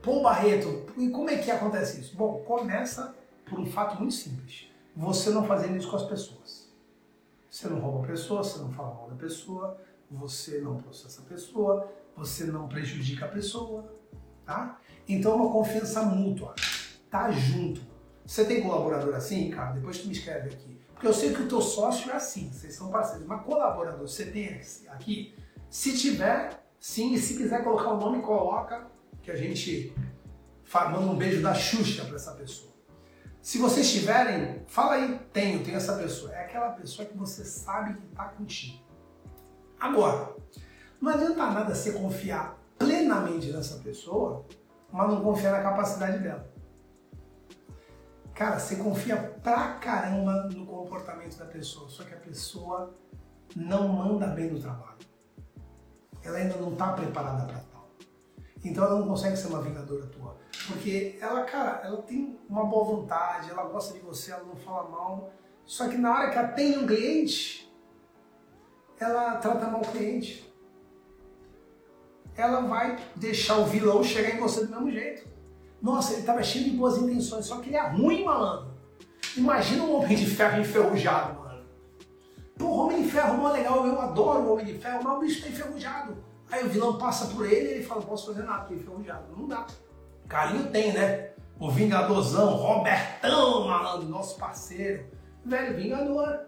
Pô, 0.00 0.20
Barreto, 0.20 0.86
e 0.96 1.10
como 1.10 1.30
é 1.30 1.38
que 1.38 1.50
acontece 1.50 2.00
isso? 2.00 2.16
Bom, 2.16 2.42
começa 2.44 3.14
por 3.48 3.60
um 3.60 3.66
fato 3.66 3.98
muito 3.98 4.14
simples. 4.14 4.68
Você 4.96 5.30
não 5.30 5.46
fazendo 5.46 5.76
isso 5.76 5.88
com 5.88 5.96
as 5.96 6.04
pessoas. 6.04 6.61
Você 7.52 7.68
não 7.68 7.80
rouba 7.80 8.02
a 8.02 8.08
pessoa, 8.08 8.42
você 8.42 8.58
não 8.60 8.72
fala 8.72 8.94
mal 8.94 9.10
da 9.10 9.14
pessoa, 9.14 9.76
você 10.10 10.58
não 10.62 10.78
processa 10.78 11.20
a 11.20 11.24
pessoa, 11.26 11.86
você 12.16 12.44
não 12.44 12.66
prejudica 12.66 13.26
a 13.26 13.28
pessoa, 13.28 13.94
tá? 14.42 14.80
Então 15.06 15.32
é 15.32 15.34
uma 15.34 15.52
confiança 15.52 16.02
mútua, 16.02 16.54
tá 17.10 17.30
junto. 17.30 17.82
Você 18.24 18.46
tem 18.46 18.62
colaborador 18.62 19.14
assim, 19.14 19.50
cara? 19.50 19.72
Depois 19.72 19.98
tu 19.98 20.06
me 20.06 20.14
escreve 20.14 20.48
aqui. 20.48 20.80
Porque 20.94 21.06
eu 21.06 21.12
sei 21.12 21.34
que 21.34 21.42
o 21.42 21.48
teu 21.48 21.60
sócio 21.60 22.10
é 22.10 22.14
assim, 22.14 22.50
vocês 22.50 22.74
são 22.74 22.90
parceiros. 22.90 23.26
Mas 23.26 23.44
colaborador, 23.44 24.08
você 24.08 24.24
tem 24.24 24.58
aqui? 24.88 25.36
Se 25.68 25.94
tiver, 25.98 26.58
sim. 26.80 27.12
E 27.12 27.18
se 27.18 27.36
quiser 27.36 27.62
colocar 27.62 27.90
o 27.90 28.00
nome, 28.00 28.22
coloca, 28.22 28.86
que 29.22 29.30
a 29.30 29.36
gente 29.36 29.94
manda 30.72 31.00
um 31.00 31.18
beijo 31.18 31.42
da 31.42 31.52
Xuxa 31.52 32.06
para 32.06 32.16
essa 32.16 32.32
pessoa. 32.32 32.71
Se 33.42 33.58
vocês 33.58 33.90
tiverem, 33.90 34.62
fala 34.68 34.92
aí, 34.92 35.18
tenho, 35.32 35.64
tenho 35.64 35.76
essa 35.76 35.96
pessoa. 35.96 36.32
É 36.32 36.44
aquela 36.44 36.70
pessoa 36.70 37.06
que 37.08 37.18
você 37.18 37.44
sabe 37.44 37.94
que 37.94 38.06
está 38.06 38.26
contigo. 38.26 38.80
Agora, 39.80 40.36
não 41.00 41.10
adianta 41.10 41.50
nada 41.50 41.74
você 41.74 41.90
confiar 41.90 42.56
plenamente 42.78 43.50
nessa 43.50 43.78
pessoa, 43.78 44.46
mas 44.92 45.08
não 45.08 45.20
confiar 45.20 45.50
na 45.50 45.60
capacidade 45.60 46.20
dela. 46.20 46.48
Cara, 48.32 48.60
você 48.60 48.76
confia 48.76 49.16
pra 49.42 49.74
caramba 49.74 50.44
no 50.44 50.64
comportamento 50.64 51.36
da 51.36 51.44
pessoa, 51.44 51.90
só 51.90 52.04
que 52.04 52.14
a 52.14 52.18
pessoa 52.18 52.94
não 53.56 53.88
manda 53.88 54.28
bem 54.28 54.52
no 54.52 54.60
trabalho. 54.60 54.98
Ela 56.22 56.38
ainda 56.38 56.56
não 56.58 56.74
está 56.74 56.92
preparada 56.92 57.44
para 57.44 57.58
tal. 57.58 57.90
Então 58.64 58.84
ela 58.84 59.00
não 59.00 59.08
consegue 59.08 59.36
ser 59.36 59.48
uma 59.48 59.60
vingadora 59.60 60.06
tua. 60.06 60.41
Porque 60.66 61.18
ela, 61.20 61.42
cara, 61.44 61.80
ela 61.84 62.02
tem 62.02 62.38
uma 62.48 62.64
boa 62.64 62.84
vontade, 62.84 63.50
ela 63.50 63.64
gosta 63.64 63.94
de 63.94 64.00
você, 64.00 64.32
ela 64.32 64.44
não 64.44 64.56
fala 64.56 64.88
mal. 64.88 65.32
Só 65.64 65.88
que 65.88 65.96
na 65.96 66.12
hora 66.12 66.30
que 66.30 66.38
atende 66.38 66.78
um 66.78 66.86
cliente, 66.86 67.72
ela 68.98 69.36
trata 69.36 69.66
mal 69.66 69.80
o 69.80 69.88
cliente. 69.88 70.52
Ela 72.36 72.60
vai 72.60 72.96
deixar 73.16 73.58
o 73.58 73.66
vilão 73.66 74.02
chegar 74.02 74.34
em 74.34 74.40
você 74.40 74.64
do 74.64 74.70
mesmo 74.70 74.90
jeito. 74.90 75.28
Nossa, 75.80 76.12
ele 76.12 76.20
estava 76.20 76.42
cheio 76.42 76.64
de 76.64 76.76
boas 76.76 76.96
intenções, 76.96 77.46
só 77.46 77.60
que 77.60 77.68
ele 77.68 77.76
é 77.76 77.88
ruim, 77.88 78.24
malandro. 78.24 78.72
Imagina 79.36 79.82
um 79.82 79.96
homem 79.96 80.16
de 80.16 80.26
ferro 80.26 80.60
enferrujado, 80.60 81.40
mano. 81.40 81.66
Pô, 82.56 82.66
homem 82.68 83.02
de 83.02 83.10
ferro, 83.10 83.36
mó 83.38 83.50
legal, 83.50 83.84
eu 83.86 84.00
adoro 84.00 84.52
homem 84.52 84.64
de 84.64 84.78
ferro, 84.78 85.02
mas 85.02 85.16
o 85.16 85.20
bicho 85.20 85.42
tá 85.42 85.48
enferrujado. 85.48 86.24
Aí 86.50 86.64
o 86.64 86.68
vilão 86.68 86.98
passa 86.98 87.34
por 87.34 87.44
ele 87.44 87.68
e 87.68 87.72
ele 87.74 87.84
fala, 87.84 88.00
não 88.00 88.08
posso 88.08 88.26
fazer 88.26 88.44
nada, 88.44 88.66
tô 88.66 88.74
enferrujado. 88.74 89.36
Não 89.36 89.48
dá. 89.48 89.66
Carinho 90.28 90.70
tem, 90.70 90.92
né? 90.92 91.30
O 91.58 91.70
Vingadorzão, 91.70 92.54
Robertão, 92.54 93.66
malandro, 93.66 94.08
nosso 94.08 94.38
parceiro. 94.38 95.06
Velho, 95.44 95.76
Vingador. 95.76 96.40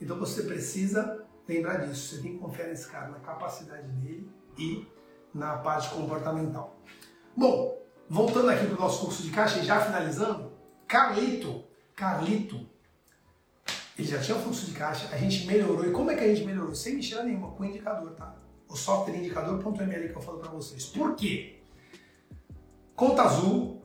Então 0.00 0.18
você 0.18 0.42
precisa 0.42 1.24
lembrar 1.48 1.78
disso. 1.78 2.16
Você 2.16 2.22
tem 2.22 2.32
que 2.32 2.38
confiar 2.38 2.68
nesse 2.68 2.88
cara, 2.88 3.08
na 3.08 3.20
capacidade 3.20 3.88
dele 3.88 4.30
e 4.58 4.86
na 5.34 5.56
parte 5.58 5.90
comportamental. 5.90 6.76
Bom, 7.36 7.80
voltando 8.08 8.50
aqui 8.50 8.66
para 8.66 8.76
o 8.76 8.80
nosso 8.80 9.04
curso 9.04 9.22
de 9.22 9.30
caixa 9.30 9.58
e 9.58 9.64
já 9.64 9.80
finalizando, 9.80 10.52
Carlito, 10.86 11.64
Carlito, 11.94 12.68
ele 13.98 14.08
já 14.08 14.18
tinha 14.18 14.38
fluxo 14.38 14.66
de 14.66 14.72
caixa, 14.72 15.08
a 15.12 15.18
gente 15.18 15.46
melhorou. 15.46 15.86
E 15.86 15.92
como 15.92 16.10
é 16.10 16.16
que 16.16 16.24
a 16.24 16.34
gente 16.34 16.44
melhorou? 16.44 16.74
Sem 16.74 16.96
mexer 16.96 17.22
nenhuma, 17.22 17.50
com 17.52 17.62
o 17.62 17.66
indicador, 17.66 18.12
tá? 18.12 18.34
O 18.68 18.76
software 18.76 19.16
indicador.ml 19.16 20.08
que 20.08 20.16
eu 20.16 20.22
falo 20.22 20.38
para 20.38 20.50
vocês. 20.50 20.86
Por 20.86 21.14
quê? 21.14 21.59
Conta 23.00 23.22
Azul, 23.22 23.80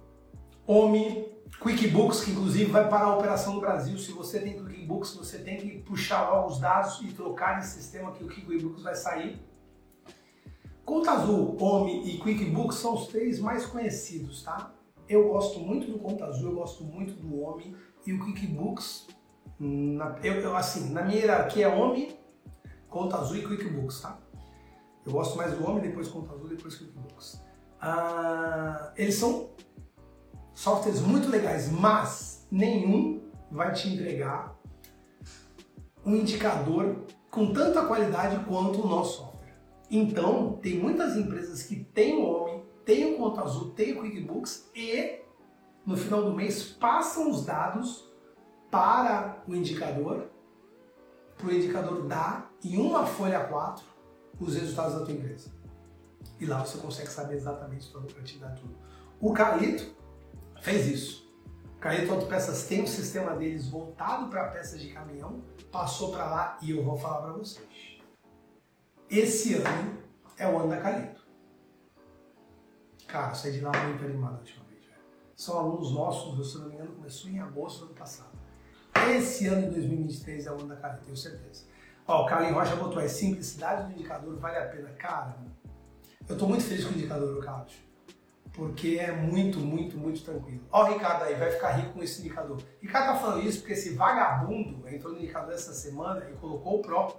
OMI, 0.68 1.26
QuickBooks, 1.62 2.26
que 2.26 2.32
inclusive 2.32 2.70
vai 2.70 2.90
parar 2.90 3.06
a 3.06 3.18
operação 3.18 3.54
no 3.54 3.62
Brasil. 3.62 3.98
Se 3.98 4.12
você 4.12 4.42
tem 4.42 4.60
QuickBooks, 4.60 5.16
você 5.16 5.38
tem 5.38 5.56
que 5.56 5.80
puxar 5.84 6.30
logo 6.30 6.50
os 6.50 6.60
dados 6.60 7.00
e 7.02 7.14
trocar 7.14 7.58
de 7.60 7.66
sistema 7.66 8.12
que 8.12 8.26
o 8.26 8.28
QuickBooks 8.28 8.84
vai 8.84 8.94
sair. 8.94 9.42
Conta 10.84 11.12
Azul, 11.12 11.56
Home 11.62 12.06
e 12.06 12.20
QuickBooks 12.20 12.76
são 12.76 12.94
os 12.94 13.08
três 13.08 13.40
mais 13.40 13.66
conhecidos, 13.66 14.44
tá? 14.44 14.74
Eu 15.08 15.30
gosto 15.30 15.62
muito 15.62 15.90
do 15.90 15.98
Conta 15.98 16.26
Azul, 16.26 16.50
eu 16.50 16.56
gosto 16.56 16.84
muito 16.84 17.14
do 17.14 17.42
Home 17.42 17.74
e 18.06 18.12
o 18.12 18.20
QuickBooks, 18.20 19.08
na, 19.58 20.20
eu, 20.24 20.42
eu, 20.42 20.58
assim, 20.58 20.90
na 20.90 21.04
minha 21.04 21.20
hierarquia 21.20 21.68
é 21.68 21.74
Home, 21.74 22.20
Conta 22.90 23.16
Azul 23.16 23.38
e 23.38 23.44
QuickBooks, 23.44 24.02
tá? 24.02 24.20
Eu 25.06 25.14
gosto 25.14 25.38
mais 25.38 25.58
do 25.58 25.66
Home, 25.66 25.80
depois 25.80 26.10
Conta 26.10 26.34
Azul, 26.34 26.50
depois 26.50 26.78
QuickBooks. 26.78 27.45
Ah, 27.80 28.94
eles 28.96 29.16
são 29.16 29.50
softwares 30.54 31.02
muito 31.02 31.30
legais, 31.30 31.70
mas 31.70 32.48
nenhum 32.50 33.22
vai 33.52 33.72
te 33.74 33.90
entregar 33.90 34.56
um 36.06 36.16
indicador 36.16 37.06
com 37.30 37.52
tanta 37.52 37.86
qualidade 37.86 38.44
quanto 38.46 38.82
o 38.82 38.88
nosso 38.88 39.18
software. 39.18 39.56
Então, 39.90 40.54
tem 40.62 40.78
muitas 40.78 41.18
empresas 41.18 41.64
que 41.64 41.76
têm 41.76 42.16
o 42.16 42.26
Homem, 42.26 42.64
têm 42.86 43.14
o 43.14 43.18
Conta 43.18 43.42
Azul, 43.42 43.72
têm 43.72 43.94
o 43.94 43.98
QuickBooks 43.98 44.70
e 44.74 45.20
no 45.86 45.96
final 45.98 46.24
do 46.24 46.34
mês 46.34 46.64
passam 46.64 47.30
os 47.30 47.46
dados 47.46 48.10
para 48.72 49.44
o 49.48 49.56
indicador, 49.56 50.30
para 51.38 51.48
o 51.48 51.54
indicador 51.54 52.08
dar 52.08 52.52
em 52.64 52.78
uma 52.78 53.06
folha 53.06 53.42
4 53.42 53.84
os 54.40 54.56
resultados 54.56 54.96
da 54.96 55.06
tua 55.06 55.14
empresa. 55.14 55.52
E 56.40 56.46
lá 56.46 56.66
você 56.66 56.78
consegue 56.78 57.10
saber 57.10 57.36
exatamente 57.36 57.90
para 57.90 58.24
te 58.24 58.38
dar 58.38 58.52
tudo. 58.52 58.76
O 59.20 59.34
Carlito 59.34 59.96
fez 60.62 60.88
isso. 60.88 61.34
O 61.78 61.80
Carlito 61.80 62.14
Autopeças 62.14 62.66
tem 62.68 62.84
um 62.84 62.88
sistema 62.88 63.36
deles 63.36 63.68
voltado 63.70 64.30
para 64.30 64.50
peças 64.50 64.80
de 64.80 64.90
caminhão, 64.90 65.44
passou 65.72 66.12
para 66.12 66.26
lá 66.26 66.58
e 66.62 66.72
eu 66.72 66.84
vou 66.84 66.98
falar 66.98 67.22
para 67.22 67.34
vocês. 67.34 68.02
Esse 69.10 69.56
ano 69.56 69.98
é 70.38 70.48
o 70.48 70.58
ano 70.58 70.70
da 70.70 70.82
Calito. 70.82 71.24
Cara, 73.08 73.34
saí 73.34 73.54
de 73.54 73.62
lá 73.62 73.72
muito 73.86 74.04
animado 74.04 74.36
a 74.36 74.40
última 74.40 74.66
vez. 74.66 74.84
Velho. 74.84 74.98
São 75.36 75.60
alunos 75.60 75.94
nossos, 75.94 76.52
se 76.52 76.58
não 76.58 76.70
me 76.70 76.76
engano, 76.76 76.94
começou 76.94 77.30
em 77.30 77.40
agosto 77.40 77.80
do 77.80 77.86
ano 77.86 77.96
passado. 77.96 78.36
Esse 79.16 79.48
ano 79.48 79.70
de 79.70 79.76
2023 79.76 80.48
é 80.48 80.52
o 80.52 80.56
ano 80.56 80.68
da 80.68 80.76
Calito, 80.78 81.06
tenho 81.06 81.16
certeza. 81.16 81.66
Ó, 82.08 82.24
o 82.24 82.26
Carlinhos 82.26 82.56
Rocha 82.56 82.76
botou 82.76 83.00
aí, 83.00 83.10
simplicidade 83.10 83.88
do 83.88 83.94
indicador 83.94 84.38
vale 84.38 84.58
a 84.58 84.68
pena. 84.68 84.90
Cara, 84.94 85.38
eu 86.28 86.34
estou 86.34 86.50
muito 86.50 86.64
feliz 86.64 86.84
com 86.86 86.92
o 86.92 86.98
indicador, 86.98 87.44
Carlos. 87.44 87.74
Porque 88.54 88.98
é 89.00 89.12
muito, 89.12 89.60
muito, 89.60 89.98
muito 89.98 90.24
tranquilo. 90.24 90.62
Ó 90.72 90.84
o 90.84 90.94
Ricardo 90.94 91.24
aí, 91.24 91.36
vai 91.36 91.52
ficar 91.52 91.72
rico 91.72 91.94
com 91.94 92.04
esse 92.04 92.22
indicador. 92.22 92.58
Ricardo 92.82 93.08
tá 93.08 93.16
falando 93.16 93.44
isso 93.46 93.60
porque 93.60 93.74
esse 93.74 93.94
vagabundo 93.94 94.88
entrou 94.88 95.14
no 95.14 95.20
indicador 95.20 95.54
essa 95.54 95.74
semana 95.74 96.26
e 96.30 96.34
colocou 96.38 96.80
o 96.80 96.82
Pro 96.82 97.14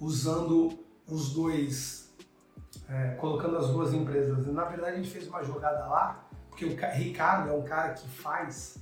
usando 0.00 0.78
os 1.08 1.32
dois, 1.32 2.12
é, 2.88 3.10
colocando 3.12 3.56
as 3.56 3.68
duas 3.70 3.94
empresas. 3.94 4.46
Na 4.48 4.64
verdade, 4.64 4.94
a 4.94 4.96
gente 4.96 5.10
fez 5.10 5.28
uma 5.28 5.42
jogada 5.42 5.86
lá, 5.86 6.28
porque 6.50 6.64
o 6.64 6.76
Ricardo 6.94 7.50
é 7.50 7.52
um 7.52 7.62
cara 7.62 7.94
que 7.94 8.08
faz 8.08 8.78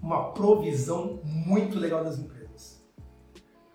uma 0.00 0.32
provisão 0.32 1.20
muito 1.24 1.78
legal 1.78 2.04
das 2.04 2.18
empresas. 2.18 2.84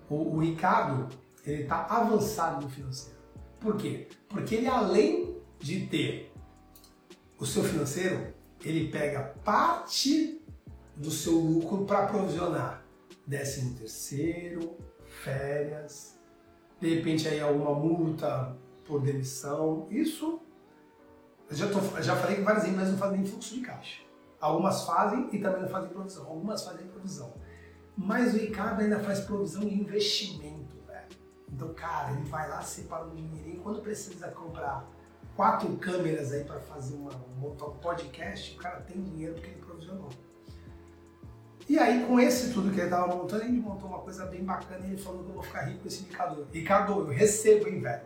O, 0.09 0.35
o 0.35 0.39
Ricardo, 0.39 1.07
ele 1.43 1.63
está 1.63 1.85
avançado 1.85 2.61
no 2.61 2.69
financeiro. 2.69 3.16
Por 3.59 3.77
quê? 3.77 4.07
Porque 4.29 4.55
ele, 4.55 4.67
além 4.67 5.37
de 5.59 5.87
ter 5.87 6.31
o 7.39 7.45
seu 7.45 7.63
financeiro, 7.63 8.33
ele 8.63 8.89
pega 8.89 9.35
parte 9.43 10.41
do 10.95 11.11
seu 11.11 11.33
lucro 11.33 11.85
para 11.85 12.07
provisionar 12.07 12.83
décimo 13.25 13.75
terceiro, 13.75 14.77
férias, 15.05 16.17
de 16.79 16.95
repente 16.95 17.27
aí 17.27 17.39
alguma 17.39 17.73
multa 17.73 18.55
por 18.85 19.01
demissão. 19.01 19.87
Isso, 19.91 20.39
eu 21.49 21.55
já, 21.55 21.67
tô, 21.67 21.79
já 22.01 22.15
falei 22.15 22.37
que 22.37 22.41
várias 22.41 22.65
empresas 22.65 22.91
não 22.91 22.97
fazem 22.97 23.25
fluxo 23.25 23.55
de 23.55 23.61
caixa. 23.61 24.01
Algumas 24.39 24.83
fazem 24.85 25.29
e 25.33 25.39
também 25.39 25.61
não 25.63 25.69
fazem 25.69 25.89
provisão. 25.89 26.27
Algumas 26.27 26.63
fazem 26.63 26.87
provisão. 26.87 27.33
Mas 27.95 28.33
o 28.33 28.37
Ricardo 28.37 28.81
ainda 28.81 28.99
faz 28.99 29.21
provisão 29.21 29.63
em 29.63 29.81
investimento. 29.81 30.56
Então, 31.51 31.73
cara, 31.73 32.11
ele 32.11 32.23
vai 32.23 32.49
lá, 32.49 32.61
separa 32.61 33.05
um 33.05 33.15
dinheirinho. 33.15 33.61
Quando 33.61 33.81
precisa 33.81 34.27
comprar 34.29 34.85
quatro 35.35 35.75
câmeras 35.77 36.31
aí 36.31 36.43
para 36.43 36.59
fazer 36.59 36.95
uma, 36.95 37.11
um 37.11 37.71
podcast, 37.81 38.55
o 38.55 38.57
cara 38.59 38.81
tem 38.81 39.01
dinheiro 39.01 39.35
porque 39.35 39.49
ele 39.49 39.61
provisionou. 39.61 40.09
E 41.69 41.77
aí, 41.77 42.05
com 42.05 42.19
esse 42.19 42.53
tudo 42.53 42.71
que 42.71 42.77
ele 42.77 42.85
estava 42.85 43.13
montando, 43.13 43.43
ele 43.43 43.59
montou 43.59 43.89
uma 43.89 43.99
coisa 43.99 44.25
bem 44.25 44.43
bacana 44.43 44.85
e 44.85 44.91
ele 44.91 44.97
falou 44.97 45.23
que 45.23 45.29
eu 45.29 45.33
vou 45.33 45.43
ficar 45.43 45.63
rico 45.63 45.81
com 45.81 45.87
esse 45.87 46.03
indicador. 46.03 46.47
Ricardo, 46.51 46.93
eu 46.93 47.07
recebo, 47.07 47.67
hein, 47.67 47.81
velho? 47.81 48.01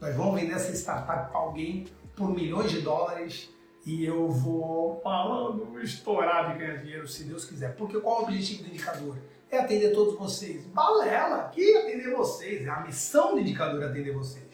Nós 0.00 0.14
vamos 0.14 0.40
vender 0.40 0.52
essa 0.52 0.72
startup 0.72 1.30
para 1.30 1.38
alguém 1.38 1.86
por 2.14 2.28
milhões 2.30 2.70
de 2.70 2.82
dólares 2.82 3.50
e 3.86 4.04
eu 4.04 4.28
vou 4.28 5.00
falando, 5.00 5.80
estourar 5.80 6.52
de 6.52 6.58
ganhar 6.58 6.76
dinheiro, 6.76 7.08
se 7.08 7.24
Deus 7.24 7.44
quiser. 7.44 7.74
Porque 7.76 7.98
qual 7.98 8.18
é 8.18 8.20
o 8.20 8.22
objetivo 8.24 8.64
do 8.64 8.68
indicador? 8.68 9.16
É 9.52 9.58
atender 9.58 9.92
todos 9.92 10.18
vocês. 10.18 10.64
Balela, 10.64 11.50
que 11.50 11.76
atender 11.76 12.10
vocês. 12.16 12.66
É 12.66 12.70
a 12.70 12.80
missão 12.80 13.34
do 13.34 13.40
indicador 13.40 13.82
é 13.82 13.86
atender 13.86 14.12
vocês. 14.12 14.46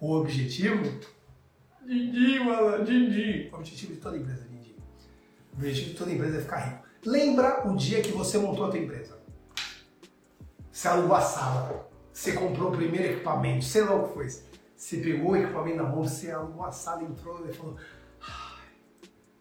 O 0.00 0.12
objetivo? 0.16 0.82
Dindi, 1.86 2.40
mano, 2.40 2.84
Dindi. 2.84 3.48
O 3.52 3.56
objetivo 3.56 3.94
de 3.94 4.00
toda 4.00 4.16
empresa, 4.16 4.44
Dindi. 4.48 4.76
O 5.52 5.56
objetivo 5.56 5.90
de 5.90 5.96
toda 5.96 6.10
empresa 6.10 6.38
é 6.38 6.40
ficar 6.40 6.58
rico. 6.58 6.84
Lembra 7.06 7.68
o 7.68 7.76
dia 7.76 8.02
que 8.02 8.10
você 8.10 8.36
montou 8.36 8.66
a 8.66 8.70
tua 8.70 8.80
empresa? 8.80 9.22
Você 10.72 10.88
alugou 10.88 11.14
a 11.14 11.20
sala, 11.20 11.88
você 12.12 12.32
comprou 12.32 12.70
o 12.70 12.76
primeiro 12.76 13.14
equipamento, 13.14 13.64
sei 13.64 13.84
lá 13.84 13.94
o 13.94 14.08
que 14.08 14.14
foi. 14.14 14.28
Você 14.76 14.96
pegou 14.96 15.30
o 15.30 15.36
equipamento 15.36 15.76
na 15.76 15.84
mão, 15.84 16.02
você 16.02 16.32
alugou 16.32 16.64
a 16.64 16.72
sala, 16.72 17.04
entrou 17.04 17.48
e 17.48 17.52
falou 17.52 17.76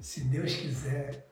se 0.04 0.20
Deus 0.26 0.54
quiser, 0.54 1.26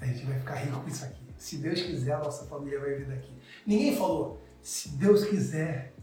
a 0.00 0.06
gente 0.06 0.24
vai 0.24 0.38
ficar 0.38 0.54
rico 0.54 0.80
com 0.80 0.88
isso 0.88 1.04
aqui. 1.04 1.23
Se 1.36 1.56
Deus 1.58 1.82
quiser, 1.82 2.18
nossa 2.18 2.46
família 2.46 2.80
vai 2.80 2.94
vir 2.94 3.06
daqui. 3.06 3.32
Ninguém 3.66 3.96
falou, 3.96 4.42
se 4.62 4.90
Deus 4.90 5.24
quiser, 5.24 5.94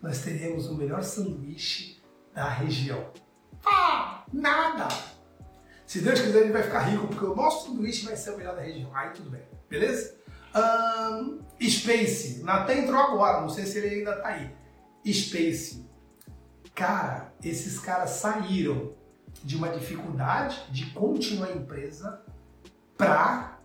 nós 0.00 0.22
teremos 0.22 0.66
o 0.66 0.74
melhor 0.74 1.02
sanduíche 1.02 2.00
da 2.32 2.48
região. 2.48 3.10
Ah, 3.64 4.24
nada! 4.32 4.88
Se 5.86 6.00
Deus 6.00 6.20
quiser, 6.20 6.42
gente 6.42 6.52
vai 6.52 6.62
ficar 6.62 6.80
rico, 6.80 7.06
porque 7.06 7.24
o 7.24 7.34
nosso 7.34 7.68
sanduíche 7.68 8.04
vai 8.04 8.16
ser 8.16 8.30
o 8.30 8.36
melhor 8.36 8.56
da 8.56 8.62
região. 8.62 8.94
Aí 8.94 9.10
tudo 9.10 9.30
bem, 9.30 9.42
beleza? 9.68 10.16
Um, 10.54 11.40
Space, 11.62 12.42
Natan 12.42 12.74
entrou 12.74 13.00
agora, 13.00 13.40
não 13.40 13.48
sei 13.48 13.66
se 13.66 13.78
ele 13.78 13.96
ainda 13.96 14.16
tá 14.16 14.28
aí. 14.28 14.50
Space. 15.12 15.86
Cara, 16.74 17.32
esses 17.42 17.78
caras 17.78 18.10
saíram 18.10 18.94
de 19.42 19.56
uma 19.56 19.68
dificuldade 19.68 20.60
de 20.70 20.90
continuar 20.90 21.48
a 21.48 21.52
empresa 21.52 22.22
para 22.96 23.55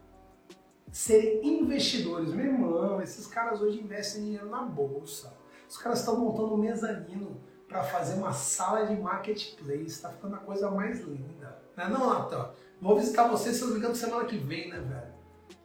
serem 0.92 1.62
investidores. 1.62 2.34
Meu 2.34 2.46
irmão, 2.46 3.02
esses 3.02 3.28
caras 3.28 3.62
hoje 3.62 3.80
investem 3.80 4.24
dinheiro 4.24 4.50
na 4.50 4.62
bolsa. 4.62 5.34
Os 5.70 5.78
caras 5.78 6.00
estão 6.00 6.20
montando 6.20 6.54
um 6.54 6.58
mezanino 6.58 7.42
para 7.68 7.84
fazer 7.84 8.16
uma 8.16 8.34
sala 8.34 8.86
de 8.86 8.96
marketplace. 9.00 9.88
Está 9.88 10.10
ficando 10.10 10.36
a 10.36 10.40
coisa 10.40 10.70
mais 10.70 11.00
linda. 11.02 11.62
Não 11.78 11.84
é 11.84 11.90
não? 11.90 12.54
Vou 12.82 13.00
visitar 13.00 13.28
você, 13.28 13.54
se 13.54 13.62
não 13.62 13.72
me 13.72 13.78
engano, 13.78 13.96
semana 13.96 14.26
que 14.26 14.38
vem, 14.38 14.70
né, 14.70 14.80
velho? 14.80 15.14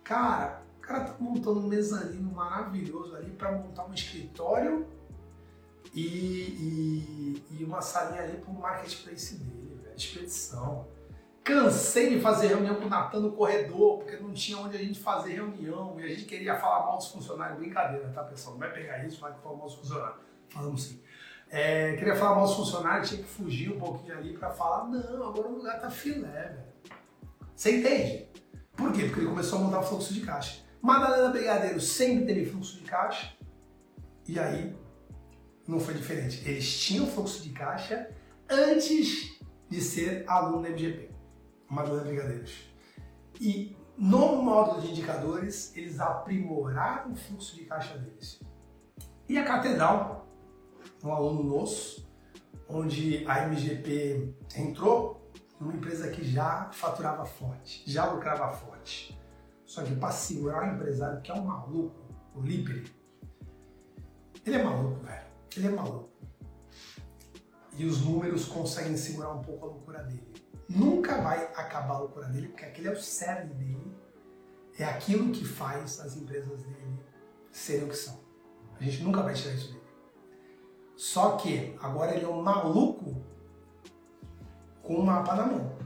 Cara, 0.05 0.63
o 0.79 0.81
cara 0.81 1.05
tá 1.05 1.17
montando 1.19 1.61
um 1.61 1.67
mezanino 1.67 2.31
maravilhoso 2.31 3.17
ali 3.17 3.33
para 3.33 3.51
montar 3.53 3.87
um 3.87 3.95
escritório 3.95 4.87
e, 5.93 6.07
e, 6.07 7.45
e 7.59 7.65
uma 7.65 7.81
salinha 7.81 8.23
ali 8.23 8.37
para 8.37 8.51
o 8.51 8.55
marketplace 8.55 9.35
dele 9.37 9.67
expedição. 9.97 10.87
Cansei 11.47 12.11
de 12.11 12.21
fazer 12.21 12.49
reunião 12.49 12.75
com 12.75 12.87
o 12.87 12.89
Natan 12.89 13.21
no 13.21 13.31
corredor, 13.31 13.99
porque 13.99 14.17
não 14.17 14.33
tinha 14.33 14.59
onde 14.59 14.77
a 14.77 14.81
gente 14.81 14.99
fazer 14.99 15.35
reunião 15.35 15.95
e 15.97 16.03
a 16.03 16.09
gente 16.09 16.25
queria 16.25 16.57
falar 16.57 16.85
mal 16.85 16.97
dos 16.97 17.07
funcionários. 17.07 17.57
Brincadeira, 17.57 18.09
tá, 18.09 18.25
pessoal? 18.25 18.55
Não 18.55 18.59
vai 18.59 18.73
pegar 18.73 19.07
isso 19.07 19.19
e 19.19 19.21
falar 19.21 19.57
mal 19.57 19.67
dos 19.67 19.77
funcionários. 19.77 20.19
Falamos 20.49 20.83
sim. 20.83 21.01
É, 21.49 21.95
queria 21.95 22.17
falar 22.17 22.35
mal 22.35 22.47
dos 22.47 22.57
funcionários, 22.57 23.09
tinha 23.11 23.23
que 23.23 23.29
fugir 23.29 23.71
um 23.71 23.79
pouquinho 23.79 24.19
ali 24.19 24.37
para 24.37 24.51
falar: 24.51 24.89
não, 24.89 25.29
agora 25.29 25.47
o 25.47 25.59
lugar 25.59 25.81
tá 25.81 25.89
filé, 25.89 26.49
velho. 26.49 26.99
Você 27.55 27.79
entende? 27.79 28.29
Por 28.73 28.93
quê? 28.93 29.05
Porque 29.05 29.21
ele 29.21 29.29
começou 29.29 29.61
a 29.61 29.63
montar 29.63 29.83
fluxo 29.83 30.13
de 30.13 30.23
caixa. 30.23 30.65
Madalena 30.83 31.29
Brigadeiro 31.29 31.81
sempre 31.81 32.27
teve 32.27 32.51
fluxo 32.51 32.77
de 32.79 32.83
caixa 32.91 33.33
e 34.27 34.37
aí 34.37 34.77
não 35.65 35.79
foi 35.79 35.95
diferente. 35.95 36.43
Eles 36.45 36.77
tinham 36.81 37.07
fluxo 37.07 37.41
de 37.41 37.51
caixa 37.51 38.11
antes 38.51 39.41
de 39.69 39.81
ser 39.81 40.25
aluno 40.27 40.63
da 40.63 40.71
MGP, 40.71 41.11
Madonna 41.69 42.03
Brigadeiros. 42.03 42.69
E 43.41 43.77
no 43.97 44.43
módulo 44.43 44.81
de 44.81 44.91
indicadores, 44.91 45.75
eles 45.77 46.01
aprimoraram 46.01 47.13
o 47.13 47.17
fluxo 47.17 47.55
de 47.57 47.65
caixa 47.65 47.97
deles. 47.99 48.41
E 49.29 49.39
a 49.39 49.45
Catedral, 49.45 50.27
um 51.03 51.13
aluno 51.13 51.43
nosso, 51.43 52.09
onde 52.69 53.27
a 53.27 53.47
MGP 53.47 54.35
entrou 54.57 55.31
numa 55.61 55.75
empresa 55.75 56.11
que 56.11 56.25
já 56.25 56.71
faturava 56.73 57.25
forte, 57.25 57.83
já 57.87 58.11
lucrava 58.11 58.53
forte. 58.53 59.19
Só 59.65 59.83
que 59.83 59.95
para 59.97 60.13
segurar 60.13 60.63
o 60.63 60.75
empresário 60.77 61.21
que 61.23 61.31
é 61.31 61.35
um 61.35 61.45
maluco, 61.45 61.97
o 62.35 62.41
Libre, 62.41 62.85
ele 64.45 64.57
é 64.57 64.63
maluco, 64.63 65.01
velho. 65.05 65.27
Ele 65.57 65.67
é 65.67 65.71
maluco 65.71 66.17
e 67.79 67.85
os 67.85 68.05
números 68.05 68.47
conseguem 68.47 68.97
segurar 68.97 69.33
um 69.33 69.43
pouco 69.43 69.67
a 69.67 69.69
loucura 69.69 70.03
dele. 70.05 70.36
Nunca 70.69 71.21
vai 71.21 71.45
acabar 71.55 71.95
a 71.95 71.99
loucura 72.01 72.27
dele, 72.29 72.49
porque 72.49 72.65
aquele 72.65 72.89
é 72.89 72.93
o 72.93 72.97
cerne 72.97 73.55
dele, 73.55 73.97
é 74.79 74.85
aquilo 74.85 75.33
que 75.33 75.45
faz 75.45 76.01
as 76.01 76.17
empresas 76.17 76.63
dele 76.63 76.99
serem 77.51 77.85
o 77.85 77.89
que 77.89 77.97
são. 77.97 78.21
A 78.79 78.83
gente 78.85 79.03
nunca 79.03 79.23
vai 79.23 79.33
tirar 79.33 79.55
isso 79.55 79.73
dele. 79.73 79.87
Só 80.97 81.37
que 81.37 81.77
agora 81.81 82.15
ele 82.15 82.25
é 82.25 82.29
um 82.29 82.43
maluco 82.43 83.23
com 84.83 84.97
um 84.97 85.03
mapa 85.03 85.35
na 85.35 85.47
mão. 85.47 85.77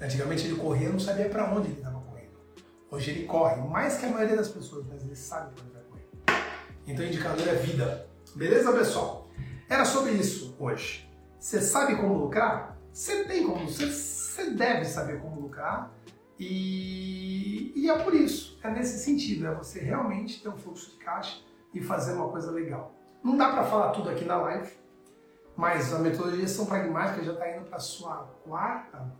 Antigamente 0.00 0.46
ele 0.46 0.56
corria 0.56 0.90
não 0.90 0.98
sabia 0.98 1.28
para 1.28 1.52
onde 1.52 1.68
ele 1.68 1.78
estava 1.78 2.00
correndo. 2.00 2.38
Hoje 2.90 3.10
ele 3.10 3.24
corre, 3.24 3.60
mais 3.62 3.98
que 3.98 4.06
a 4.06 4.10
maioria 4.10 4.36
das 4.36 4.48
pessoas, 4.48 4.86
mas 4.86 5.02
ele 5.02 5.16
sabe 5.16 5.54
para 5.54 5.64
onde 5.64 5.72
vai 5.72 5.82
correr. 5.82 6.08
Então 6.86 7.04
o 7.04 7.08
indicador 7.08 7.46
é 7.48 7.54
vida. 7.54 8.08
Beleza, 8.34 8.72
pessoal? 8.72 9.28
Era 9.68 9.84
sobre 9.84 10.12
isso 10.12 10.56
hoje. 10.58 11.10
Você 11.38 11.60
sabe 11.60 11.96
como 11.96 12.14
lucrar? 12.14 12.77
Você 12.92 13.24
tem 13.24 13.46
como, 13.46 13.66
você, 13.66 14.50
deve 14.50 14.84
saber 14.84 15.20
como 15.20 15.40
lucrar 15.40 15.92
e, 16.38 17.72
e 17.74 17.90
é 17.90 17.98
por 17.98 18.14
isso, 18.14 18.58
é 18.62 18.70
nesse 18.70 19.04
sentido, 19.04 19.46
é 19.46 19.54
você 19.54 19.80
realmente 19.80 20.42
ter 20.42 20.48
um 20.48 20.56
fluxo 20.56 20.90
de 20.90 20.96
caixa 20.96 21.40
e 21.74 21.80
fazer 21.80 22.12
uma 22.12 22.28
coisa 22.28 22.50
legal. 22.50 22.94
Não 23.22 23.36
dá 23.36 23.50
para 23.50 23.64
falar 23.64 23.90
tudo 23.90 24.08
aqui 24.10 24.24
na 24.24 24.36
live, 24.36 24.72
mas 25.56 25.92
a 25.92 25.98
metodologia 25.98 26.40
gestão 26.40 26.66
pragmática 26.66 27.22
já 27.22 27.32
está 27.32 27.56
indo 27.56 27.64
para 27.64 27.78
sua 27.78 28.16
quarta, 28.44 29.12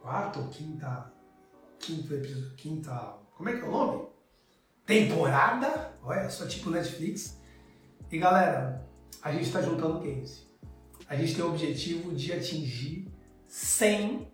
quarta 0.00 0.38
ou 0.38 0.48
quinta, 0.48 1.12
quinto 1.78 2.14
episódio, 2.14 2.54
quinta, 2.56 3.18
como 3.34 3.48
é 3.48 3.56
que 3.56 3.64
é 3.64 3.68
o 3.68 3.70
nome? 3.70 4.08
Temporada, 4.86 5.92
olha, 6.04 6.30
só 6.30 6.46
tipo 6.46 6.70
Netflix. 6.70 7.40
E 8.10 8.18
galera, 8.18 8.86
a 9.20 9.32
gente 9.32 9.46
está 9.46 9.60
juntando 9.60 10.00
case. 10.00 10.45
A 11.08 11.14
gente 11.14 11.34
tem 11.34 11.44
o 11.44 11.48
objetivo 11.48 12.14
de 12.14 12.32
atingir 12.32 13.08
100 13.46 14.32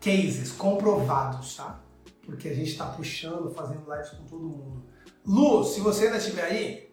cases 0.00 0.52
comprovados, 0.52 1.56
tá? 1.56 1.80
Porque 2.24 2.48
a 2.48 2.54
gente 2.54 2.70
está 2.70 2.86
puxando, 2.86 3.50
fazendo 3.50 3.90
lives 3.90 4.10
com 4.10 4.24
todo 4.24 4.44
mundo. 4.44 4.84
Lu, 5.24 5.64
se 5.64 5.80
você 5.80 6.06
ainda 6.06 6.18
estiver 6.18 6.44
aí, 6.44 6.92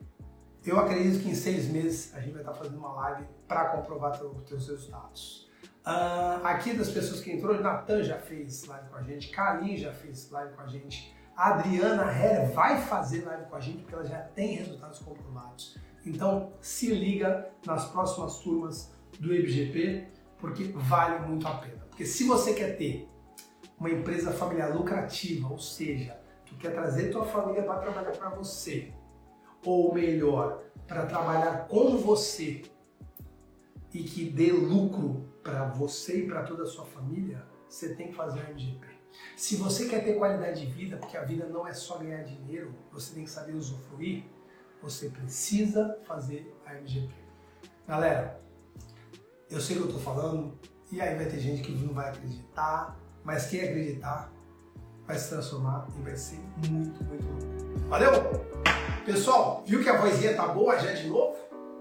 eu 0.66 0.80
acredito 0.80 1.22
que 1.22 1.30
em 1.30 1.36
seis 1.36 1.68
meses 1.68 2.14
a 2.14 2.20
gente 2.20 2.32
vai 2.32 2.42
estar 2.42 2.54
tá 2.54 2.58
fazendo 2.58 2.78
uma 2.78 2.94
live 2.94 3.26
para 3.48 3.70
comprovar 3.70 4.12
os 4.24 4.44
teus 4.44 4.68
resultados. 4.68 5.50
Uh, 5.86 6.46
aqui 6.46 6.74
das 6.74 6.90
pessoas 6.90 7.22
que 7.22 7.32
entrou, 7.32 7.60
Natan 7.60 8.04
já 8.04 8.20
fez 8.20 8.66
live 8.66 8.90
com 8.90 8.98
a 8.98 9.02
gente, 9.02 9.30
Karim 9.30 9.78
já 9.78 9.92
fez 9.92 10.30
live 10.30 10.54
com 10.54 10.62
a 10.62 10.68
gente, 10.68 11.16
a 11.36 11.56
Adriana 11.56 12.04
Herr 12.04 12.52
vai 12.52 12.82
fazer 12.82 13.26
live 13.26 13.46
com 13.46 13.56
a 13.56 13.60
gente 13.60 13.80
porque 13.80 13.96
ela 13.96 14.06
já 14.06 14.20
tem 14.20 14.56
resultados 14.56 15.00
comprovados. 15.00 15.78
Então 16.06 16.54
se 16.60 16.94
liga 16.94 17.50
nas 17.66 17.90
próximas 17.90 18.40
turmas 18.40 18.92
do 19.20 19.34
IBGP, 19.34 20.08
porque 20.38 20.64
vale 20.74 21.28
muito 21.28 21.48
a 21.48 21.56
pena. 21.56 21.86
Porque 21.90 22.06
se 22.06 22.24
você 22.24 22.54
quer 22.54 22.78
ter 22.78 23.08
uma 23.78 23.90
empresa 23.90 24.32
familiar 24.32 24.74
lucrativa, 24.74 25.50
ou 25.50 25.60
seja, 25.60 26.20
tu 26.46 26.56
quer 26.56 26.74
trazer 26.74 27.12
tua 27.12 27.26
família 27.26 27.64
para 27.64 27.80
trabalhar 27.80 28.12
para 28.12 28.30
você, 28.30 28.94
ou 29.64 29.94
melhor, 29.94 30.64
para 30.88 31.06
trabalhar 31.06 31.68
com 31.68 31.98
você 31.98 32.64
e 33.94 34.04
que 34.04 34.30
dê 34.30 34.52
lucro 34.52 35.30
para 35.44 35.66
você 35.66 36.22
e 36.24 36.28
para 36.28 36.44
toda 36.44 36.64
a 36.64 36.66
sua 36.66 36.86
família, 36.86 37.46
você 37.68 37.96
tem 37.96 38.08
que 38.08 38.16
fazer 38.16 38.40
o 38.40 38.50
MGP. 38.52 38.88
Se 39.36 39.56
você 39.56 39.88
quer 39.88 40.04
ter 40.04 40.16
qualidade 40.16 40.66
de 40.66 40.72
vida, 40.72 40.98
porque 40.98 41.18
a 41.18 41.24
vida 41.24 41.46
não 41.48 41.68
é 41.68 41.74
só 41.74 41.98
ganhar 41.98 42.24
dinheiro, 42.24 42.74
você 42.92 43.14
tem 43.14 43.24
que 43.24 43.30
saber 43.30 43.54
usufruir, 43.54 44.24
você 44.82 45.10
precisa 45.10 45.98
fazer 46.06 46.56
a 46.66 46.76
MGP. 46.76 47.14
Galera, 47.88 48.40
eu 49.50 49.60
sei 49.60 49.78
o 49.78 49.80
que 49.80 49.86
eu 49.86 49.98
estou 49.98 50.02
falando, 50.02 50.54
e 50.92 51.02
aí 51.02 51.16
vai 51.16 51.26
ter 51.26 51.40
gente 51.40 51.62
que 51.62 51.72
não 51.72 51.94
vai 51.94 52.10
acreditar, 52.10 52.98
mas 53.24 53.48
quem 53.48 53.62
acreditar 53.62 54.32
vai 55.08 55.18
se 55.18 55.30
transformar 55.30 55.88
e 55.98 56.02
vai 56.04 56.16
ser 56.16 56.40
muito, 56.68 57.04
muito 57.04 57.26
louco. 57.26 57.90
Valeu? 57.90 58.12
Pessoal, 59.06 59.64
viu 59.66 59.82
que 59.82 59.90
a 59.90 60.00
vozinha 60.00 60.36
tá 60.36 60.48
boa 60.48 60.78
já 60.78 60.94
de 60.94 61.08
novo? 61.08 61.36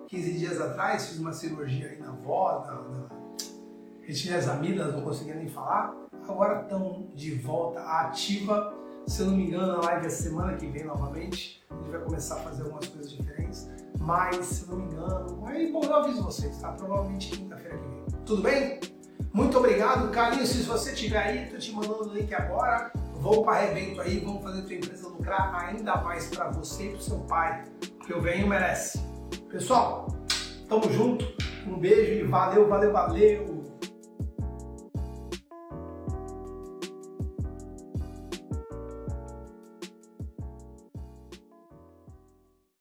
15 0.07 0.33
dias 0.33 0.61
atrás 0.61 1.09
fiz 1.09 1.19
uma 1.19 1.33
cirurgia 1.35 1.89
aí 1.89 1.99
na 1.99 2.11
voz, 2.13 2.67
na, 2.67 2.75
na... 2.75 3.09
retirei 4.01 4.39
as 4.39 4.49
amidas, 4.49 4.95
não 4.95 5.03
conseguia 5.03 5.35
nem 5.35 5.49
falar. 5.49 5.95
Agora 6.27 6.63
estão 6.63 7.11
de 7.15 7.35
volta 7.35 7.81
ativa. 7.81 8.75
Se 9.09 9.23
eu 9.23 9.29
não 9.29 9.37
me 9.39 9.47
engano, 9.47 9.73
a 9.73 9.85
live 9.87 10.07
é 10.07 10.11
semana 10.11 10.53
que 10.55 10.67
vem 10.67 10.85
novamente. 10.85 11.65
A 11.71 11.75
gente 11.77 11.91
vai 11.91 12.01
começar 12.03 12.35
a 12.35 12.39
fazer 12.41 12.65
algumas 12.65 12.87
coisas 12.89 13.11
diferentes. 13.11 13.67
Mas, 13.99 14.45
se 14.45 14.71
não 14.71 14.77
me 14.77 14.85
engano, 14.85 15.47
aí 15.47 15.73
bom, 15.73 15.83
eu 15.83 15.95
aviso 15.95 16.23
vocês, 16.23 16.59
tá? 16.59 16.73
Provavelmente 16.73 17.31
quinta-feira 17.31 17.79
que 17.79 17.89
vem. 17.89 18.05
Tudo 18.27 18.43
bem? 18.43 18.79
Muito 19.33 19.57
obrigado, 19.57 20.11
Carlinhos. 20.11 20.51
Se 20.51 20.63
você 20.65 20.93
estiver 20.93 21.19
aí, 21.19 21.51
tô 21.51 21.57
te 21.57 21.73
mandando 21.73 22.11
o 22.11 22.13
link 22.13 22.35
agora. 22.35 22.93
Vamos 23.15 23.45
para 23.47 23.65
evento 23.65 24.01
aí, 24.03 24.21
vamos 24.21 24.43
fazer 24.43 24.61
a 24.61 24.65
tua 24.65 24.75
empresa 24.75 25.09
lucrar 25.09 25.55
ainda 25.55 25.97
mais 25.97 26.27
para 26.27 26.51
você 26.51 26.89
e 26.89 26.91
para 26.91 27.01
seu 27.01 27.19
pai, 27.21 27.65
porque 27.97 28.13
o 28.13 28.21
venho 28.21 28.47
merece. 28.47 29.01
Pessoal, 29.49 30.07
tamo 30.69 30.93
junto, 30.93 31.25
um 31.67 31.79
beijo 31.79 32.13
e 32.13 32.23
valeu, 32.25 32.69
valeu, 32.69 32.93
valeu! 32.93 33.58